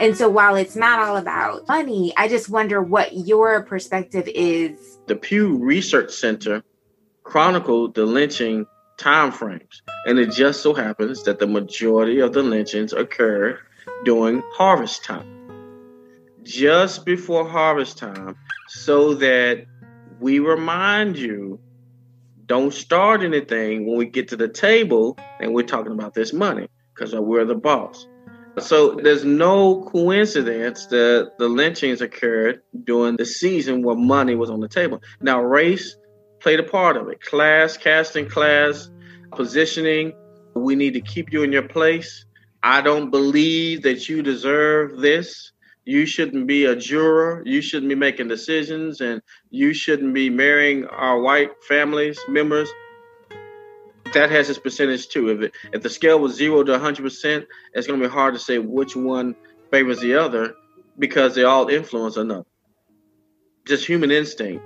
And 0.00 0.16
so 0.16 0.30
while 0.30 0.56
it's 0.56 0.76
not 0.76 0.98
all 0.98 1.18
about 1.18 1.68
money 1.68 2.14
i 2.16 2.26
just 2.26 2.48
wonder 2.48 2.80
what 2.80 3.12
your 3.12 3.62
perspective 3.64 4.28
is. 4.34 4.98
The 5.06 5.16
pew 5.16 5.58
research 5.58 6.12
center 6.12 6.62
chronicled 7.22 7.94
the 7.94 8.04
lynching 8.04 8.66
time 8.96 9.32
frames 9.32 9.82
and 10.06 10.18
it 10.18 10.30
just 10.30 10.62
so 10.62 10.74
happens 10.74 11.22
that 11.24 11.38
the 11.38 11.46
majority 11.46 12.20
of 12.20 12.32
the 12.32 12.42
lynchings 12.42 12.92
occurred 12.92 13.58
during 14.04 14.42
harvest 14.52 15.04
time 15.04 15.26
just 16.42 17.04
before 17.04 17.48
harvest 17.48 17.98
time 17.98 18.36
so 18.68 19.14
that 19.14 19.64
we 20.20 20.38
remind 20.38 21.18
you 21.18 21.58
don't 22.46 22.72
start 22.72 23.22
anything 23.22 23.86
when 23.86 23.96
we 23.96 24.06
get 24.06 24.28
to 24.28 24.36
the 24.36 24.48
table 24.48 25.16
and 25.40 25.54
we're 25.54 25.62
talking 25.62 25.92
about 25.92 26.14
this 26.14 26.32
money 26.32 26.68
because 26.94 27.14
we're 27.14 27.44
the 27.44 27.54
boss. 27.54 28.06
So 28.58 28.94
there's 28.96 29.24
no 29.24 29.82
coincidence 29.84 30.86
that 30.86 31.32
the 31.38 31.48
lynchings 31.48 32.02
occurred 32.02 32.60
during 32.84 33.16
the 33.16 33.24
season 33.24 33.82
where 33.82 33.96
money 33.96 34.34
was 34.34 34.50
on 34.50 34.60
the 34.60 34.68
table. 34.68 35.00
Now, 35.20 35.40
race 35.40 35.96
played 36.42 36.60
a 36.60 36.64
part 36.64 36.96
of 36.96 37.08
it. 37.08 37.20
Class, 37.20 37.76
casting 37.76 38.28
class, 38.28 38.90
positioning. 39.32 40.12
We 40.54 40.74
need 40.74 40.94
to 40.94 41.00
keep 41.00 41.32
you 41.32 41.42
in 41.42 41.52
your 41.52 41.66
place. 41.66 42.24
I 42.62 42.80
don't 42.80 43.10
believe 43.10 43.82
that 43.82 44.08
you 44.08 44.22
deserve 44.22 44.98
this. 44.98 45.52
You 45.84 46.06
shouldn't 46.06 46.46
be 46.46 46.66
a 46.66 46.76
juror. 46.76 47.42
You 47.44 47.60
shouldn't 47.60 47.88
be 47.88 47.96
making 47.96 48.28
decisions, 48.28 49.00
and 49.00 49.20
you 49.50 49.74
shouldn't 49.74 50.14
be 50.14 50.30
marrying 50.30 50.86
our 50.86 51.20
white 51.20 51.50
families 51.66 52.20
members 52.28 52.68
that 54.12 54.30
has 54.30 54.50
its 54.50 54.58
percentage 54.58 55.08
too. 55.08 55.28
If 55.30 55.40
it, 55.40 55.54
if 55.72 55.82
the 55.82 55.90
scale 55.90 56.18
was 56.18 56.34
zero 56.34 56.62
to 56.62 56.72
100 56.72 57.02
percent, 57.02 57.46
it's 57.74 57.86
going 57.86 58.00
to 58.00 58.06
be 58.06 58.12
hard 58.12 58.34
to 58.34 58.40
say 58.40 58.58
which 58.58 58.94
one 58.94 59.34
favors 59.70 60.00
the 60.00 60.14
other 60.14 60.54
because 60.98 61.34
they 61.34 61.44
all 61.44 61.68
influence 61.68 62.16
another. 62.16 62.46
Just 63.66 63.86
human 63.86 64.10
instinct. 64.10 64.62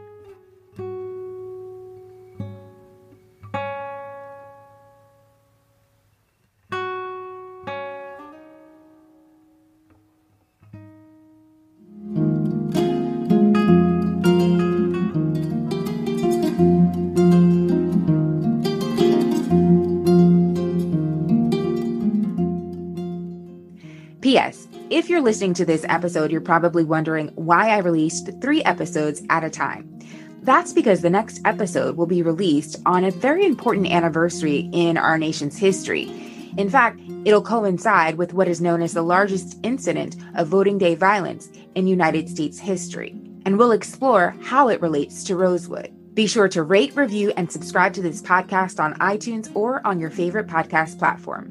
Listening 25.27 25.55
to 25.55 25.65
this 25.65 25.85
episode, 25.89 26.31
you're 26.31 26.41
probably 26.41 26.85
wondering 26.85 27.27
why 27.35 27.71
I 27.71 27.79
released 27.79 28.31
three 28.41 28.63
episodes 28.63 29.25
at 29.29 29.43
a 29.43 29.51
time. 29.51 29.99
That's 30.43 30.73
because 30.73 31.03
the 31.03 31.11
next 31.11 31.41
episode 31.45 31.97
will 31.97 32.07
be 32.07 32.23
released 32.23 32.81
on 32.87 33.03
a 33.05 33.11
very 33.11 33.45
important 33.45 33.89
anniversary 33.89 34.71
in 34.73 34.97
our 34.97 35.19
nation's 35.19 35.59
history. 35.59 36.05
In 36.57 36.71
fact, 36.71 37.01
it'll 37.25 37.43
coincide 37.43 38.19
with 38.19 38.35
what 38.35 38.47
is 38.47 38.61
known 38.61 38.83
as 38.83 38.95
the 38.95 39.03
largest 39.03 39.59
incident 39.65 40.15
of 40.37 40.47
voting 40.47 40.79
day 40.79 40.95
violence 40.95 41.49
in 41.75 41.89
United 41.89 42.29
States 42.29 42.61
history, 42.61 43.11
and 43.45 43.59
we'll 43.59 43.73
explore 43.73 44.37
how 44.45 44.69
it 44.69 44.81
relates 44.81 45.25
to 45.25 45.35
Rosewood. 45.35 45.93
Be 46.15 46.29
sure 46.29 46.49
to 46.51 46.63
rate, 46.63 46.95
review, 46.95 47.33
and 47.37 47.51
subscribe 47.51 47.95
to 47.95 48.01
this 48.01 48.23
podcast 48.23 48.79
on 48.79 48.95
iTunes 49.01 49.51
or 49.57 49.85
on 49.85 49.99
your 49.99 50.11
favorite 50.11 50.47
podcast 50.47 51.01
platform. 51.01 51.51